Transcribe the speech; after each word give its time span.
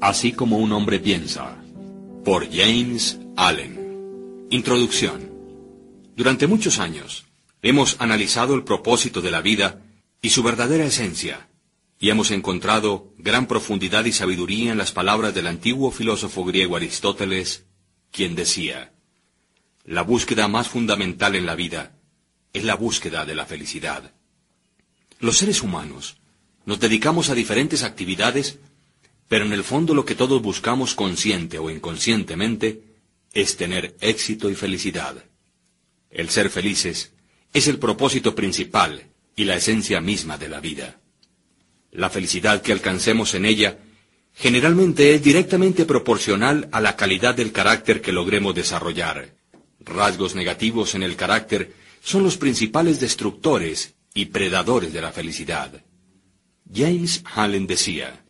Así 0.00 0.32
como 0.32 0.58
un 0.58 0.72
hombre 0.72 1.00
piensa, 1.00 1.56
por 2.24 2.48
James 2.52 3.18
Allen. 3.36 4.46
Introducción. 4.50 5.28
Durante 6.14 6.46
muchos 6.46 6.78
años 6.78 7.24
hemos 7.62 7.96
analizado 7.98 8.54
el 8.54 8.62
propósito 8.62 9.20
de 9.20 9.32
la 9.32 9.40
vida 9.40 9.82
y 10.22 10.30
su 10.30 10.44
verdadera 10.44 10.84
esencia, 10.84 11.48
y 11.98 12.10
hemos 12.10 12.30
encontrado 12.30 13.12
gran 13.18 13.46
profundidad 13.46 14.04
y 14.04 14.12
sabiduría 14.12 14.70
en 14.70 14.78
las 14.78 14.92
palabras 14.92 15.34
del 15.34 15.48
antiguo 15.48 15.90
filósofo 15.90 16.44
griego 16.44 16.76
Aristóteles, 16.76 17.64
quien 18.12 18.36
decía, 18.36 18.92
la 19.84 20.02
búsqueda 20.02 20.46
más 20.46 20.68
fundamental 20.68 21.34
en 21.34 21.44
la 21.44 21.56
vida 21.56 21.98
es 22.52 22.62
la 22.62 22.76
búsqueda 22.76 23.24
de 23.24 23.34
la 23.34 23.46
felicidad. 23.46 24.12
Los 25.18 25.38
seres 25.38 25.62
humanos 25.62 26.18
nos 26.66 26.78
dedicamos 26.78 27.30
a 27.30 27.34
diferentes 27.34 27.82
actividades 27.82 28.60
pero 29.28 29.44
en 29.44 29.52
el 29.52 29.62
fondo 29.62 29.94
lo 29.94 30.04
que 30.04 30.14
todos 30.14 30.40
buscamos 30.42 30.94
consciente 30.94 31.58
o 31.58 31.70
inconscientemente 31.70 32.82
es 33.32 33.56
tener 33.56 33.94
éxito 34.00 34.50
y 34.50 34.54
felicidad. 34.54 35.22
El 36.10 36.30
ser 36.30 36.48
felices 36.48 37.12
es 37.52 37.68
el 37.68 37.78
propósito 37.78 38.34
principal 38.34 39.02
y 39.36 39.44
la 39.44 39.56
esencia 39.56 40.00
misma 40.00 40.38
de 40.38 40.48
la 40.48 40.60
vida. 40.60 40.98
La 41.92 42.10
felicidad 42.10 42.62
que 42.62 42.72
alcancemos 42.72 43.34
en 43.34 43.44
ella 43.44 43.78
generalmente 44.34 45.14
es 45.14 45.22
directamente 45.22 45.84
proporcional 45.84 46.68
a 46.72 46.80
la 46.80 46.96
calidad 46.96 47.34
del 47.34 47.52
carácter 47.52 48.00
que 48.00 48.12
logremos 48.12 48.54
desarrollar. 48.54 49.34
Rasgos 49.80 50.34
negativos 50.34 50.94
en 50.94 51.02
el 51.02 51.16
carácter 51.16 51.74
son 52.00 52.22
los 52.22 52.36
principales 52.36 53.00
destructores 53.00 53.94
y 54.14 54.26
predadores 54.26 54.92
de 54.92 55.02
la 55.02 55.12
felicidad. 55.12 55.84
James 56.72 57.22
Allen 57.34 57.66
decía, 57.66 58.24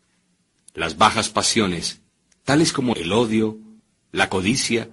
las 0.78 0.96
bajas 0.96 1.28
pasiones, 1.28 2.00
tales 2.44 2.72
como 2.72 2.94
el 2.94 3.12
odio, 3.12 3.58
la 4.12 4.28
codicia, 4.28 4.88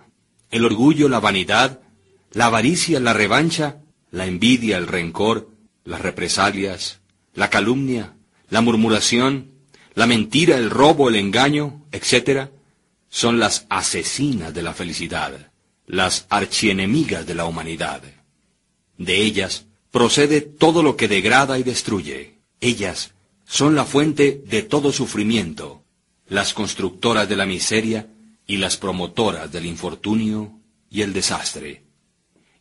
el 0.52 0.66
orgullo, 0.66 1.08
la 1.10 1.20
vanidad, 1.20 1.80
la 2.32 2.48
avaricia, 2.48 3.00
la 3.00 3.14
revancha, 3.14 3.78
la 4.12 4.26
envidia, 4.26 4.78
el 4.78 4.88
rencor, 4.88 5.50
las 5.84 6.02
represalias, 6.02 7.02
la 7.34 7.50
calumnia, 7.50 8.16
la 8.50 8.62
murmuración, 8.62 9.52
la 9.94 10.08
mentira, 10.08 10.58
el 10.58 10.70
robo, 10.70 11.10
el 11.10 11.16
engaño, 11.16 11.86
etc., 11.92 12.50
son 13.08 13.40
las 13.40 13.66
asesinas 13.70 14.54
de 14.54 14.64
la 14.64 14.74
felicidad, 14.74 15.52
las 15.86 16.26
archienemigas 16.30 17.26
de 17.26 17.36
la 17.36 17.46
humanidad. 17.46 18.02
De 18.98 19.22
ellas 19.22 19.66
procede 19.92 20.42
todo 20.42 20.84
lo 20.84 20.98
que 20.98 21.08
degrada 21.08 21.58
y 21.58 21.64
destruye. 21.64 22.40
Ellas 22.60 23.15
son 23.48 23.76
la 23.76 23.86
fuente 23.86 24.44
de 24.48 24.64
todo 24.64 24.92
sufrimiento, 24.92 25.84
las 26.28 26.54
constructoras 26.54 27.30
de 27.30 27.36
la 27.36 27.46
miseria 27.46 28.08
y 28.48 28.58
las 28.58 28.78
promotoras 28.78 29.52
del 29.52 29.66
infortunio 29.66 30.60
y 30.90 31.02
el 31.02 31.14
desastre. 31.14 31.84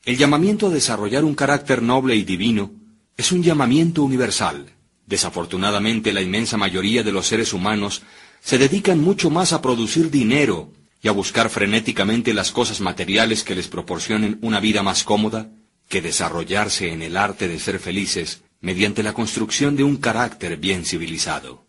El 0.04 0.16
llamamiento 0.18 0.66
a 0.66 0.70
desarrollar 0.70 1.24
un 1.24 1.34
carácter 1.34 1.82
noble 1.82 2.14
y 2.14 2.24
divino 2.24 2.70
es 3.16 3.32
un 3.32 3.42
llamamiento 3.42 4.02
universal. 4.02 4.66
Desafortunadamente 5.06 6.12
la 6.12 6.20
inmensa 6.20 6.56
mayoría 6.56 7.02
de 7.02 7.12
los 7.12 7.26
seres 7.26 7.52
humanos 7.52 8.02
se 8.42 8.58
dedican 8.58 9.00
mucho 9.00 9.30
más 9.30 9.52
a 9.52 9.62
producir 9.62 10.10
dinero 10.10 10.70
y 11.02 11.08
a 11.08 11.12
buscar 11.12 11.48
frenéticamente 11.50 12.34
las 12.34 12.52
cosas 12.52 12.80
materiales 12.80 13.44
que 13.44 13.54
les 13.54 13.68
proporcionen 13.68 14.38
una 14.42 14.60
vida 14.60 14.82
más 14.82 15.04
cómoda 15.04 15.50
que 15.88 16.02
desarrollarse 16.02 16.92
en 16.92 17.02
el 17.02 17.16
arte 17.16 17.48
de 17.48 17.58
ser 17.58 17.78
felices 17.78 18.43
mediante 18.64 19.02
la 19.02 19.12
construcción 19.12 19.76
de 19.76 19.84
un 19.84 19.98
carácter 19.98 20.56
bien 20.56 20.86
civilizado. 20.86 21.66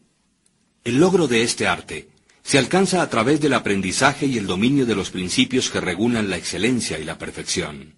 El 0.85 0.97
logro 0.97 1.27
de 1.27 1.43
este 1.43 1.67
arte 1.67 2.07
se 2.41 2.57
alcanza 2.57 3.01
a 3.01 3.09
través 3.09 3.41
del 3.41 3.53
aprendizaje 3.53 4.27
y 4.27 4.37
el 4.37 4.47
dominio 4.47 4.85
de 4.85 4.95
los 4.95 5.09
principios 5.11 5.69
que 5.69 5.81
regulan 5.81 6.29
la 6.29 6.37
excelencia 6.37 6.97
y 6.97 7.03
la 7.03 7.17
perfección. 7.17 7.95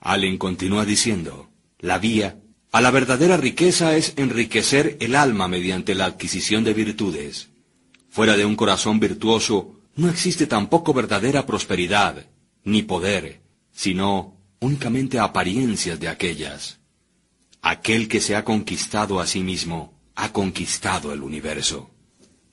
Allen 0.00 0.38
continúa 0.38 0.84
diciendo, 0.84 1.50
la 1.78 2.00
vía 2.00 2.40
a 2.72 2.80
la 2.80 2.90
verdadera 2.90 3.36
riqueza 3.36 3.96
es 3.96 4.14
enriquecer 4.16 4.96
el 4.98 5.14
alma 5.14 5.46
mediante 5.46 5.94
la 5.94 6.06
adquisición 6.06 6.64
de 6.64 6.74
virtudes. 6.74 7.50
Fuera 8.10 8.36
de 8.36 8.44
un 8.44 8.56
corazón 8.56 8.98
virtuoso 8.98 9.78
no 9.94 10.08
existe 10.08 10.48
tampoco 10.48 10.92
verdadera 10.92 11.46
prosperidad, 11.46 12.26
ni 12.64 12.82
poder, 12.82 13.40
sino 13.70 14.36
únicamente 14.58 15.20
apariencias 15.20 16.00
de 16.00 16.08
aquellas. 16.08 16.81
Aquel 17.62 18.08
que 18.08 18.20
se 18.20 18.36
ha 18.36 18.44
conquistado 18.44 19.20
a 19.20 19.26
sí 19.26 19.40
mismo, 19.40 19.98
ha 20.16 20.32
conquistado 20.32 21.12
el 21.12 21.22
universo. 21.22 21.90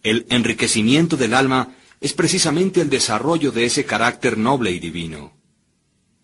El 0.03 0.25
enriquecimiento 0.29 1.17
del 1.17 1.33
alma 1.33 1.75
es 1.99 2.13
precisamente 2.13 2.79
el 2.79 2.89
desarrollo 2.89 3.51
de 3.51 3.65
ese 3.65 3.85
carácter 3.85 4.37
noble 4.37 4.71
y 4.71 4.79
divino. 4.79 5.33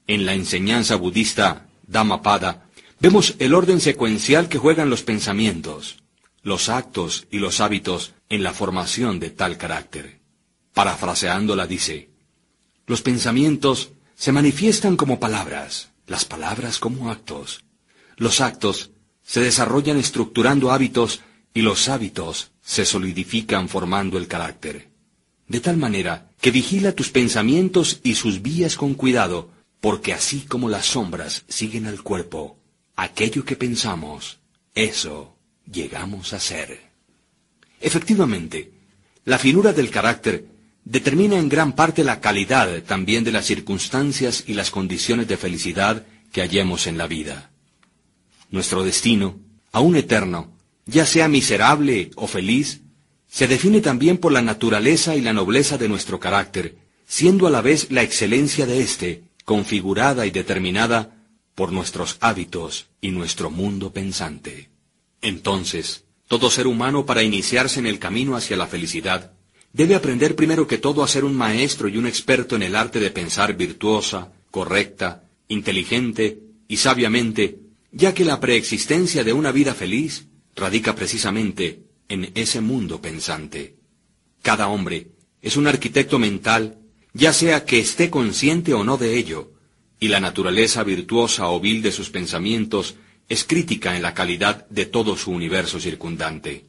En 0.07 0.25
la 0.25 0.34
enseñanza 0.34 0.96
budista 0.96 1.68
Dhammapada 1.88 2.69
vemos 3.00 3.35
el 3.40 3.53
orden 3.53 3.81
secuencial 3.81 4.47
que 4.47 4.59
juegan 4.59 4.90
los 4.90 5.02
pensamientos, 5.02 5.97
los 6.44 6.69
actos 6.69 7.28
y 7.31 7.40
los 7.40 7.59
hábitos 7.59 8.13
en 8.29 8.44
la 8.44 8.53
formación 8.53 9.19
de 9.19 9.31
tal 9.31 9.57
carácter. 9.57 10.22
Parafraseándola 10.73 11.67
dice, 11.67 12.12
los 12.85 13.02
pensamientos 13.02 13.91
se 14.16 14.31
manifiestan 14.31 14.96
como 14.96 15.19
palabras, 15.19 15.90
las 16.06 16.23
palabras 16.23 16.79
como 16.79 17.09
actos, 17.09 17.65
los 18.18 18.42
actos 18.42 18.92
se 19.24 19.42
desarrollan 19.42 19.98
estructurando 19.98 20.72
hábitos 20.72 21.22
y 21.53 21.62
los 21.62 21.90
hábitos 21.90 22.52
se 22.62 22.86
solidifican 22.86 23.70
formando 23.70 24.18
el 24.18 24.28
carácter. 24.28 24.90
De 25.48 25.59
tal 25.59 25.78
manera 25.78 26.31
que 26.42 26.52
vigila 26.52 26.94
tus 26.94 27.09
pensamientos 27.09 28.00
y 28.03 28.16
sus 28.16 28.42
vías 28.42 28.76
con 28.76 28.94
cuidado, 28.94 29.50
porque 29.80 30.14
así 30.14 30.42
como 30.42 30.70
las 30.70 30.88
sombras 30.88 31.44
siguen 31.48 31.86
al 31.86 32.02
cuerpo, 32.02 32.58
aquello 32.96 33.46
que 33.46 33.56
pensamos, 33.56 34.40
eso 34.74 35.36
llegamos 35.72 36.34
a 36.34 36.40
ser. 36.40 36.82
Efectivamente, 37.80 38.72
la 39.26 39.38
finura 39.38 39.74
del 39.74 39.90
carácter 39.90 40.46
determina 40.84 41.38
en 41.38 41.50
gran 41.50 41.74
parte 41.74 42.03
la 42.03 42.20
calidad 42.22 42.84
también 42.84 43.24
de 43.24 43.32
las 43.32 43.46
circunstancias 43.46 44.44
y 44.47 44.53
las 44.53 44.72
condiciones 44.72 45.28
de 45.28 45.38
felicidad 45.38 46.06
que 46.32 46.42
hallemos 46.42 46.88
en 46.88 46.97
la 46.97 47.08
vida. 47.08 47.52
Nuestro 48.56 48.86
destino, 48.86 49.38
aún 49.74 49.98
eterno, 49.98 50.54
ya 50.86 51.06
sea 51.06 51.28
miserable 51.28 52.12
o 52.16 52.26
feliz, 52.26 52.84
se 53.28 53.50
define 53.50 53.82
también 53.82 54.18
por 54.18 54.32
la 54.32 54.42
naturaleza 54.42 55.14
y 55.14 55.20
la 55.20 55.34
nobleza 55.34 55.78
de 55.78 55.90
nuestro 55.90 56.22
carácter, 56.22 56.78
siendo 57.06 57.48
a 57.48 57.50
la 57.50 57.60
vez 57.60 57.92
la 57.92 58.02
excelencia 58.02 58.66
de 58.66 58.80
éste, 58.80 59.24
configurada 59.44 60.26
y 60.26 60.32
determinada 60.32 61.18
por 61.54 61.74
nuestros 61.74 62.16
hábitos 62.22 62.88
y 63.02 63.12
nuestro 63.12 63.50
mundo 63.50 63.92
pensante. 63.92 64.70
Entonces, 65.22 66.06
todo 66.30 66.50
ser 66.50 66.66
humano 66.66 67.06
para 67.06 67.24
iniciarse 67.24 67.82
en 67.82 67.88
el 67.88 68.00
camino 68.00 68.38
hacia 68.38 68.56
la 68.56 68.68
felicidad, 68.68 69.34
debe 69.74 69.96
aprender 69.96 70.38
primero 70.38 70.66
que 70.66 70.78
todo 70.78 71.04
a 71.04 71.10
ser 71.10 71.26
un 71.26 71.36
maestro 71.36 71.90
y 71.90 71.98
un 71.98 72.08
experto 72.08 72.56
en 72.56 72.64
el 72.64 72.78
arte 72.78 73.02
de 73.02 73.12
pensar 73.12 73.58
virtuosa, 73.58 74.32
correcta, 74.50 75.26
inteligente 75.50 76.40
y 76.70 76.78
sabiamente 76.78 77.65
ya 77.96 78.14
que 78.14 78.26
la 78.26 78.42
preexistencia 78.42 79.24
de 79.24 79.32
una 79.32 79.54
vida 79.54 79.74
feliz 79.74 80.28
radica 80.54 80.96
precisamente 80.96 81.86
en 82.10 82.30
ese 82.36 82.60
mundo 82.60 83.02
pensante. 83.02 83.78
Cada 84.42 84.68
hombre 84.68 85.12
es 85.42 85.56
un 85.56 85.66
arquitecto 85.66 86.20
mental, 86.20 86.78
ya 87.14 87.32
sea 87.32 87.64
que 87.64 87.80
esté 87.80 88.10
consciente 88.10 88.74
o 88.74 88.84
no 88.84 88.98
de 88.98 89.18
ello, 89.18 89.54
y 89.98 90.10
la 90.10 90.20
naturaleza 90.20 90.84
virtuosa 90.84 91.48
o 91.48 91.62
vil 91.62 91.82
de 91.82 91.94
sus 91.94 92.10
pensamientos 92.10 92.96
es 93.30 93.46
crítica 93.46 93.96
en 93.96 94.02
la 94.02 94.14
calidad 94.14 94.68
de 94.68 94.86
todo 94.86 95.16
su 95.16 95.32
universo 95.32 95.80
circundante. 95.80 96.66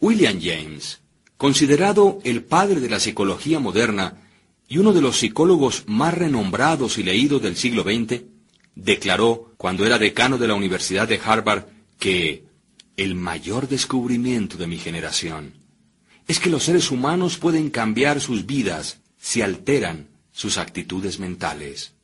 William 0.00 0.38
James, 0.40 1.00
considerado 1.36 2.20
el 2.22 2.44
padre 2.44 2.78
de 2.78 2.88
la 2.88 3.00
psicología 3.00 3.58
moderna 3.58 4.22
y 4.68 4.78
uno 4.78 4.92
de 4.92 5.00
los 5.00 5.18
psicólogos 5.18 5.82
más 5.88 6.14
renombrados 6.14 6.96
y 6.96 7.02
leídos 7.02 7.42
del 7.42 7.56
siglo 7.56 7.82
XX, 7.82 8.22
declaró, 8.82 9.52
cuando 9.56 9.86
era 9.86 9.98
decano 9.98 10.38
de 10.38 10.48
la 10.48 10.54
Universidad 10.54 11.08
de 11.08 11.20
Harvard, 11.22 11.66
que 11.98 12.44
el 12.96 13.14
mayor 13.14 13.68
descubrimiento 13.68 14.56
de 14.56 14.66
mi 14.66 14.78
generación 14.78 15.54
es 16.26 16.38
que 16.38 16.50
los 16.50 16.64
seres 16.64 16.90
humanos 16.90 17.38
pueden 17.38 17.70
cambiar 17.70 18.20
sus 18.20 18.46
vidas 18.46 19.00
si 19.18 19.42
alteran 19.42 20.08
sus 20.30 20.58
actitudes 20.58 21.18
mentales. 21.18 21.94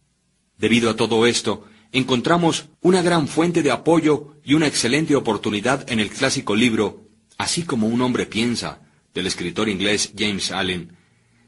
Debido 0.59 0.91
a 0.91 0.97
todo 0.97 1.27
esto, 1.27 1.65
encontramos 1.93 2.67
una 2.81 3.03
gran 3.03 3.29
fuente 3.29 3.63
de 3.63 3.71
apoyo 3.71 4.35
y 4.45 4.55
una 4.55 4.67
excelente 4.67 5.15
oportunidad 5.15 5.91
en 5.91 6.01
el 6.01 6.11
clásico 6.11 6.57
libro 6.57 7.07
Así 7.39 7.65
como 7.65 7.87
un 7.87 8.01
hombre 8.01 8.27
piensa, 8.27 8.81
del 9.13 9.27
escritor 9.27 9.69
inglés 9.69 10.13
James 10.17 10.51
Allen, 10.51 10.96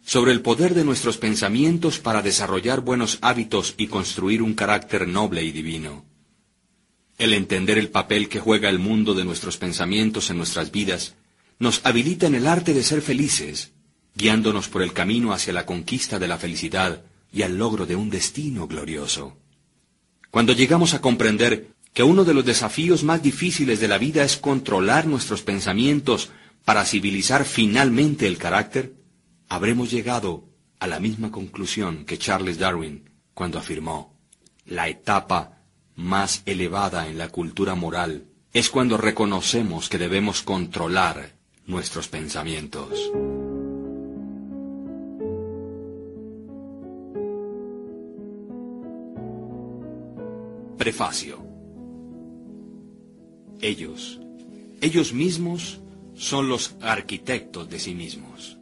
sobre 0.08 0.32
el 0.32 0.40
poder 0.40 0.72
de 0.72 0.87
nuestros 0.87 1.19
pensamientos 1.19 1.99
para 1.99 2.22
desarrollar 2.22 2.81
buenos 2.81 3.19
hábitos 3.20 3.75
y 3.76 3.88
construir 3.88 4.40
un 4.40 4.55
carácter 4.55 5.06
noble 5.06 5.44
y 5.44 5.52
divino. 5.52 6.06
El 7.19 7.34
entender 7.34 7.76
el 7.76 7.90
papel 7.90 8.31
que 8.31 8.40
juega 8.40 8.70
el 8.70 8.78
mundo 8.78 9.12
de 9.12 9.26
nuestros 9.26 9.58
pensamientos 9.58 10.31
en 10.31 10.38
nuestras 10.38 10.72
vidas 10.72 11.14
nos 11.58 11.84
habilita 11.84 12.26
en 12.26 12.37
el 12.37 12.46
arte 12.46 12.72
de 12.72 12.82
ser 12.84 13.02
felices, 13.02 13.72
guiándonos 14.14 14.69
por 14.69 14.81
el 14.81 14.94
camino 14.94 15.34
hacia 15.34 15.52
la 15.52 15.66
conquista 15.66 16.19
de 16.19 16.28
la 16.28 16.38
felicidad 16.38 17.02
y 17.31 17.43
al 17.43 17.58
logro 17.58 17.84
de 17.84 17.94
un 17.94 18.08
destino 18.08 18.66
glorioso. 18.66 19.37
Cuando 20.31 20.54
llegamos 20.54 20.94
a 20.94 21.02
comprender 21.02 21.75
que 21.93 22.02
uno 22.02 22.25
de 22.25 22.32
los 22.32 22.46
desafíos 22.46 23.04
más 23.04 23.22
difíciles 23.22 23.78
de 23.78 23.88
la 23.88 23.99
vida 23.99 24.25
es 24.25 24.38
controlar 24.38 25.06
nuestros 25.06 25.43
pensamientos 25.43 26.31
para 26.64 26.87
civilizar 26.87 27.44
finalmente 27.44 28.26
el 28.26 28.38
carácter, 28.38 28.94
habremos 29.49 29.91
llegado 29.91 30.45
a 30.79 30.87
la 30.87 31.00
misma 31.00 31.31
conclusión 31.31 32.05
que 32.05 32.19
Charles 32.19 32.59
Darwin 32.59 33.11
cuando 33.35 33.59
afirmó, 33.59 34.15
la 34.67 34.89
etapa 34.89 35.62
más 35.95 36.43
elevada 36.45 37.09
en 37.09 37.19
la 37.19 37.29
cultura 37.29 37.75
moral 37.75 38.27
es 38.53 38.71
cuando 38.71 38.97
reconocemos 38.97 39.89
que 39.89 39.99
debemos 39.99 40.43
controlar 40.43 41.37
nuestros 41.67 42.09
pensamientos. 42.09 43.12
Prefacio. 50.77 51.39
Ellos, 53.61 54.21
ellos 54.81 55.12
mismos 55.12 55.81
son 56.17 56.49
los 56.49 56.77
arquitectos 56.81 57.69
de 57.69 57.79
sí 57.79 57.95
mismos. 57.95 58.57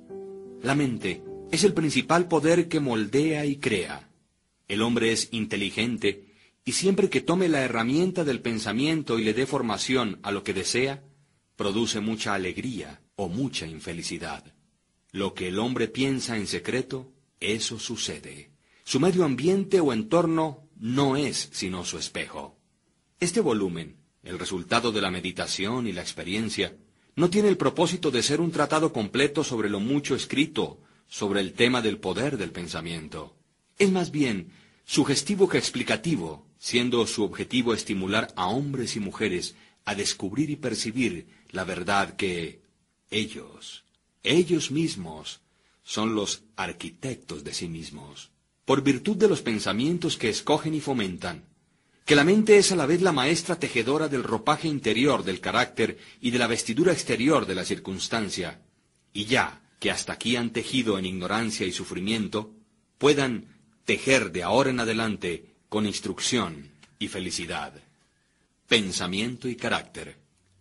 La 0.66 0.74
mente 0.74 1.22
es 1.52 1.62
el 1.62 1.74
principal 1.74 2.26
poder 2.26 2.66
que 2.66 2.80
moldea 2.80 3.46
y 3.46 3.58
crea. 3.58 4.10
El 4.66 4.82
hombre 4.82 5.12
es 5.12 5.28
inteligente 5.30 6.34
y 6.64 6.72
siempre 6.72 7.08
que 7.08 7.20
tome 7.20 7.48
la 7.48 7.62
herramienta 7.62 8.24
del 8.24 8.40
pensamiento 8.40 9.20
y 9.20 9.22
le 9.22 9.32
dé 9.32 9.46
formación 9.46 10.18
a 10.24 10.32
lo 10.32 10.42
que 10.42 10.54
desea, 10.54 11.04
produce 11.54 12.00
mucha 12.00 12.34
alegría 12.34 13.00
o 13.14 13.28
mucha 13.28 13.68
infelicidad. 13.68 14.42
Lo 15.12 15.34
que 15.34 15.46
el 15.46 15.60
hombre 15.60 15.86
piensa 15.86 16.36
en 16.36 16.48
secreto, 16.48 17.12
eso 17.38 17.78
sucede. 17.78 18.50
Su 18.82 18.98
medio 18.98 19.24
ambiente 19.24 19.78
o 19.78 19.92
entorno 19.92 20.68
no 20.74 21.16
es 21.16 21.48
sino 21.52 21.84
su 21.84 21.96
espejo. 21.96 22.58
Este 23.20 23.40
volumen, 23.40 23.98
el 24.24 24.36
resultado 24.36 24.90
de 24.90 25.00
la 25.00 25.12
meditación 25.12 25.86
y 25.86 25.92
la 25.92 26.02
experiencia, 26.02 26.76
no 27.16 27.30
tiene 27.30 27.48
el 27.48 27.56
propósito 27.56 28.10
de 28.10 28.22
ser 28.22 28.40
un 28.40 28.52
tratado 28.52 28.92
completo 28.92 29.42
sobre 29.42 29.70
lo 29.70 29.80
mucho 29.80 30.14
escrito 30.14 30.78
sobre 31.08 31.40
el 31.40 31.54
tema 31.54 31.80
del 31.80 31.98
poder 31.98 32.36
del 32.36 32.52
pensamiento. 32.52 33.34
Es 33.78 33.90
más 33.90 34.10
bien 34.10 34.52
sugestivo 34.84 35.48
que 35.48 35.58
explicativo, 35.58 36.46
siendo 36.58 37.06
su 37.06 37.24
objetivo 37.24 37.72
estimular 37.72 38.32
a 38.36 38.48
hombres 38.48 38.96
y 38.96 39.00
mujeres 39.00 39.54
a 39.84 39.94
descubrir 39.94 40.50
y 40.50 40.56
percibir 40.56 41.26
la 41.50 41.64
verdad 41.64 42.16
que 42.16 42.60
ellos, 43.10 43.84
ellos 44.22 44.70
mismos, 44.70 45.40
son 45.84 46.14
los 46.14 46.42
arquitectos 46.56 47.44
de 47.44 47.54
sí 47.54 47.68
mismos, 47.68 48.30
por 48.64 48.82
virtud 48.82 49.16
de 49.16 49.28
los 49.28 49.40
pensamientos 49.40 50.18
que 50.18 50.28
escogen 50.28 50.74
y 50.74 50.80
fomentan, 50.80 51.44
que 52.06 52.14
la 52.14 52.22
mente 52.22 52.56
es 52.56 52.70
a 52.70 52.76
la 52.76 52.86
vez 52.86 53.02
la 53.02 53.10
maestra 53.10 53.58
tejedora 53.58 54.06
del 54.06 54.22
ropaje 54.22 54.68
interior 54.68 55.24
del 55.24 55.40
carácter 55.40 55.98
y 56.20 56.30
de 56.30 56.38
la 56.38 56.46
vestidura 56.46 56.92
exterior 56.92 57.46
de 57.46 57.56
la 57.56 57.64
circunstancia, 57.64 58.62
y 59.12 59.24
ya 59.24 59.60
que 59.80 59.90
hasta 59.90 60.12
aquí 60.12 60.36
han 60.36 60.50
tejido 60.50 61.00
en 61.00 61.04
ignorancia 61.04 61.66
y 61.66 61.72
sufrimiento, 61.72 62.54
puedan 62.96 63.48
tejer 63.84 64.30
de 64.30 64.44
ahora 64.44 64.70
en 64.70 64.78
adelante 64.78 65.56
con 65.68 65.84
instrucción 65.84 66.70
y 67.00 67.08
felicidad. 67.08 67.74
Pensamiento 68.68 69.48
y 69.48 69.56
carácter. 69.56 70.16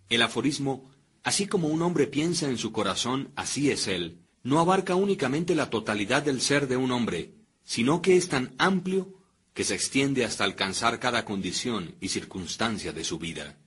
El 0.10 0.24
aforismo, 0.24 0.90
así 1.24 1.46
como 1.46 1.68
un 1.68 1.84
hombre 1.84 2.08
piensa 2.08 2.50
en 2.50 2.58
su 2.58 2.72
corazón, 2.72 3.30
así 3.36 3.70
es 3.70 3.88
él, 3.88 4.18
no 4.42 4.60
abarca 4.60 4.96
únicamente 4.96 5.54
la 5.54 5.70
totalidad 5.70 6.24
del 6.24 6.42
ser 6.42 6.68
de 6.68 6.78
un 6.78 6.92
hombre, 6.92 7.36
sino 7.64 8.02
que 8.02 8.18
es 8.18 8.30
tan 8.30 8.56
amplio 8.58 9.14
que 9.56 9.64
se 9.64 9.74
extiende 9.74 10.26
hasta 10.26 10.44
alcanzar 10.44 11.00
cada 11.00 11.24
condición 11.24 11.96
y 12.02 12.10
circunstancia 12.10 12.92
de 12.92 13.06
su 13.06 13.18
vida. 13.18 13.58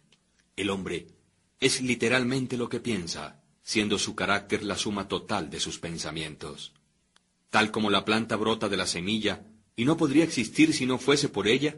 El 0.55 0.69
hombre 0.69 1.07
es 1.61 1.81
literalmente 1.81 2.59
lo 2.59 2.69
que 2.69 2.79
piensa, 2.79 3.43
siendo 3.63 3.99
su 3.99 4.15
carácter 4.15 4.63
la 4.63 4.77
suma 4.77 5.09
total 5.09 5.49
de 5.49 5.59
sus 5.59 5.79
pensamientos. 5.79 6.73
Tal 7.49 7.71
como 7.71 7.89
la 7.89 8.05
planta 8.05 8.37
brota 8.37 8.69
de 8.69 8.77
la 8.77 8.87
semilla, 8.87 9.47
y 9.77 9.87
no 9.87 9.97
podría 9.97 10.25
existir 10.25 10.75
si 10.75 10.85
no 10.85 10.99
fuese 10.99 11.31
por 11.31 11.49
ella, 11.49 11.77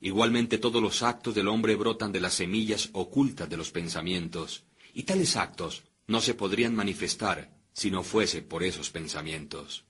igualmente 0.00 0.58
todos 0.58 0.82
los 0.82 1.04
actos 1.04 1.32
del 1.32 1.46
hombre 1.46 1.76
brotan 1.76 2.10
de 2.10 2.20
las 2.20 2.34
semillas 2.34 2.90
ocultas 2.92 3.48
de 3.48 3.56
los 3.56 3.70
pensamientos, 3.70 4.64
y 4.94 5.04
tales 5.04 5.36
actos 5.36 5.84
no 6.08 6.20
se 6.20 6.34
podrían 6.34 6.74
manifestar 6.74 7.56
si 7.72 7.92
no 7.92 8.02
fuese 8.02 8.42
por 8.42 8.64
esos 8.64 8.90
pensamientos. 8.90 9.84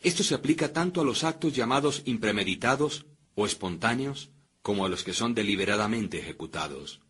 Esto 0.00 0.22
se 0.22 0.34
aplica 0.34 0.72
tanto 0.72 1.00
a 1.00 1.04
los 1.04 1.24
actos 1.24 1.54
llamados 1.54 2.02
impremeditados 2.04 3.06
o 3.34 3.46
espontáneos, 3.46 4.30
como 4.62 4.84
a 4.84 4.88
los 4.88 5.02
que 5.02 5.14
son 5.14 5.34
deliberadamente 5.34 6.18
ejecutados. 6.18 7.00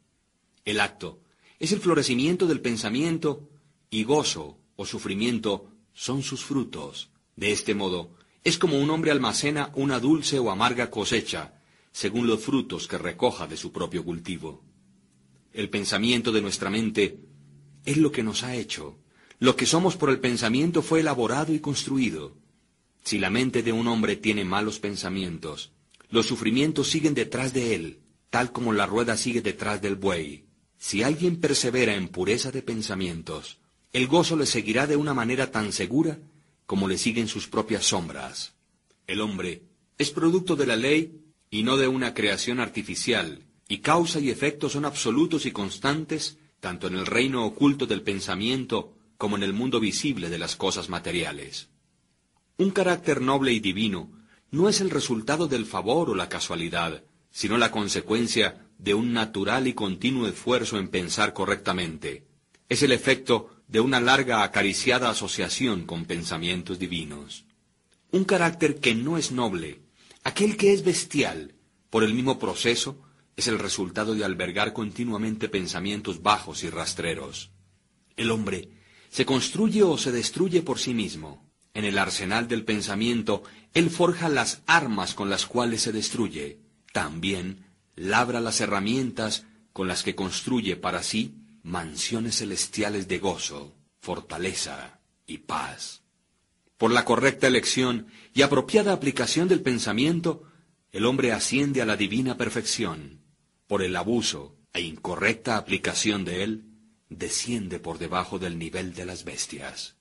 El 0.65 0.81
acto 0.81 1.21
es 1.59 1.73
el 1.73 1.81
florecimiento 1.81 2.47
del 2.47 2.61
pensamiento 2.61 3.49
y 3.91 4.05
gozo 4.05 4.59
o 4.77 4.87
sufrimiento 4.87 5.71
son 5.93 6.23
sus 6.23 6.45
frutos. 6.45 7.11
De 7.37 7.51
este 7.53 7.75
modo, 7.75 8.15
es 8.45 8.59
como 8.59 8.79
un 8.79 8.91
hombre 8.91 9.11
almacena 9.11 9.73
una 9.75 9.99
dulce 9.99 10.39
o 10.39 10.51
amarga 10.51 10.91
cosecha, 10.91 11.61
según 11.93 12.27
los 12.27 12.41
frutos 12.41 12.87
que 12.87 12.97
recoja 12.97 13.47
de 13.47 13.57
su 13.57 13.73
propio 13.73 14.05
cultivo. 14.05 14.63
El 15.53 15.69
pensamiento 15.69 16.31
de 16.31 16.43
nuestra 16.43 16.71
mente 16.71 17.19
es 17.85 17.97
lo 17.97 18.13
que 18.13 18.23
nos 18.23 18.45
ha 18.45 18.55
hecho. 18.55 18.97
Lo 19.41 19.57
que 19.57 19.67
somos 19.67 19.97
por 19.97 20.11
el 20.11 20.21
pensamiento 20.21 20.83
fue 20.83 21.01
elaborado 21.01 21.53
y 21.53 21.59
construido. 21.59 22.37
Si 23.09 23.19
la 23.19 23.31
mente 23.31 23.63
de 23.63 23.73
un 23.73 23.89
hombre 23.89 24.17
tiene 24.17 24.45
malos 24.45 24.81
pensamientos, 24.81 25.73
los 26.11 26.27
sufrimientos 26.27 26.91
siguen 26.91 27.15
detrás 27.15 27.55
de 27.55 27.75
él, 27.75 28.01
tal 28.29 28.53
como 28.53 28.75
la 28.75 28.85
rueda 28.85 29.17
sigue 29.17 29.41
detrás 29.41 29.81
del 29.81 29.97
buey. 29.97 30.45
Si 30.77 31.03
alguien 31.03 31.41
persevera 31.41 31.95
en 31.95 32.09
pureza 32.09 32.51
de 32.51 32.61
pensamientos, 32.61 33.61
el 33.95 34.09
gozo 34.09 34.37
le 34.37 34.45
seguirá 34.45 34.87
de 34.87 34.97
una 34.97 35.15
manera 35.15 35.51
tan 35.51 35.73
segura 35.73 36.19
como 36.67 36.87
le 36.87 36.99
siguen 36.99 37.29
sus 37.29 37.49
propias 37.49 37.87
sombras. 37.87 38.53
El 39.07 39.23
hombre 39.23 39.63
es 39.97 40.11
producto 40.11 40.55
de 40.55 40.67
la 40.67 40.77
ley 40.77 41.19
y 41.49 41.63
no 41.63 41.79
de 41.79 41.89
una 41.89 42.13
creación 42.13 42.61
artificial, 42.61 43.47
y 43.69 43.79
causa 43.79 44.21
y 44.21 44.29
efecto 44.29 44.69
son 44.69 44.85
absolutos 44.85 45.47
y 45.47 45.51
constantes 45.51 46.37
tanto 46.61 46.89
en 46.89 46.97
el 46.97 47.07
reino 47.07 47.47
oculto 47.47 47.87
del 47.87 48.03
pensamiento 48.03 48.93
como 49.17 49.39
en 49.39 49.45
el 49.45 49.55
mundo 49.55 49.81
visible 49.81 50.29
de 50.29 50.37
las 50.37 50.57
cosas 50.57 50.91
materiales. 50.91 51.71
Un 52.61 52.71
carácter 52.73 53.21
noble 53.21 53.53
y 53.53 53.61
divino 53.61 54.11
no 54.51 54.69
es 54.69 54.81
el 54.81 54.91
resultado 54.91 55.47
del 55.47 55.65
favor 55.65 56.11
o 56.11 56.17
la 56.17 56.29
casualidad, 56.29 57.05
sino 57.31 57.57
la 57.57 57.71
consecuencia 57.71 58.67
de 58.79 58.95
un 58.95 59.13
natural 59.13 59.69
y 59.69 59.75
continuo 59.75 60.27
esfuerzo 60.27 60.77
en 60.77 60.89
pensar 60.89 61.33
correctamente. 61.35 62.27
Es 62.69 62.83
el 62.83 62.91
efecto 62.91 63.51
de 63.69 63.79
una 63.79 64.01
larga 64.01 64.43
acariciada 64.43 65.09
asociación 65.09 65.87
con 65.87 66.05
pensamientos 66.05 66.81
divinos. 66.81 67.45
Un 68.11 68.25
carácter 68.25 68.81
que 68.81 68.93
no 68.93 69.19
es 69.19 69.31
noble, 69.31 69.83
aquel 70.25 70.57
que 70.57 70.73
es 70.73 70.83
bestial, 70.83 71.55
por 71.91 72.03
el 72.03 72.13
mismo 72.13 72.41
proceso, 72.41 73.01
es 73.37 73.47
el 73.47 73.61
resultado 73.61 74.17
de 74.17 74.25
albergar 74.25 74.73
continuamente 74.73 75.49
pensamientos 75.49 76.23
bajos 76.23 76.65
y 76.65 76.71
rastreros. 76.71 77.53
El 78.17 78.33
hombre 78.33 78.71
se 79.11 79.25
construye 79.25 79.85
o 79.85 79.97
se 79.97 80.11
destruye 80.11 80.63
por 80.63 80.81
sí 80.81 80.93
mismo. 80.93 81.48
En 81.75 81.85
el 81.85 81.99
arsenal 81.99 82.49
del 82.49 82.65
pensamiento, 82.65 83.43
él 83.75 83.91
forja 83.91 84.29
las 84.29 84.63
armas 84.67 85.15
con 85.15 85.31
las 85.31 85.47
cuales 85.47 85.83
se 85.83 85.93
destruye. 85.93 86.59
También 86.93 87.67
labra 87.95 88.41
las 88.41 88.61
herramientas 88.61 89.45
con 89.73 89.89
las 89.89 90.03
que 90.03 90.15
construye 90.15 90.77
para 90.77 91.03
sí 91.03 91.35
mansiones 91.63 92.39
celestiales 92.39 93.09
de 93.09 93.19
gozo, 93.19 93.75
fortaleza 94.01 95.01
y 95.27 95.39
paz. 95.39 96.03
Por 96.79 96.93
la 96.93 97.05
correcta 97.05 97.47
elección 97.47 98.07
y 98.33 98.43
apropiada 98.43 98.93
aplicación 98.93 99.49
del 99.49 99.61
pensamiento, 99.61 100.45
el 100.93 101.05
hombre 101.07 101.33
asciende 101.33 101.83
a 101.83 101.87
la 101.87 101.97
divina 101.97 102.37
perfección. 102.37 103.21
Por 103.67 103.83
el 103.83 103.95
abuso 103.97 104.57
e 104.73 104.81
incorrecta 104.81 105.57
aplicación 105.57 106.25
de 106.25 106.45
él, 106.45 106.65
desciende 107.11 107.79
por 107.81 107.99
debajo 107.99 108.39
del 108.39 108.59
nivel 108.59 108.95
de 108.95 109.05
las 109.05 109.25
bestias. 109.25 109.98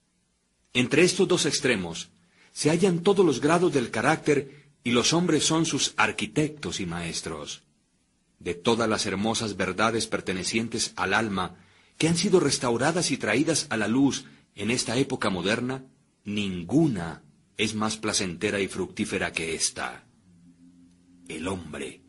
Entre 0.73 1.03
estos 1.03 1.27
dos 1.27 1.45
extremos 1.45 2.09
se 2.51 2.69
hallan 2.69 3.03
todos 3.03 3.25
los 3.25 3.41
grados 3.41 3.73
del 3.73 3.91
carácter 3.91 4.71
y 4.83 4.91
los 4.91 5.13
hombres 5.13 5.43
son 5.43 5.65
sus 5.65 5.93
arquitectos 5.97 6.79
y 6.79 6.85
maestros 6.85 7.63
de 8.39 8.53
todas 8.53 8.87
las 8.87 9.05
hermosas 9.05 9.57
verdades 9.57 10.07
pertenecientes 10.07 10.93
al 10.95 11.13
alma 11.13 11.55
que 11.97 12.07
han 12.07 12.17
sido 12.17 12.39
restauradas 12.39 13.11
y 13.11 13.17
traídas 13.17 13.67
a 13.69 13.77
la 13.77 13.87
luz 13.87 14.25
en 14.55 14.71
esta 14.71 14.97
época 14.97 15.29
moderna, 15.29 15.85
ninguna 16.23 17.23
es 17.57 17.73
más 17.73 17.97
placentera 17.97 18.59
y 18.59 18.67
fructífera 18.67 19.31
que 19.31 19.55
esta. 19.55 20.03
El 21.27 21.47
hombre 21.47 22.01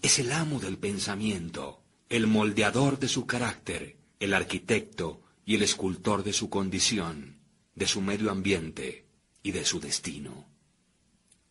es 0.00 0.18
el 0.18 0.32
amo 0.32 0.60
del 0.60 0.78
pensamiento, 0.78 1.82
el 2.08 2.26
moldeador 2.26 2.98
de 2.98 3.08
su 3.08 3.26
carácter, 3.26 3.96
el 4.20 4.34
arquitecto 4.34 5.22
y 5.44 5.56
el 5.56 5.62
escultor 5.62 6.22
de 6.22 6.32
su 6.32 6.48
condición. 6.48 7.31
De 7.74 7.86
su 7.86 8.00
medio 8.00 8.30
ambiente 8.30 9.06
y 9.42 9.52
de 9.52 9.64
su 9.64 9.80
destino. 9.80 10.46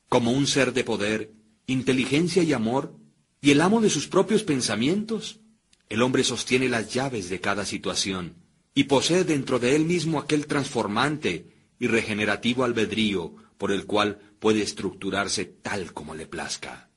Como 0.10 0.32
un 0.32 0.48
ser 0.48 0.74
de 0.74 0.84
poder, 0.84 1.32
inteligencia 1.68 2.44
y 2.44 2.54
amor, 2.54 2.96
y 3.42 3.52
el 3.52 3.62
amo 3.62 3.82
de 3.82 3.90
sus 3.90 4.08
propios 4.08 4.44
pensamientos, 4.44 5.40
el 5.90 6.02
hombre 6.02 6.24
sostiene 6.24 6.70
las 6.70 6.94
llaves 6.94 7.30
de 7.30 7.42
cada 7.42 7.66
situación 7.66 8.36
y 8.74 8.86
posee 8.86 9.24
dentro 9.24 9.60
de 9.60 9.76
él 9.76 9.86
mismo 9.86 10.20
aquel 10.20 10.48
transformante 10.48 11.48
y 11.80 11.88
regenerativo 11.88 12.64
albedrío 12.64 13.36
por 13.58 13.72
el 13.72 13.86
cual 13.86 14.20
puede 14.40 14.62
estructurarse 14.62 15.46
tal 15.46 15.94
como 15.94 16.16
le 16.16 16.28
plazca. 16.28 16.90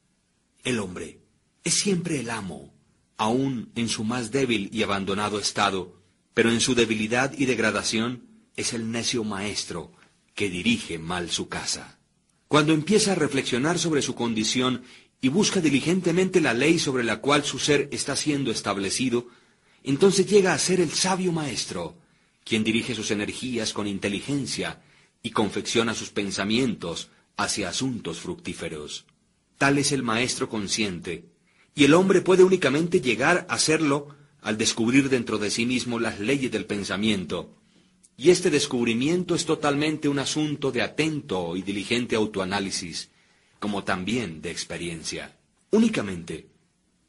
El 0.62 0.78
hombre 0.78 1.21
es 1.64 1.75
siempre 1.75 2.21
el 2.21 2.31
amo, 2.31 2.75
aun 3.16 3.71
en 3.75 3.88
su 3.88 4.04
más 4.04 4.31
débil 4.31 4.71
y 4.73 4.83
abandonado 4.83 5.38
estado, 5.38 6.00
pero 6.33 6.50
en 6.50 6.61
su 6.61 6.75
debilidad 6.75 7.33
y 7.37 7.47
degradación 7.47 8.34
es 8.56 8.73
el 8.73 8.90
necio 8.90 9.25
maestro 9.25 9.92
que 10.34 10.50
dirige 10.50 10.99
mal 10.99 11.30
su 11.30 11.49
casa. 11.49 11.99
Cuando 12.49 12.73
empieza 12.73 13.12
a 13.12 13.16
reflexionar 13.16 13.78
sobre 13.78 14.02
su 14.02 14.14
condición 14.14 14.82
y 15.20 15.28
busca 15.28 15.61
diligentemente 15.61 16.40
la 16.40 16.54
ley 16.54 16.78
sobre 16.78 17.04
la 17.04 17.20
cual 17.20 17.44
su 17.44 17.58
ser 17.58 17.88
está 17.92 18.14
siendo 18.16 18.50
establecido, 18.50 19.26
entonces 19.82 20.26
llega 20.26 20.52
a 20.52 20.58
ser 20.58 20.80
el 20.80 20.90
sabio 20.90 21.32
maestro, 21.32 21.96
quien 22.44 22.62
dirige 22.62 22.94
sus 22.94 23.11
energías 23.11 23.73
con 23.73 23.87
inteligencia 23.87 24.82
y 25.23 25.30
confecciona 25.30 25.94
sus 25.94 26.11
pensamientos 26.11 27.11
hacia 27.37 27.70
asuntos 27.70 28.20
fructíferos. 28.20 29.06
Tal 29.58 29.78
es 29.78 29.92
el 29.92 30.02
maestro 30.02 30.49
consciente, 30.49 31.25
y 31.75 31.84
el 31.84 31.94
hombre 31.94 32.20
puede 32.20 32.44
únicamente 32.44 33.00
llegar 33.00 33.46
a 33.49 33.58
serlo 33.58 34.08
al 34.42 34.58
descubrir 34.58 35.08
dentro 35.08 35.38
de 35.38 35.50
sí 35.50 35.64
mismo 35.64 35.99
las 35.99 36.20
leyes 36.20 36.52
del 36.52 36.66
pensamiento, 36.66 37.56
y 38.16 38.30
este 38.30 38.50
descubrimiento 38.50 39.35
es 39.35 39.44
totalmente 39.44 40.09
un 40.09 40.18
asunto 40.18 40.71
de 40.71 40.83
atento 40.83 41.56
y 41.56 41.62
diligente 41.62 42.14
autoanálisis, 42.16 43.11
como 43.59 43.83
también 43.83 44.40
de 44.40 44.50
experiencia. 44.50 45.37
Únicamente, 45.71 46.49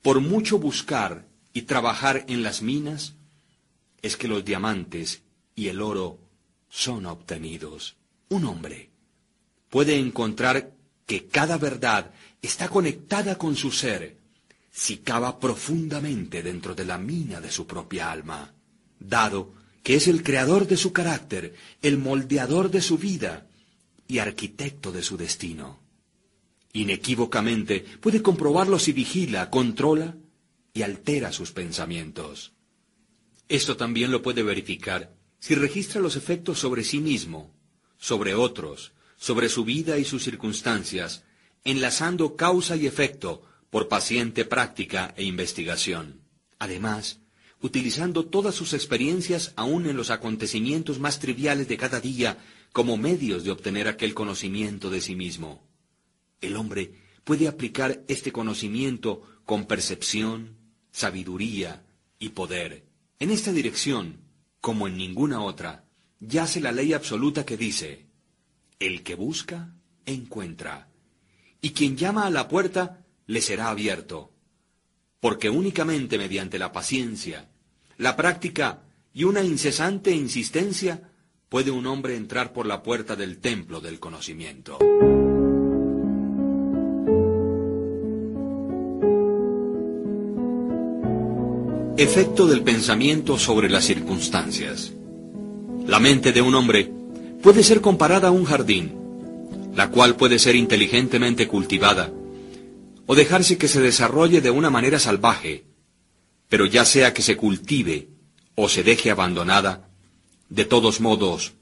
por 0.02 0.20
mucho 0.20 0.58
buscar 0.58 1.28
y 1.54 1.64
trabajar 1.64 2.26
en 2.28 2.42
las 2.42 2.62
minas, 2.62 3.16
es 4.02 4.18
que 4.18 4.28
los 4.28 4.44
diamantes 4.44 5.22
y 5.56 5.68
el 5.68 5.82
oro 5.82 6.20
son 6.70 7.06
obtenidos. 7.06 7.98
Un 8.30 8.46
hombre 8.46 8.90
puede 9.70 9.98
encontrar 9.98 10.74
que 11.06 11.28
cada 11.28 11.58
verdad 11.58 12.12
está 12.42 12.70
conectada 12.70 13.38
con 13.38 13.56
su 13.56 13.72
ser 13.72 14.18
si 14.72 14.98
cava 14.98 15.40
profundamente 15.40 16.44
dentro 16.44 16.76
de 16.76 16.86
la 16.86 16.98
mina 16.98 17.40
de 17.40 17.52
su 17.52 17.66
propia 17.66 18.12
alma, 18.12 18.54
dado 19.00 19.54
que 19.86 19.94
es 19.94 20.08
el 20.08 20.24
creador 20.24 20.66
de 20.66 20.78
su 20.78 20.94
carácter, 20.94 21.54
el 21.84 22.00
moldeador 22.00 22.72
de 22.72 22.82
su 22.82 22.98
vida 22.98 23.46
y 24.08 24.18
arquitecto 24.18 24.92
de 24.92 25.04
su 25.04 25.16
destino. 25.16 25.80
Inequívocamente 26.74 27.86
puede 28.02 28.24
comprobarlo 28.24 28.80
si 28.80 28.94
vigila, 28.94 29.52
controla 29.52 30.16
y 30.74 30.82
altera 30.82 31.32
sus 31.32 31.52
pensamientos. 31.52 32.54
Esto 33.48 33.78
también 33.78 34.10
lo 34.10 34.24
puede 34.24 34.42
verificar 34.42 35.14
si 35.38 35.54
registra 35.54 36.02
los 36.02 36.16
efectos 36.16 36.58
sobre 36.58 36.84
sí 36.84 36.98
mismo, 36.98 37.54
sobre 38.00 38.34
otros, 38.34 38.94
sobre 39.18 39.50
su 39.50 39.66
vida 39.66 40.00
y 40.00 40.04
sus 40.04 40.24
circunstancias, 40.24 41.26
enlazando 41.64 42.36
causa 42.36 42.76
y 42.76 42.88
efecto 42.88 43.44
por 43.70 43.88
paciente 43.88 44.46
práctica 44.46 45.14
e 45.16 45.26
investigación. 45.26 46.22
Además, 46.58 47.20
utilizando 47.66 48.28
todas 48.28 48.54
sus 48.54 48.76
experiencias 48.76 49.52
aún 49.56 49.88
en 49.88 49.98
los 49.98 50.12
acontecimientos 50.12 51.00
más 51.00 51.18
triviales 51.18 51.68
de 51.68 51.78
cada 51.78 52.00
día 52.00 52.38
como 52.72 52.96
medios 52.96 53.44
de 53.44 53.50
obtener 53.50 53.88
aquel 53.88 54.14
conocimiento 54.14 54.92
de 54.92 55.02
sí 55.02 55.16
mismo. 55.16 55.68
El 56.42 56.58
hombre 56.58 56.94
puede 57.24 57.48
aplicar 57.48 58.04
este 58.08 58.32
conocimiento 58.32 59.24
con 59.46 59.66
percepción, 59.66 60.58
sabiduría 60.92 61.84
y 62.20 62.30
poder. 62.30 62.86
En 63.18 63.32
esta 63.32 63.52
dirección, 63.52 64.20
como 64.62 64.88
en 64.88 64.96
ninguna 64.96 65.42
otra, 65.42 65.86
yace 66.20 66.62
la 66.62 66.72
ley 66.72 66.94
absoluta 66.94 67.48
que 67.48 67.58
dice, 67.58 68.06
el 68.78 69.02
que 69.02 69.16
busca, 69.16 69.74
encuentra, 70.06 70.92
y 71.62 71.72
quien 71.72 71.98
llama 71.98 72.28
a 72.28 72.30
la 72.30 72.48
puerta, 72.48 73.04
le 73.26 73.42
será 73.42 73.70
abierto, 73.70 74.32
porque 75.20 75.50
únicamente 75.50 76.20
mediante 76.20 76.60
la 76.60 76.72
paciencia, 76.72 77.50
la 77.98 78.16
práctica 78.16 78.82
y 79.14 79.24
una 79.24 79.42
incesante 79.44 80.12
insistencia 80.12 81.02
puede 81.48 81.72
un 81.72 81.86
hombre 81.88 82.18
entrar 82.18 82.52
por 82.52 82.66
la 82.66 82.84
puerta 82.84 83.16
del 83.16 83.38
templo 83.40 83.80
del 83.80 84.00
conocimiento. 84.00 84.78
Efecto 91.98 92.46
del 92.48 92.62
pensamiento 92.62 93.38
sobre 93.38 93.70
las 93.70 93.86
circunstancias. 93.86 94.92
La 95.88 96.00
mente 96.00 96.34
de 96.34 96.42
un 96.42 96.56
hombre 96.56 96.92
puede 97.42 97.64
ser 97.64 97.80
comparada 97.80 98.28
a 98.28 98.32
un 98.32 98.44
jardín, 98.44 98.92
la 99.74 99.90
cual 99.90 100.18
puede 100.18 100.40
ser 100.40 100.58
inteligentemente 100.58 101.48
cultivada, 101.48 102.12
o 103.06 103.16
dejarse 103.16 103.58
que 103.58 103.70
se 103.70 103.80
desarrolle 103.80 104.42
de 104.42 104.52
una 104.52 104.70
manera 104.70 105.00
salvaje, 105.00 105.64
pero 106.50 106.66
ya 106.66 106.86
sea 106.86 107.14
que 107.14 107.22
se 107.22 107.38
cultive 107.38 108.08
o 108.56 108.70
se 108.70 108.84
deje 108.84 109.12
abandonada, 109.12 109.90
de 110.50 110.66
todos 110.66 111.02
modos 111.02 111.54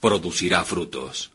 producirá 0.00 0.64
frutos. 0.64 1.30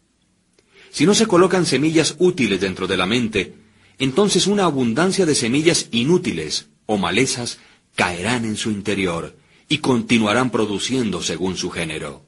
Si 0.92 1.06
no 1.06 1.14
se 1.14 1.28
colocan 1.28 1.66
semillas 1.66 2.16
útiles 2.20 2.60
dentro 2.60 2.88
de 2.88 2.98
la 2.98 3.06
mente, 3.06 3.56
entonces 4.00 4.48
una 4.48 4.66
abundancia 4.66 5.26
de 5.26 5.36
semillas 5.36 5.88
inútiles 5.92 6.68
o 6.86 6.98
malezas 6.98 7.60
caerán 7.96 8.46
en 8.46 8.58
su 8.58 8.72
interior 8.72 9.36
y 9.70 9.80
continuarán 9.80 10.50
produciendo 10.50 11.22
según 11.22 11.58
su 11.58 11.70
género. 11.70 12.26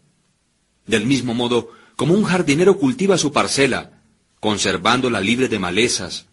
Del 0.88 1.06
mismo 1.06 1.34
modo, 1.34 1.72
como 1.96 2.14
un 2.14 2.24
jardinero 2.24 2.78
cultiva 2.78 3.18
su 3.18 3.32
parcela, 3.32 4.02
conservándola 4.40 5.22
libre 5.22 5.48
de 5.48 5.60
malezas, 5.60 6.26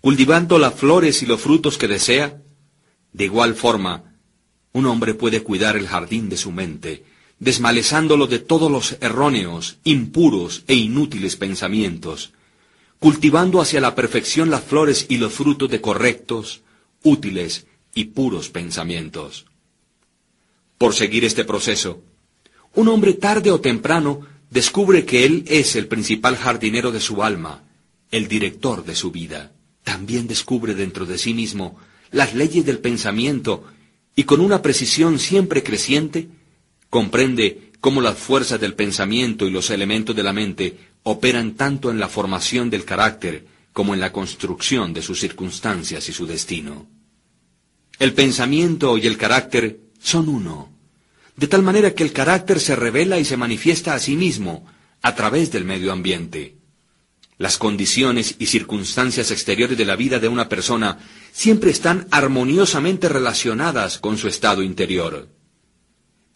cultivando 0.00 0.58
las 0.58 0.74
flores 0.74 1.22
y 1.22 1.26
los 1.26 1.40
frutos 1.40 1.76
que 1.76 1.88
desea, 1.88 2.40
de 3.12 3.24
igual 3.24 3.54
forma, 3.54 4.14
un 4.72 4.86
hombre 4.86 5.14
puede 5.14 5.42
cuidar 5.42 5.76
el 5.76 5.86
jardín 5.86 6.28
de 6.28 6.36
su 6.36 6.52
mente, 6.52 7.04
desmalezándolo 7.38 8.26
de 8.26 8.38
todos 8.38 8.70
los 8.70 8.96
erróneos, 9.00 9.78
impuros 9.84 10.64
e 10.66 10.74
inútiles 10.74 11.36
pensamientos, 11.36 12.32
cultivando 12.98 13.60
hacia 13.60 13.80
la 13.80 13.94
perfección 13.94 14.50
las 14.50 14.64
flores 14.64 15.06
y 15.08 15.18
los 15.18 15.32
frutos 15.32 15.70
de 15.70 15.80
correctos, 15.80 16.62
útiles 17.02 17.66
y 17.94 18.06
puros 18.06 18.48
pensamientos. 18.50 19.46
Por 20.78 20.94
seguir 20.94 21.24
este 21.24 21.44
proceso, 21.44 22.02
un 22.74 22.88
hombre 22.88 23.14
tarde 23.14 23.50
o 23.50 23.60
temprano 23.60 24.20
descubre 24.50 25.04
que 25.04 25.24
él 25.24 25.44
es 25.48 25.76
el 25.76 25.86
principal 25.88 26.36
jardinero 26.36 26.92
de 26.92 27.00
su 27.00 27.22
alma, 27.22 27.64
el 28.10 28.28
director 28.28 28.84
de 28.84 28.94
su 28.94 29.10
vida. 29.10 29.52
También 29.84 30.26
descubre 30.26 30.74
dentro 30.74 31.06
de 31.06 31.18
sí 31.18 31.34
mismo 31.34 31.78
las 32.10 32.34
leyes 32.34 32.64
del 32.64 32.78
pensamiento 32.78 33.64
y 34.14 34.24
con 34.24 34.40
una 34.40 34.62
precisión 34.62 35.18
siempre 35.18 35.62
creciente, 35.62 36.28
comprende 36.90 37.70
cómo 37.80 38.00
las 38.00 38.18
fuerzas 38.18 38.60
del 38.60 38.74
pensamiento 38.74 39.46
y 39.46 39.50
los 39.50 39.70
elementos 39.70 40.16
de 40.16 40.22
la 40.22 40.32
mente 40.32 40.76
operan 41.04 41.54
tanto 41.54 41.90
en 41.90 42.00
la 42.00 42.08
formación 42.08 42.70
del 42.70 42.84
carácter 42.84 43.46
como 43.72 43.94
en 43.94 44.00
la 44.00 44.12
construcción 44.12 44.92
de 44.92 45.02
sus 45.02 45.20
circunstancias 45.20 46.08
y 46.08 46.12
su 46.12 46.26
destino. 46.26 46.86
El 47.98 48.12
pensamiento 48.12 48.98
y 48.98 49.06
el 49.06 49.16
carácter 49.16 49.80
son 50.00 50.28
uno, 50.28 50.72
de 51.36 51.46
tal 51.46 51.62
manera 51.62 51.94
que 51.94 52.02
el 52.02 52.12
carácter 52.12 52.58
se 52.58 52.74
revela 52.74 53.18
y 53.18 53.24
se 53.24 53.36
manifiesta 53.36 53.94
a 53.94 53.98
sí 54.00 54.16
mismo 54.16 54.66
a 55.02 55.14
través 55.14 55.52
del 55.52 55.64
medio 55.64 55.92
ambiente. 55.92 56.57
Las 57.38 57.56
condiciones 57.56 58.34
y 58.40 58.46
circunstancias 58.46 59.30
exteriores 59.30 59.78
de 59.78 59.84
la 59.84 59.94
vida 59.94 60.18
de 60.18 60.26
una 60.26 60.48
persona 60.48 60.98
siempre 61.32 61.70
están 61.70 62.08
armoniosamente 62.10 63.08
relacionadas 63.08 63.98
con 63.98 64.18
su 64.18 64.26
estado 64.26 64.62
interior. 64.62 65.28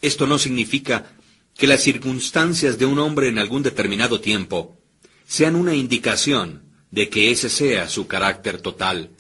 Esto 0.01 0.29
no 0.29 0.39
significa 0.39 1.13
que 1.57 1.67
las 1.67 1.83
circunstancias 1.83 2.79
de 2.79 2.87
un 2.87 3.01
hombre 3.01 3.29
en 3.29 3.39
algún 3.39 3.65
determinado 3.65 4.21
tiempo 4.21 4.79
sean 5.27 5.57
una 5.57 5.75
indicación 5.75 6.63
de 6.93 7.09
que 7.09 7.33
ese 7.33 7.49
sea 7.51 7.89
su 7.89 8.07
carácter 8.07 8.61
total, 8.61 9.11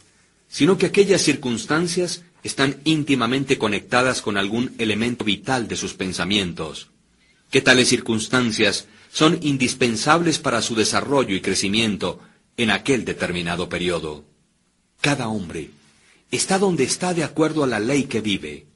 sino 0.48 0.78
que 0.78 0.86
aquellas 0.86 1.22
circunstancias 1.22 2.22
están 2.44 2.80
íntimamente 2.84 3.58
conectadas 3.58 4.22
con 4.22 4.36
algún 4.36 4.74
elemento 4.78 5.24
vital 5.24 5.66
de 5.66 5.76
sus 5.76 5.94
pensamientos, 5.94 6.90
que 7.50 7.60
tales 7.60 7.88
circunstancias 7.88 8.86
son 9.12 9.38
indispensables 9.42 10.38
para 10.38 10.62
su 10.62 10.74
desarrollo 10.74 11.36
y 11.36 11.42
crecimiento 11.42 12.18
en 12.56 12.70
aquel 12.70 13.04
determinado 13.04 13.68
periodo. 13.68 14.24
Cada 15.02 15.28
hombre 15.28 15.70
está 16.30 16.58
donde 16.58 16.84
está 16.84 17.12
de 17.12 17.22
acuerdo 17.22 17.62
a 17.62 17.66
la 17.66 17.78
ley 17.78 18.04
que 18.04 18.22
vive. 18.22 18.66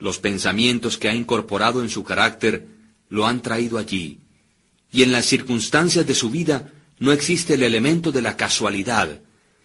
Los 0.00 0.18
pensamientos 0.18 0.98
que 0.98 1.08
ha 1.08 1.14
incorporado 1.14 1.82
en 1.82 1.88
su 1.88 2.02
carácter 2.02 2.66
lo 3.08 3.26
han 3.26 3.42
traído 3.42 3.78
allí, 3.78 4.18
y 4.90 5.04
en 5.04 5.12
las 5.12 5.26
circunstancias 5.26 6.04
de 6.04 6.16
su 6.16 6.30
vida 6.30 6.72
no 6.98 7.12
existe 7.12 7.54
el 7.54 7.62
elemento 7.62 8.10
de 8.10 8.22
la 8.22 8.36
casualidad, 8.36 9.20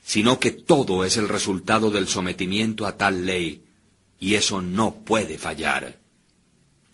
sino 0.05 0.39
que 0.39 0.51
todo 0.51 1.03
es 1.03 1.17
el 1.17 1.27
resultado 1.27 1.89
del 1.89 2.07
sometimiento 2.07 2.85
a 2.85 2.95
tal 2.95 3.25
ley, 3.25 3.63
y 4.19 4.35
eso 4.35 4.61
no 4.61 4.93
puede 4.97 5.39
fallar. 5.39 5.97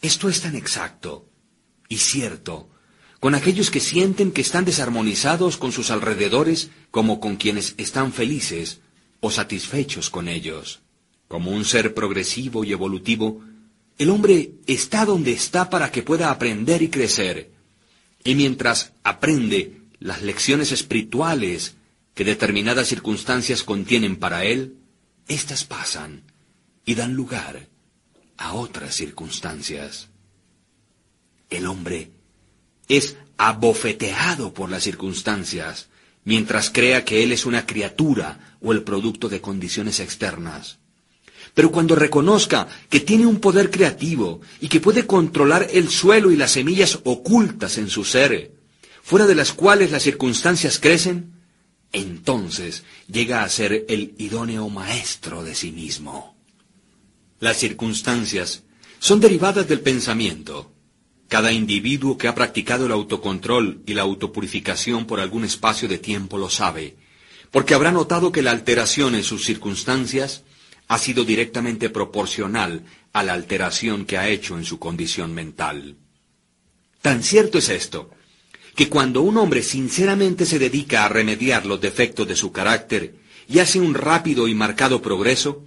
Esto 0.01 0.29
es 0.29 0.39
tan 0.39 0.55
exacto 0.55 1.27
y 1.89 1.97
cierto 1.97 2.69
con 3.25 3.33
aquellos 3.33 3.71
que 3.71 3.79
sienten 3.79 4.31
que 4.31 4.41
están 4.41 4.65
desarmonizados 4.65 5.57
con 5.57 5.71
sus 5.71 5.89
alrededores 5.89 6.69
como 6.91 7.19
con 7.19 7.37
quienes 7.37 7.73
están 7.79 8.13
felices 8.13 8.81
o 9.19 9.31
satisfechos 9.31 10.11
con 10.11 10.27
ellos. 10.27 10.81
Como 11.27 11.49
un 11.49 11.65
ser 11.65 11.95
progresivo 11.95 12.63
y 12.63 12.71
evolutivo, 12.71 13.41
el 13.97 14.11
hombre 14.11 14.51
está 14.67 15.05
donde 15.05 15.31
está 15.31 15.71
para 15.71 15.91
que 15.91 16.03
pueda 16.03 16.29
aprender 16.29 16.83
y 16.83 16.89
crecer. 16.89 17.49
Y 18.23 18.35
mientras 18.35 18.93
aprende 19.01 19.81
las 19.97 20.21
lecciones 20.21 20.71
espirituales 20.71 21.77
que 22.13 22.25
determinadas 22.25 22.89
circunstancias 22.89 23.63
contienen 23.63 24.17
para 24.17 24.45
él, 24.45 24.75
éstas 25.27 25.63
pasan 25.63 26.21
y 26.85 26.93
dan 26.93 27.15
lugar 27.15 27.69
a 28.37 28.53
otras 28.53 28.93
circunstancias. 28.93 30.09
El 31.49 31.65
hombre 31.65 32.11
es 32.87 33.17
abofeteado 33.37 34.53
por 34.53 34.69
las 34.69 34.83
circunstancias, 34.83 35.87
mientras 36.23 36.69
crea 36.69 37.05
que 37.05 37.23
él 37.23 37.31
es 37.31 37.45
una 37.45 37.65
criatura 37.65 38.57
o 38.61 38.71
el 38.71 38.83
producto 38.83 39.29
de 39.29 39.41
condiciones 39.41 39.99
externas. 39.99 40.79
Pero 41.53 41.71
cuando 41.71 41.95
reconozca 41.95 42.67
que 42.89 42.99
tiene 42.99 43.25
un 43.25 43.39
poder 43.39 43.71
creativo 43.71 44.41
y 44.59 44.67
que 44.67 44.81
puede 44.81 45.07
controlar 45.07 45.67
el 45.71 45.89
suelo 45.89 46.31
y 46.31 46.35
las 46.35 46.51
semillas 46.51 46.99
ocultas 47.03 47.77
en 47.77 47.89
su 47.89 48.03
ser, 48.03 48.51
fuera 49.01 49.25
de 49.25 49.35
las 49.35 49.53
cuales 49.53 49.91
las 49.91 50.03
circunstancias 50.03 50.79
crecen, 50.79 51.33
entonces 51.93 52.83
llega 53.07 53.43
a 53.43 53.49
ser 53.49 53.85
el 53.87 54.15
idóneo 54.17 54.67
maestro 54.69 55.43
de 55.43 55.55
sí 55.55 55.71
mismo. 55.71 56.35
Las 57.39 57.57
circunstancias 57.57 58.63
son 58.99 59.19
derivadas 59.21 59.67
del 59.67 59.79
pensamiento. 59.79 60.74
Cada 61.35 61.51
individuo 61.51 62.17
que 62.17 62.29
ha 62.29 62.33
practicado 62.33 62.85
el 62.85 62.93
autocontrol 62.93 63.81
y 63.85 63.93
la 63.93 64.03
autopurificación 64.03 65.05
por 65.05 65.19
algún 65.19 65.43
espacio 65.43 65.89
de 65.89 65.97
tiempo 65.97 66.37
lo 66.37 66.49
sabe, 66.49 66.95
porque 67.51 67.73
habrá 67.73 67.91
notado 67.91 68.31
que 68.31 68.41
la 68.41 68.51
alteración 68.51 69.15
en 69.15 69.23
sus 69.25 69.43
circunstancias 69.43 70.43
ha 70.87 70.97
sido 70.97 71.25
directamente 71.25 71.89
proporcional 71.89 72.85
a 73.11 73.21
la 73.21 73.33
alteración 73.33 74.05
que 74.05 74.17
ha 74.17 74.29
hecho 74.29 74.57
en 74.57 74.63
su 74.63 74.79
condición 74.79 75.33
mental. 75.33 75.97
Tan 77.01 77.21
cierto 77.21 77.57
es 77.57 77.67
esto, 77.67 78.11
que 78.73 78.87
cuando 78.87 79.21
un 79.21 79.35
hombre 79.35 79.61
sinceramente 79.61 80.45
se 80.45 80.57
dedica 80.57 81.03
a 81.03 81.09
remediar 81.09 81.65
los 81.65 81.81
defectos 81.81 82.29
de 82.29 82.37
su 82.37 82.53
carácter 82.53 83.13
y 83.49 83.59
hace 83.59 83.81
un 83.81 83.93
rápido 83.93 84.47
y 84.47 84.55
marcado 84.55 85.01
progreso, 85.01 85.65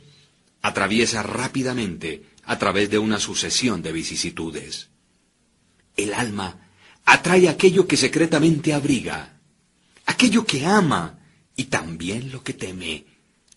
atraviesa 0.63 1.23
rápidamente 1.23 2.23
a 2.45 2.59
través 2.59 2.89
de 2.89 2.97
una 2.99 3.21
sucesión 3.21 3.83
de 3.83 3.93
vicisitudes. 3.93 4.89
El 5.99 6.15
alma 6.15 6.57
atrae 7.05 7.49
aquello 7.49 7.89
que 7.89 7.97
secretamente 7.97 8.73
abriga, 8.73 9.35
aquello 10.07 10.47
que 10.47 10.65
ama 10.65 11.19
y 11.57 11.65
también 11.65 12.31
lo 12.31 12.45
que 12.45 12.55
teme, 12.55 13.05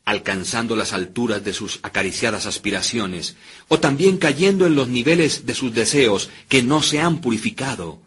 alcanzando 0.05 0.75
las 0.75 0.91
alturas 0.91 1.43
de 1.43 1.53
sus 1.53 1.79
acariciadas 1.83 2.47
aspiraciones, 2.47 3.35
o 3.67 3.79
también 3.79 4.17
cayendo 4.17 4.65
en 4.65 4.75
los 4.75 4.87
niveles 4.87 5.45
de 5.45 5.53
sus 5.53 5.71
deseos 5.73 6.29
que 6.49 6.63
no 6.63 6.81
se 6.81 6.99
han 6.99 7.21
purificado. 7.21 8.01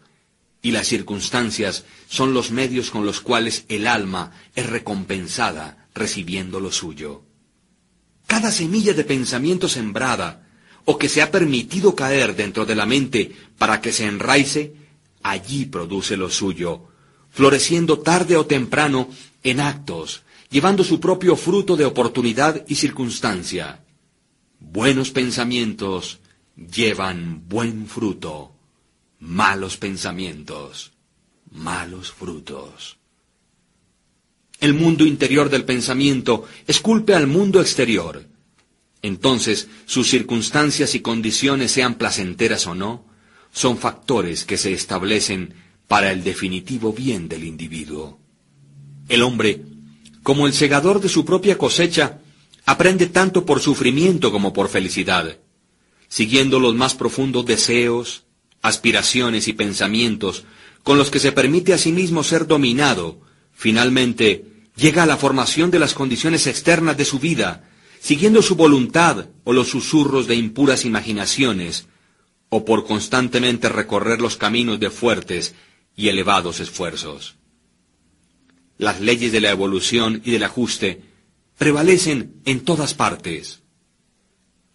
Y 0.61 0.71
las 0.71 0.87
circunstancias 0.87 1.85
son 2.09 2.33
los 2.33 2.51
medios 2.51 2.91
con 2.91 3.05
los 3.05 3.21
cuales 3.21 3.63
el 3.69 3.87
alma 3.87 4.31
es 4.53 4.65
recompensada 4.67 5.87
recibiendo 5.93 6.59
lo 6.59 6.73
suyo. 6.73 7.23
Cada 8.27 8.51
semilla 8.51 8.93
de 8.93 9.05
pensamiento 9.05 9.69
sembrada, 9.69 10.44
o 10.85 10.97
que 10.97 11.09
se 11.09 11.21
ha 11.21 11.31
permitido 11.31 11.95
caer 11.95 12.35
dentro 12.35 12.65
de 12.65 12.75
la 12.75 12.85
mente 12.85 13.31
para 13.57 13.81
que 13.81 13.91
se 13.91 14.05
enraice, 14.05 14.73
allí 15.23 15.65
produce 15.65 16.15
lo 16.15 16.29
suyo, 16.29 16.87
floreciendo 17.31 17.99
tarde 17.99 18.37
o 18.37 18.45
temprano 18.45 19.09
en 19.43 19.59
actos, 19.59 20.23
llevando 20.49 20.83
su 20.83 20.99
propio 20.99 21.35
fruto 21.35 21.75
de 21.75 21.85
oportunidad 21.85 22.63
y 22.67 22.75
circunstancia. 22.75 23.83
Buenos 24.59 25.11
pensamientos 25.11 26.19
llevan 26.55 27.47
buen 27.47 27.87
fruto, 27.87 28.51
malos 29.19 29.77
pensamientos, 29.77 30.93
malos 31.51 32.11
frutos. 32.11 32.97
El 34.59 34.73
mundo 34.73 35.05
interior 35.05 35.49
del 35.49 35.65
pensamiento 35.65 36.45
esculpe 36.65 37.13
al 37.13 37.27
mundo 37.27 37.59
exterior. 37.59 38.25
Entonces, 39.05 39.67
sus 39.85 40.09
circunstancias 40.09 40.95
y 40.95 40.99
condiciones, 41.01 41.71
sean 41.71 41.95
placenteras 41.95 42.65
o 42.67 42.75
no, 42.75 43.05
son 43.51 43.77
factores 43.77 44.45
que 44.45 44.57
se 44.57 44.73
establecen 44.73 45.53
para 45.87 46.11
el 46.11 46.23
definitivo 46.23 46.91
bien 46.91 47.27
del 47.27 47.43
individuo. 47.43 48.19
El 49.07 49.21
hombre 49.21 49.61
como 50.25 50.47
el 50.47 50.53
segador 50.53 51.01
de 51.01 51.07
su 51.07 51.23
propia 51.23 51.55
cosecha, 51.55 52.17
aprende 52.65 53.05
tanto 53.05 53.45
por 53.45 53.59
sufrimiento 53.59 54.31
como 54.31 54.53
por 54.53 54.69
felicidad, 54.69 55.37
siguiendo 56.07 56.59
los 56.59 56.73
más 56.73 56.95
profundos 56.95 57.45
deseos, 57.45 58.23
aspiraciones 58.63 59.47
y 59.47 59.53
pensamientos 59.53 60.45
con 60.81 60.97
los 60.97 61.11
que 61.11 61.19
se 61.19 61.31
permite 61.31 61.75
a 61.75 61.77
sí 61.77 61.91
mismo 61.91 62.23
ser 62.23 62.47
dominado, 62.47 63.21
finalmente 63.53 64.45
llega 64.75 65.03
a 65.03 65.05
la 65.05 65.15
formación 65.15 65.69
de 65.69 65.77
las 65.77 65.93
condiciones 65.93 66.47
externas 66.47 66.97
de 66.97 67.05
su 67.05 67.19
vida, 67.19 67.69
siguiendo 68.05 68.41
su 68.41 68.55
voluntad 68.55 69.15
o 69.43 69.53
los 69.53 69.67
susurros 69.69 70.27
de 70.27 70.35
impuras 70.35 70.85
imaginaciones, 70.85 71.87
o 72.49 72.63
por 72.63 72.85
constantemente 72.85 73.69
recorrer 73.69 74.21
los 74.21 74.37
caminos 74.37 74.79
de 74.79 74.89
fuertes 74.91 75.55
y 75.95 76.09
elevados 76.09 76.59
esfuerzos 76.59 77.35
las 78.77 78.99
leyes 78.99 79.31
de 79.31 79.41
la 79.41 79.51
evolución 79.51 80.21
y 80.25 80.31
del 80.31 80.43
ajuste 80.43 81.01
prevalecen 81.57 82.41
en 82.45 82.61
todas 82.61 82.93
partes. 82.93 83.61